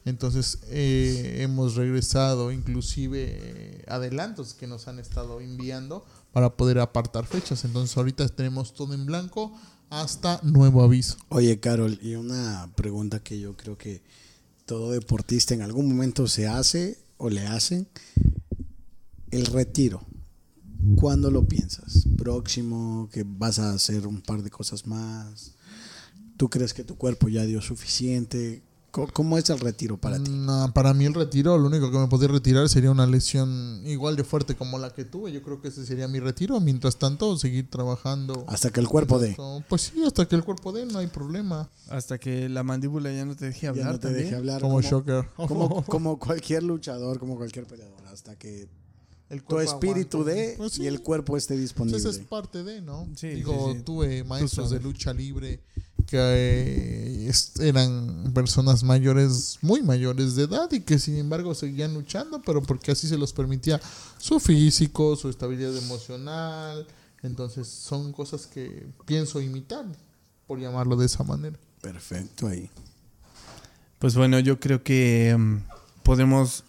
entonces 0.05 0.59
eh, 0.69 1.39
hemos 1.39 1.75
regresado 1.75 2.51
inclusive 2.51 3.27
eh, 3.29 3.85
adelantos 3.87 4.53
que 4.53 4.67
nos 4.67 4.87
han 4.87 4.99
estado 4.99 5.41
enviando 5.41 6.05
para 6.33 6.57
poder 6.57 6.79
apartar 6.79 7.25
fechas. 7.25 7.63
Entonces 7.63 7.95
ahorita 7.95 8.27
tenemos 8.27 8.73
todo 8.73 8.93
en 8.93 9.05
blanco 9.05 9.53
hasta 9.89 10.41
nuevo 10.43 10.83
aviso. 10.83 11.15
Oye, 11.29 11.59
Carol, 11.59 11.97
y 12.01 12.15
una 12.15 12.69
pregunta 12.75 13.21
que 13.21 13.39
yo 13.39 13.55
creo 13.55 13.77
que 13.77 14.01
todo 14.65 14.91
deportista 14.91 15.53
en 15.53 15.61
algún 15.61 15.87
momento 15.87 16.27
se 16.27 16.47
hace 16.47 16.97
o 17.17 17.29
le 17.29 17.45
hacen. 17.47 17.87
El 19.31 19.45
retiro. 19.45 20.01
¿Cuándo 20.95 21.31
lo 21.31 21.47
piensas? 21.47 22.05
¿Próximo? 22.17 23.09
¿Que 23.11 23.23
vas 23.25 23.59
a 23.59 23.71
hacer 23.71 24.05
un 24.05 24.21
par 24.21 24.43
de 24.43 24.49
cosas 24.49 24.85
más? 24.85 25.53
¿Tú 26.35 26.49
crees 26.49 26.73
que 26.73 26.83
tu 26.83 26.97
cuerpo 26.97 27.29
ya 27.29 27.43
dio 27.45 27.61
suficiente? 27.61 28.63
¿Cómo 28.93 29.39
es 29.39 29.49
el 29.49 29.59
retiro 29.59 29.97
para 29.97 30.21
ti? 30.21 30.29
No, 30.29 30.71
para 30.71 30.93
mí 30.93 31.05
el 31.05 31.15
retiro, 31.15 31.57
lo 31.57 31.65
único 31.65 31.89
que 31.89 31.97
me 31.97 32.07
podría 32.07 32.29
retirar 32.31 32.69
sería 32.69 32.91
una 32.91 33.07
lesión 33.07 33.81
igual 33.87 34.15
de 34.15 34.23
fuerte 34.23 34.55
como 34.55 34.77
la 34.77 34.93
que 34.93 35.03
tuve. 35.03 35.31
Yo 35.31 35.41
creo 35.41 35.59
que 35.59 35.69
ese 35.69 35.83
sería 35.83 36.07
mi 36.07 36.19
retiro. 36.19 36.59
Mientras 36.59 36.97
tanto, 36.97 37.35
seguir 37.39 37.67
trabajando. 37.71 38.45
Hasta 38.47 38.69
que 38.69 38.79
el 38.79 38.87
cuerpo 38.87 39.17
dé. 39.17 39.35
Pues 39.67 39.81
sí, 39.81 40.03
hasta 40.05 40.27
que 40.27 40.35
el 40.35 40.43
cuerpo 40.43 40.71
dé, 40.71 40.85
no 40.85 40.99
hay 40.99 41.07
problema. 41.07 41.71
Hasta 41.89 42.19
que 42.19 42.47
la 42.49 42.61
mandíbula 42.61 43.11
ya 43.11 43.25
no 43.25 43.35
te 43.35 43.45
deje 43.45 43.61
Ya 43.61 43.69
hablar 43.69 43.93
no 43.93 43.99
te 43.99 44.07
también. 44.09 44.25
deje 44.25 44.35
hablar. 44.35 44.61
Como 44.61 44.79
Shocker. 44.81 45.27
como, 45.35 45.83
como 45.87 46.19
cualquier 46.19 46.61
luchador, 46.61 47.17
como 47.17 47.35
cualquier 47.35 47.65
peleador. 47.65 47.99
Hasta 48.11 48.35
que 48.37 48.67
El 49.29 49.41
tu 49.41 49.57
espíritu 49.59 50.23
dé 50.23 50.53
Pues 50.55 50.73
sí, 50.73 50.83
y 50.83 50.85
el 50.85 51.01
cuerpo 51.01 51.35
esté 51.35 51.55
pues 51.55 51.61
disponible. 51.61 51.97
esa 51.97 52.09
es 52.11 52.19
parte 52.19 52.63
de, 52.63 52.79
¿no? 52.81 53.07
Sí, 53.15 53.29
Digo, 53.29 53.71
sí, 53.71 53.77
sí. 53.79 53.83
tuve 53.83 54.23
maestros 54.23 54.69
de 54.69 54.79
lucha 54.79 55.13
libre 55.13 55.63
que 56.13 56.19
eh, 56.21 57.27
es- 57.27 57.59
eran 57.59 58.31
personas 58.35 58.83
mayores, 58.83 59.57
muy 59.63 59.81
mayores 59.81 60.35
de 60.35 60.43
edad 60.43 60.71
y 60.71 60.81
que 60.81 60.99
sin 60.99 61.17
embargo 61.17 61.55
seguían 61.55 61.95
luchando, 61.95 62.39
pero 62.43 62.61
porque 62.61 62.91
así 62.91 63.07
se 63.07 63.17
los 63.17 63.33
permitía 63.33 63.81
su 64.19 64.39
físico, 64.39 65.15
su 65.15 65.29
estabilidad 65.29 65.75
emocional. 65.75 66.85
Entonces 67.23 67.67
son 67.67 68.11
cosas 68.11 68.45
que 68.45 68.85
pienso 69.07 69.41
imitar, 69.41 69.85
por 70.45 70.59
llamarlo 70.59 70.95
de 70.97 71.07
esa 71.07 71.23
manera. 71.23 71.57
Perfecto 71.81 72.45
ahí. 72.47 72.69
Pues 73.97 74.15
bueno, 74.15 74.37
yo 74.39 74.59
creo 74.59 74.83
que 74.83 75.35
mm, 75.35 75.57
podemos, 76.03 76.63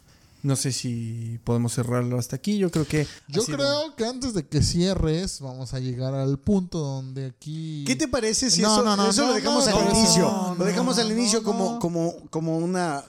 no 0.45 0.57
sé 0.57 0.71
si 0.73 1.41
podemos 1.43 1.73
cerrarlo 1.75 2.19
hasta 2.19 2.37
aquí. 2.37 2.59
Yo 2.59 2.71
creo 2.71 2.87
que... 2.87 3.07
Yo 3.29 3.43
sido- 3.43 3.57
creo 3.57 3.97
que 3.97 4.05
antes 4.07 4.35
de 4.35 4.47
que 4.47 4.63
cierres, 4.63 5.41
vamos 5.41 5.75
a 5.75 5.81
llegar 5.81 6.15
al 6.15 6.39
punto 6.39 6.79
donde 6.79 7.27
aquí... 7.27 7.83
¿Qué 7.87 7.97
te 7.97 8.07
parece 8.07 8.51
si 8.51 8.61
No, 8.61 8.75
eso, 8.75 8.85
no, 8.85 8.95
no, 8.97 9.09
eso 9.09 9.23
no, 9.23 9.29
lo 9.29 9.35
dejamos 9.35 9.67
no, 9.67 9.77
al 9.79 9.85
no, 9.87 9.91
inicio? 9.99 10.23
no, 10.23 10.55
lo 10.59 10.65
dejamos 10.67 10.99
al 10.99 11.11
inicio 11.11 11.41
no, 11.41 11.45
como, 11.45 11.73
no. 11.73 11.79
como, 11.81 12.15
como 12.31 12.59
una 12.59 13.05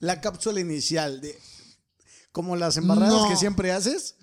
la 0.00 0.20
cápsula 0.20 0.60
inicial 0.60 1.20
de 1.22 1.36
como 2.32 2.54
las 2.54 2.76
embarradas 2.76 3.22
No. 3.22 3.28
que 3.28 3.36
siempre 3.36 3.72
haces. 3.72 4.16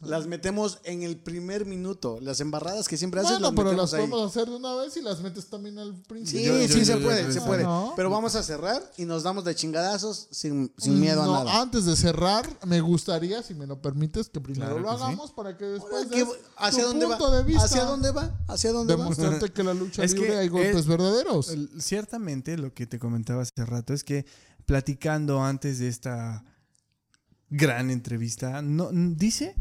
Las 0.00 0.26
metemos 0.26 0.78
en 0.84 1.02
el 1.02 1.16
primer 1.16 1.64
minuto. 1.64 2.18
Las 2.20 2.40
embarradas 2.40 2.86
que 2.86 2.98
siempre 2.98 3.20
haces 3.20 3.32
Bueno, 3.40 3.46
las 3.48 3.54
pero 3.56 3.64
metemos 3.70 3.92
las 3.92 4.00
ahí. 4.00 4.08
podemos 4.10 4.30
hacer 4.30 4.48
de 4.50 4.56
una 4.56 4.74
vez 4.74 4.96
y 4.98 5.00
las 5.00 5.20
metes 5.22 5.46
también 5.46 5.78
al 5.78 5.94
Sí, 5.96 6.02
principio. 6.06 6.52
Yo- 6.52 6.60
yo- 6.66 6.68
sí, 6.74 6.84
se 6.84 6.92
yo- 6.98 7.02
puede, 7.02 7.22
yo- 7.24 7.32
se 7.32 7.38
yo- 7.38 7.46
puede. 7.46 7.62
No. 7.62 7.94
Pero 7.96 8.10
vamos 8.10 8.34
a 8.34 8.42
cerrar 8.42 8.82
y 8.98 9.06
nos 9.06 9.22
damos 9.22 9.44
de 9.44 9.54
chingadazos 9.54 10.28
sin, 10.30 10.70
sin 10.76 11.00
miedo 11.00 11.24
No, 11.24 11.34
a 11.36 11.44
nada. 11.44 11.62
Antes 11.62 11.86
de 11.86 11.96
cerrar, 11.96 12.46
me 12.66 12.80
gustaría, 12.82 13.42
si 13.42 13.54
me 13.54 13.66
lo 13.66 13.80
permites, 13.80 14.28
que 14.28 14.38
primero 14.40 14.66
Claro 14.76 14.80
lo 14.80 14.90
que 14.90 14.96
sí. 14.98 15.02
hagamos 15.02 15.32
para 15.32 15.56
que 15.56 15.64
después 15.64 16.06
¿Qué- 16.08 16.24
des 16.24 16.28
¿Hacia 16.58 16.82
tu 16.82 16.88
dónde 16.90 17.06
va? 17.06 17.16
punto 17.18 17.32
de 17.32 17.42
vista. 17.44 17.64
¿Hacia 17.64 17.84
dónde 17.84 18.10
va? 18.10 18.38
¿Hacia 18.48 18.72
dónde 18.72 18.94
va? 18.94 19.00
Demostrarte 19.02 19.50
que 19.50 19.64
la 19.64 19.72
lucha 19.74 20.04
Es 20.04 20.12
que 20.14 20.20
libre 20.20 20.36
hay 20.38 20.48
golpes 20.48 20.76
es- 20.76 20.86
verdaderos. 20.86 21.48
El- 21.48 21.70
Ciertamente, 21.80 22.58
lo 22.58 22.72
que 22.74 22.86
te 22.86 22.98
comentaba 22.98 23.40
hace 23.42 23.64
rato 23.64 23.94
es 23.94 24.04
que 24.04 24.26
platicando 24.66 25.42
antes 25.42 25.78
de 25.78 25.88
esta 25.88 26.44
gran 27.48 27.90
entrevista, 27.90 28.60
no 28.62 28.90
dice, 28.92 29.54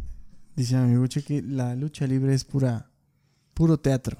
dice 0.55 0.75
mi 0.75 0.83
amigo 0.83 1.07
Che 1.07 1.23
que 1.23 1.41
la 1.41 1.75
lucha 1.75 2.07
libre 2.07 2.33
es 2.33 2.43
pura, 2.45 2.89
puro 3.53 3.79
teatro. 3.79 4.17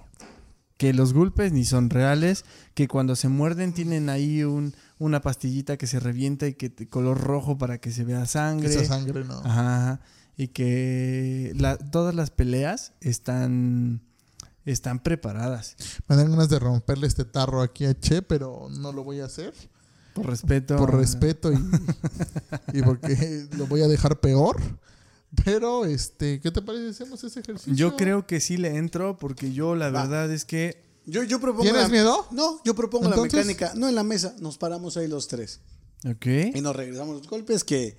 Que 0.78 0.92
los 0.94 1.14
golpes 1.14 1.54
ni 1.54 1.64
son 1.64 1.90
reales, 1.90 2.44
que 2.74 2.90
cuando 2.90 3.16
se 3.16 3.30
muerden 3.30 3.72
tienen 3.74 4.10
ahí 4.10 4.44
un, 4.44 4.74
una 5.00 5.22
pastillita 5.22 5.78
que 5.78 5.88
se 5.88 6.02
revienta 6.02 6.48
y 6.48 6.54
que 6.56 6.90
color 6.90 7.22
rojo 7.22 7.58
para 7.58 7.78
que 7.80 7.92
se 7.92 8.04
vea 8.04 8.26
sangre. 8.26 8.68
Esa 8.68 8.84
sangre, 8.84 9.24
no. 9.24 9.40
Ajá. 9.40 10.02
Y 10.36 10.50
que 10.50 11.54
la- 11.56 11.78
todas 11.78 12.14
las 12.14 12.30
peleas 12.30 12.92
están, 13.00 14.02
están 14.66 15.00
preparadas. 15.00 15.78
Me 16.10 16.18
dan 16.18 16.32
ganas 16.32 16.50
de 16.50 16.60
romperle 16.60 17.08
este 17.08 17.24
tarro 17.24 17.62
aquí 17.62 17.86
a 17.86 17.98
Che, 17.98 18.22
pero 18.22 18.68
no 18.70 18.92
lo 18.92 19.06
voy 19.06 19.22
a 19.22 19.26
hacer. 19.26 19.54
Por 20.14 20.26
respeto. 20.28 20.76
Por 20.76 20.94
respeto 20.94 21.54
y, 21.54 21.58
y 22.74 22.82
porque 22.82 23.48
lo 23.58 23.66
voy 23.68 23.82
a 23.82 23.88
dejar 23.88 24.20
peor. 24.20 24.58
Pero, 25.44 25.86
este, 25.86 26.40
¿qué 26.40 26.52
te 26.52 26.62
parece 26.62 26.94
si 26.94 27.04
hacemos 27.04 27.24
ese 27.24 27.40
ejercicio? 27.42 27.74
Yo 27.74 27.96
creo 27.98 28.26
que 28.26 28.40
sí 28.40 28.58
le 28.58 28.78
entro 28.78 29.18
porque 29.18 29.52
yo 29.54 29.76
la 29.76 29.90
verdad 29.90 30.32
es 30.32 30.46
que 30.46 30.84
Yo, 31.06 31.24
yo 31.24 31.40
propongo 31.40 31.64
¿Tienes 31.64 31.84
la- 31.84 31.90
miedo? 31.90 32.28
No, 32.32 32.62
yo 32.64 32.74
propongo 32.76 33.06
Entonces- 33.08 33.34
la 33.34 33.46
mecánica. 33.46 33.74
No 33.80 33.88
en 33.90 33.96
la 33.96 34.04
mesa, 34.04 34.34
nos 34.40 34.58
paramos 34.58 34.98
ahí 34.98 35.08
los 35.08 35.28
tres. 35.28 35.60
Ok, 36.08 36.26
Y 36.56 36.62
nos 36.62 36.76
regresamos 36.76 37.18
los 37.18 37.28
golpes, 37.28 37.64
que, 37.64 37.98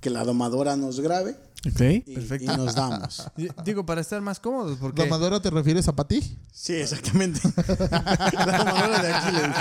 que 0.00 0.10
la 0.10 0.24
domadora 0.24 0.76
nos 0.76 1.00
grabe 1.00 1.36
ok, 1.66 1.80
y, 2.06 2.14
perfecto. 2.14 2.52
y 2.52 2.56
nos 2.56 2.74
damos. 2.74 3.22
Digo, 3.64 3.86
para 3.86 4.00
estar 4.02 4.20
más 4.20 4.38
cómodos, 4.40 4.76
porque 4.78 5.02
¿Domadora 5.02 5.40
te 5.40 5.50
refieres 5.50 5.88
a 5.88 5.94
Pati? 5.96 6.20
Sí, 6.52 6.74
exactamente. 6.74 7.40
la 8.34 8.58
domadora 8.58 9.02
de 9.02 9.12
Aquiles. 9.12 9.56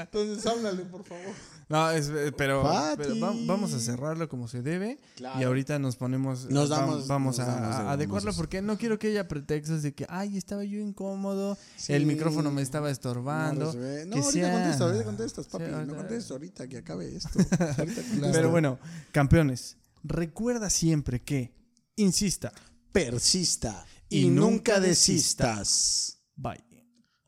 Entonces 0.00 0.46
háblale, 0.46 0.82
por 0.84 1.04
favor. 1.04 1.32
No, 1.68 1.90
es, 1.90 2.08
eh, 2.08 2.32
pero, 2.36 2.62
pero 2.96 3.18
va- 3.20 3.32
vamos 3.46 3.72
a 3.72 3.80
cerrarlo 3.80 4.28
como 4.28 4.48
se 4.48 4.62
debe 4.62 5.00
Claro. 5.16 5.40
y 5.40 5.44
ahorita 5.44 5.78
nos 5.78 5.96
ponemos 5.96 6.48
Nos 6.50 6.68
damos- 6.68 7.06
vamos 7.08 7.38
nos 7.38 7.48
a, 7.48 7.50
damos 7.52 7.74
a 7.76 7.92
adecuarlo 7.92 8.32
porque 8.34 8.60
no 8.62 8.76
quiero 8.78 8.98
que 8.98 9.08
haya 9.08 9.26
pretextos 9.28 9.82
de 9.82 9.94
que 9.94 10.06
ay 10.08 10.36
estaba 10.36 10.64
yo 10.64 10.78
incómodo, 10.80 11.56
Sí. 11.76 11.92
el 11.92 12.06
micrófono 12.06 12.50
me 12.50 12.62
estaba 12.62 12.90
estorbando. 12.90 13.66
No, 13.66 13.72
resuelve. 13.72 14.06
no 14.06 14.12
que 14.16 14.20
ahorita 14.20 14.32
sea- 14.32 14.52
contestas, 14.52 14.80
ahorita 14.82 15.04
contestas, 15.04 15.46
papi. 15.46 15.64
Sí, 15.64 15.70
no 15.86 15.96
contestas 15.96 16.30
ahorita 16.30 16.68
que 16.68 16.76
acabe 16.78 17.16
esto. 17.16 17.28
Ahorita. 17.78 18.02
Pero 18.32 18.50
bueno, 18.50 18.78
campeones, 19.12 19.76
recuerda 20.02 20.68
siempre 20.70 21.22
que 21.22 21.54
insista, 21.96 22.52
persista 22.92 23.84
Y 24.08 24.26
y, 24.26 24.28
nunca 24.28 24.50
nunca 24.50 24.80
desistas. 24.80 25.58
desistas. 25.58 26.18
bye. 26.36 26.64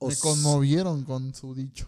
Me 0.00 0.14
conmovieron 0.16 1.04
con 1.04 1.34
su 1.34 1.54
dicho. 1.54 1.86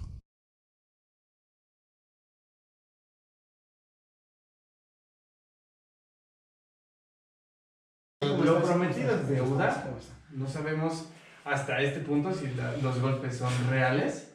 Lo 8.36 8.62
prometido 8.62 9.14
es 9.14 9.28
deuda. 9.28 9.84
No 10.32 10.48
sabemos 10.48 11.06
hasta 11.44 11.80
este 11.80 12.00
punto 12.00 12.32
si 12.32 12.48
la- 12.54 12.72
los 12.82 13.00
golpes 13.00 13.36
son 13.38 13.52
reales. 13.70 14.30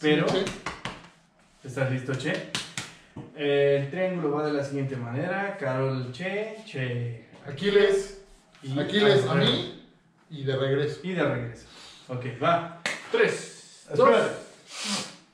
Pero. 0.00 0.26
¿Estás 1.62 1.90
listo, 1.90 2.12
Che? 2.14 2.50
El 3.36 3.90
triángulo 3.90 4.32
va 4.32 4.46
de 4.46 4.52
la 4.52 4.64
siguiente 4.64 4.96
manera: 4.96 5.56
Carol 5.58 6.12
Che, 6.12 6.56
Che. 6.66 7.28
Aquiles, 7.46 8.22
y 8.62 8.78
Aquiles 8.78 9.26
a 9.26 9.32
Alfredo. 9.32 9.52
mí 9.52 9.86
y 10.30 10.44
de 10.44 10.56
regreso. 10.56 11.00
Y 11.02 11.12
de 11.12 11.22
regreso. 11.22 11.66
Ok, 12.08 12.24
va. 12.42 12.80
Tres, 13.12 13.86
dos, 13.94 14.08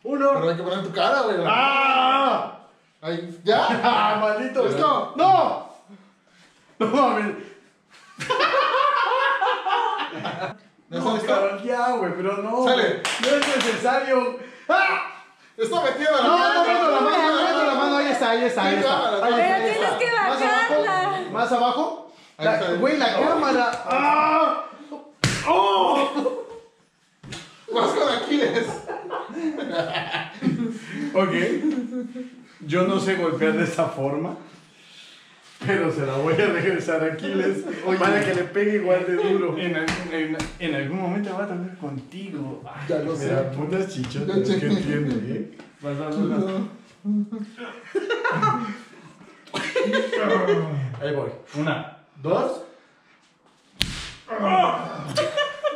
uno. 0.04 0.30
Pero 0.34 0.50
hay 0.50 0.56
que 0.56 0.62
poner 0.62 0.82
tu 0.84 0.92
cara, 0.92 1.22
güey. 1.22 1.36
¡Ah! 1.46 2.66
Ahí, 3.00 3.40
¿Ya? 3.44 3.66
¡Ah, 3.82 4.18
maldito! 4.20 4.66
¿Listo? 4.66 5.14
¡No! 5.16 5.70
¡No 6.78 6.86
mames! 6.86 7.34
¿Ya 10.12 10.56
No, 10.88 10.98
está 10.98 11.12
listo? 11.14 11.26
Carol, 11.26 11.62
ya, 11.62 11.90
güey, 11.92 12.12
pero 12.16 12.36
no. 12.38 12.64
Sale. 12.64 13.02
No 13.20 13.28
es 13.28 13.56
necesario. 13.56 14.38
¡Ah! 14.68 15.06
Está 15.56 15.82
metiendo 15.82 16.16
la 16.16 16.22
No, 16.22 16.38
mano. 16.38 16.54
no 16.54 16.64
meto 16.72 16.90
la 16.90 17.00
mano, 17.00 17.34
no 17.34 17.42
meto 17.44 17.64
la 17.66 17.74
mano, 17.74 17.96
ahí 17.98 18.06
está, 18.08 18.30
ahí 18.30 18.44
está, 18.44 18.64
ahí 18.64 18.76
está. 18.76 18.98
Ahí 18.98 19.14
está, 19.14 19.20
Pero 19.20 19.34
ahí 19.36 19.62
tienes 19.62 19.82
está. 19.82 19.98
que 19.98 20.06
Más 20.10 20.42
abajo, 20.42 20.74
bajarla. 20.82 21.30
Más 21.30 21.52
abajo. 21.52 22.12
Güey, 22.80 22.96
la 22.98 23.20
cámara. 23.20 23.70
¡Ah! 23.86 24.64
Vas 27.72 27.90
con 27.90 28.08
Aquiles. 28.14 28.66
Ok. 31.14 31.32
Yo 32.66 32.82
no 32.84 32.98
sé 32.98 33.14
golpear 33.16 33.52
de 33.52 33.64
esa 33.64 33.86
forma. 33.86 34.34
Pero 35.66 35.92
se 35.92 36.06
la 36.06 36.14
voy 36.16 36.32
a 36.34 36.46
regresar 36.46 37.02
a 37.04 37.12
Aquiles 37.12 37.64
para 37.98 38.24
que 38.24 38.34
le 38.34 38.44
pegue 38.44 38.76
igual 38.76 39.04
de 39.06 39.14
duro. 39.16 39.58
En, 39.58 39.76
algún- 39.76 40.12
en- 40.14 40.36
en 40.58 40.74
algún 40.74 41.00
momento 41.02 41.30
va 41.36 41.44
a 41.44 41.48
tocar 41.48 41.76
contigo. 41.78 42.62
Ay, 42.66 42.86
Ya 42.88 42.98
lo 43.00 43.14
sé. 43.14 43.28
Putas 43.56 43.88
chichotas 43.88 44.38
que 44.48 44.54
tiene, 44.56 45.14
¿eh? 45.28 45.50
vas, 45.82 45.98
vas. 45.98 46.14
Ahí 51.00 51.14
voy. 51.14 51.30
Una. 51.56 51.98
Dos. 52.22 52.62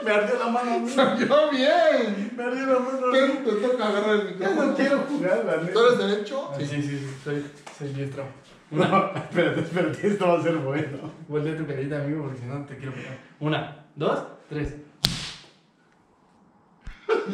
Me 0.04 0.10
ardió 0.10 0.38
la 0.38 0.46
mano. 0.48 0.74
a 0.74 0.78
mí. 0.78 0.90
¡Salió 0.90 1.50
bien! 1.50 2.32
Me 2.36 2.44
ardió 2.44 2.66
la 2.66 2.78
mano. 2.78 3.08
a 3.08 3.12
Te, 3.12 3.28
toca 3.68 3.86
agarrar 3.88 4.16
el 4.16 4.38
Ya 4.38 4.46
no 4.50 4.50
micrófono. 4.52 4.74
quiero 4.76 4.98
jugar, 5.08 5.44
la 5.46 5.56
neta. 5.56 5.72
¿Tú 5.72 5.80
eres 5.86 5.98
derecho? 5.98 6.50
Sí, 6.58 6.66
sí, 6.66 6.82
sí, 6.82 7.10
soy, 7.24 7.44
soy 7.78 7.88
diestro. 7.94 8.24
No, 8.74 9.14
espérate, 9.16 9.60
espérate, 9.60 10.06
esto 10.06 10.26
va 10.26 10.38
a 10.38 10.42
ser 10.42 10.56
bueno. 10.56 10.98
Voltea 11.28 11.56
tu 11.56 11.66
carita, 11.66 12.02
amigo, 12.02 12.22
porque 12.24 12.38
si 12.38 12.46
no 12.46 12.64
te 12.64 12.76
quiero 12.76 12.92
pegar. 12.92 13.18
Una, 13.40 13.86
dos, 13.94 14.24
tres. 14.48 14.76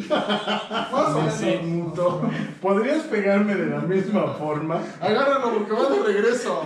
Más 0.09 0.93
o 0.93 1.19
menos. 1.19 1.33
Sí, 1.33 1.59
muto. 1.63 2.21
¿Podrías 2.61 3.03
pegarme 3.03 3.55
de 3.55 3.67
la 3.67 3.79
misma 3.79 4.27
forma? 4.33 4.81
Agárralo 4.99 5.53
porque 5.53 5.73
va 5.73 5.89
de 5.89 6.03
regreso. 6.03 6.61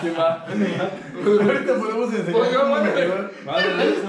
¿Qué 0.00 0.10
va? 0.12 0.46
Ahorita 0.46 1.74
podemos 1.78 2.14
enseñar 2.14 2.40
Oye, 2.40 2.54
cómo 2.56 2.70
vale. 2.72 2.84
me 2.84 2.94
quedó. 2.94 3.30
Va, 3.48 3.60
de 3.62 3.74
regreso. 3.74 4.08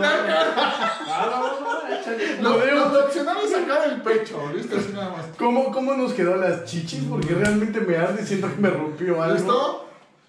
Lo, 2.42 2.66
lo 2.94 3.06
opcional 3.06 3.38
es 3.44 3.52
sacar 3.52 3.90
el 3.90 4.02
pecho, 4.02 4.40
¿listo? 4.54 4.78
Así 4.78 4.94
nada 4.94 5.10
más. 5.10 5.26
¿Cómo, 5.38 5.72
¿Cómo 5.72 5.94
nos 5.96 6.14
quedó 6.14 6.36
las 6.38 6.66
chichis? 6.66 7.04
Porque 7.04 7.34
realmente 7.34 7.82
me 7.82 7.98
arde 7.98 8.22
y 8.24 8.26
siento 8.26 8.48
que 8.54 8.62
me 8.62 8.70
rompió 8.70 9.22
algo. 9.22 9.36
¿Listo? 9.36 9.88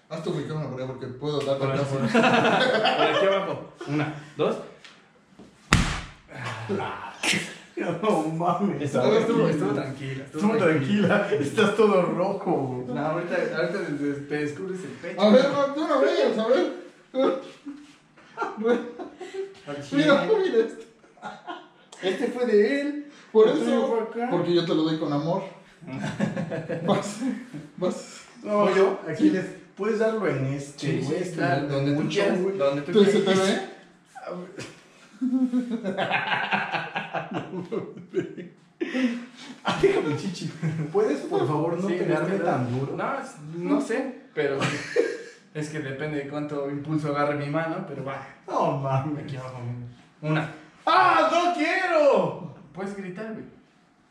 Haz 0.09 0.23
tu 0.23 0.31
micrófono 0.31 0.69
por 0.71 0.87
porque 0.87 1.05
puedo 1.05 1.39
acá. 1.39 1.71
aquí, 1.71 1.83
por 1.91 2.01
aquí 2.03 3.25
abajo. 3.27 3.73
Una, 3.87 4.13
dos. 4.35 4.55
No 7.79 8.23
mames. 8.23 8.81
Estuvo, 8.81 9.13
estuvo, 9.17 9.47
estuvo 9.47 9.71
tranquila. 9.71 10.23
Estuvo 10.25 10.57
tranquila. 10.57 11.29
Estás 11.31 11.75
todo 11.77 12.01
rojo. 12.01 12.83
No, 12.87 12.99
ahorita, 12.99 13.35
ahorita 13.55 13.79
te, 13.87 14.11
te 14.13 14.35
descubres 14.35 14.83
el 14.83 14.89
pecho. 14.89 15.21
A 15.21 15.29
ver, 15.29 15.45
no, 15.49 15.73
tú 15.73 15.87
no 15.87 16.01
veas, 16.01 16.37
a 16.37 16.47
ver. 16.47 16.73
Mira, 19.93 20.27
mira 20.27 20.57
esto. 20.57 20.85
Este 22.01 22.27
fue 22.27 22.45
de 22.45 22.81
él. 22.81 23.05
Por 23.31 23.51
tuyo 23.51 23.63
eso, 23.63 24.09
porque 24.31 24.53
yo 24.53 24.65
te 24.65 24.75
lo 24.75 24.83
doy 24.83 24.97
con 24.97 25.13
amor. 25.13 25.43
Vas, 26.85 27.19
vas. 27.77 28.21
No, 28.43 28.75
yo, 28.75 28.99
aquí 29.07 29.29
les. 29.29 29.45
Puedes 29.75 29.99
darlo 29.99 30.27
en 30.27 30.45
este, 30.47 30.99
Sí, 30.99 31.01
sí, 31.01 31.15
este, 31.15 31.37
claro, 31.37 31.67
de 31.67 31.73
donde 31.73 31.95
tú 31.95 32.09
quieras. 32.09 32.37
Donde 32.57 32.81
tú 32.81 32.91
¿Tú 32.91 33.05
se 33.05 33.23
quieras. 33.23 33.39
te 33.39 33.51
ve? 33.51 33.61
Ah, 39.63 39.77
déjame, 39.81 40.15
chichi. 40.17 40.47
¿Puedes, 40.91 41.19
por 41.21 41.45
favor, 41.47 41.77
no 41.79 41.87
Sí, 41.87 41.95
pegarme 41.95 42.35
este, 42.35 42.45
tan 42.45 42.79
duro? 42.79 42.95
No, 42.95 43.13
no 43.55 43.81
sé, 43.81 44.21
pero 44.33 44.57
es 45.53 45.69
que 45.69 45.79
depende 45.79 46.17
de 46.23 46.29
cuánto 46.29 46.69
impulso 46.69 47.09
agarre 47.09 47.35
mi 47.35 47.49
mano, 47.49 47.85
pero 47.87 48.05
va. 48.05 48.25
No 48.47 48.77
mames. 48.77 49.23
Aquí 49.23 49.35
abajo. 49.35 49.59
Una. 50.21 50.49
¡Ah, 50.85 51.29
no 51.31 51.53
quiero! 51.53 52.55
Puedes 52.73 52.95
gritar, 52.95 53.33
güey. 53.33 53.45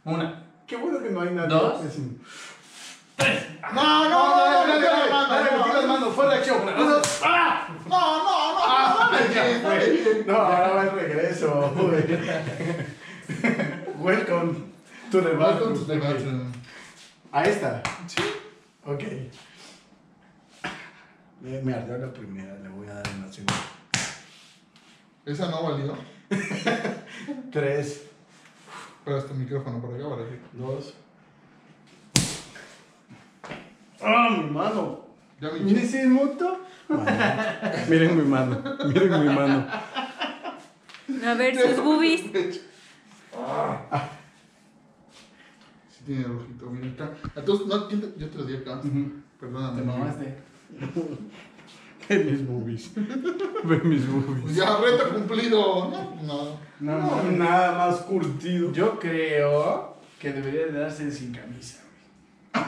Una. 0.05 0.45
Qué 0.67 0.77
bueno 0.77 1.03
que 1.03 1.11
no 1.11 1.23
hay 1.23 1.31
nadie. 1.31 1.49
Dos. 1.49 1.85
Es 1.85 1.97
un- 1.99 2.21
No, 3.75 4.05
no, 4.05 4.11
no, 4.11 4.37
no, 4.37 4.47
dale, 4.47 4.81
no, 4.81 5.29
dale, 5.29 5.51
no, 5.51 5.59
metí 5.59 5.71
las 5.77 5.87
manos, 5.87 6.15
fue 6.15 6.27
la 6.27 6.35
acción. 6.35 6.63
Una, 6.63 6.73
Uno, 6.75 6.85
dos. 6.91 7.21
¡Ah! 7.25 7.67
No, 7.89 8.19
no, 8.19 8.53
no, 8.55 8.61
¡Ah! 8.65 9.09
dale 9.13 9.25
Ya 9.25 9.28
bien, 9.28 9.28
dale 9.28 9.28
fue. 9.63 9.91
bien. 9.91 10.27
No, 10.27 10.35
ahora 10.37 10.69
va 10.75 10.83
el 10.85 10.91
regreso. 10.91 11.73
güey. 11.77 12.05
Welcome 14.01 14.55
to 15.11 15.21
the 15.23 15.35
Welcome 15.37 15.75
to 15.75 15.85
the 15.85 15.97
bathroom. 15.99 16.01
bathroom. 16.01 16.53
A 17.33 17.45
esta. 17.45 17.83
Sí. 18.07 18.23
Ok. 18.85 19.03
Me, 21.41 21.61
me 21.63 21.73
ardió 21.75 21.99
la 21.99 22.13
primera, 22.13 22.57
le 22.59 22.69
voy 22.69 22.89
a 22.89 22.95
dar 22.95 23.09
en 23.09 23.23
la 23.27 23.33
segunda. 23.33 23.55
Esa 25.25 25.51
no 25.51 25.63
valió. 25.63 25.95
Tres, 27.53 28.07
Pero 29.05 29.19
este 29.19 29.35
micrófono 29.35 29.81
por 29.81 29.95
acá, 29.95 30.07
vale. 30.07 30.25
dos. 30.53 30.95
¡Ah, 34.01 34.29
mi 34.43 34.51
mano! 34.51 35.07
Ya 35.41 35.51
me 35.51 35.61
¿Miren 35.61 35.89
si 35.89 35.97
es 35.99 36.07
Miren 37.89 38.17
mi 38.17 38.23
mano, 38.23 38.63
miren 38.87 39.21
mi 39.27 39.35
mano. 39.35 39.67
A 41.27 41.35
ver, 41.35 41.55
sus 41.57 41.77
boobies. 41.85 42.23
Sí 45.91 46.05
tiene 46.07 46.25
rojito, 46.25 46.67
mira 46.71 46.93
acá. 47.07 47.11
Entonces, 47.37 47.67
no, 47.67 47.89
¿quién 47.89 48.01
te- 48.01 48.15
yo 48.19 48.29
te 48.31 48.39
lo 48.39 48.45
di 48.45 48.57
acá. 48.57 48.81
Perdóname. 49.41 49.81
Te 49.81 49.87
mamaste. 49.87 50.39
Ve 52.09 52.25
mis 52.25 52.47
boobies. 52.47 52.91
Ve 53.65 53.77
mis 53.85 54.07
boobies. 54.11 54.55
Ya, 54.57 54.77
reto 54.79 55.11
cumplido. 55.15 55.91
No, 55.91 56.15
no. 56.23 56.69
No, 56.81 56.99
No, 56.99 57.23
no, 57.23 57.33
nada 57.33 57.77
más 57.77 57.97
curtido. 58.03 58.73
Yo 58.73 58.99
creo 58.99 59.97
que 60.19 60.33
debería 60.33 60.67
de 60.67 60.73
darse 60.81 61.11
sin 61.11 61.33
camisa, 61.35 61.81
güey. 62.55 62.65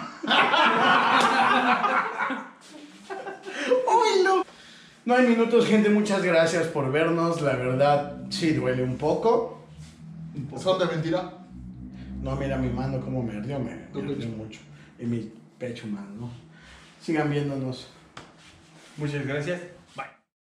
¡Ay, 5.01 5.07
no! 5.07 5.15
Hay 5.15 5.27
minutos, 5.27 5.67
gente. 5.67 5.89
Muchas 5.89 6.23
gracias 6.23 6.67
por 6.69 6.91
vernos. 6.93 7.41
La 7.43 7.57
verdad, 7.57 8.19
sí 8.31 8.53
duele 8.53 8.83
un 8.83 8.97
poco. 8.97 9.65
Un 10.35 10.47
poco. 10.47 10.63
Son 10.63 10.79
de 10.79 10.87
mentira. 10.87 11.33
No, 12.23 12.37
mira 12.37 12.57
mi 12.59 12.69
mano 12.69 13.01
cómo 13.01 13.23
me 13.23 13.37
ardió. 13.37 13.59
Me, 13.59 13.77
me 13.95 14.13
ardió 14.13 14.29
mucho. 14.29 14.61
Y 14.99 15.07
mi 15.07 15.33
pecho 15.59 15.87
más, 15.87 16.09
¿no? 16.11 16.31
Sigan 17.01 17.31
viéndonos. 17.31 17.89
Muchas 18.97 19.27
gracias. 19.27 19.61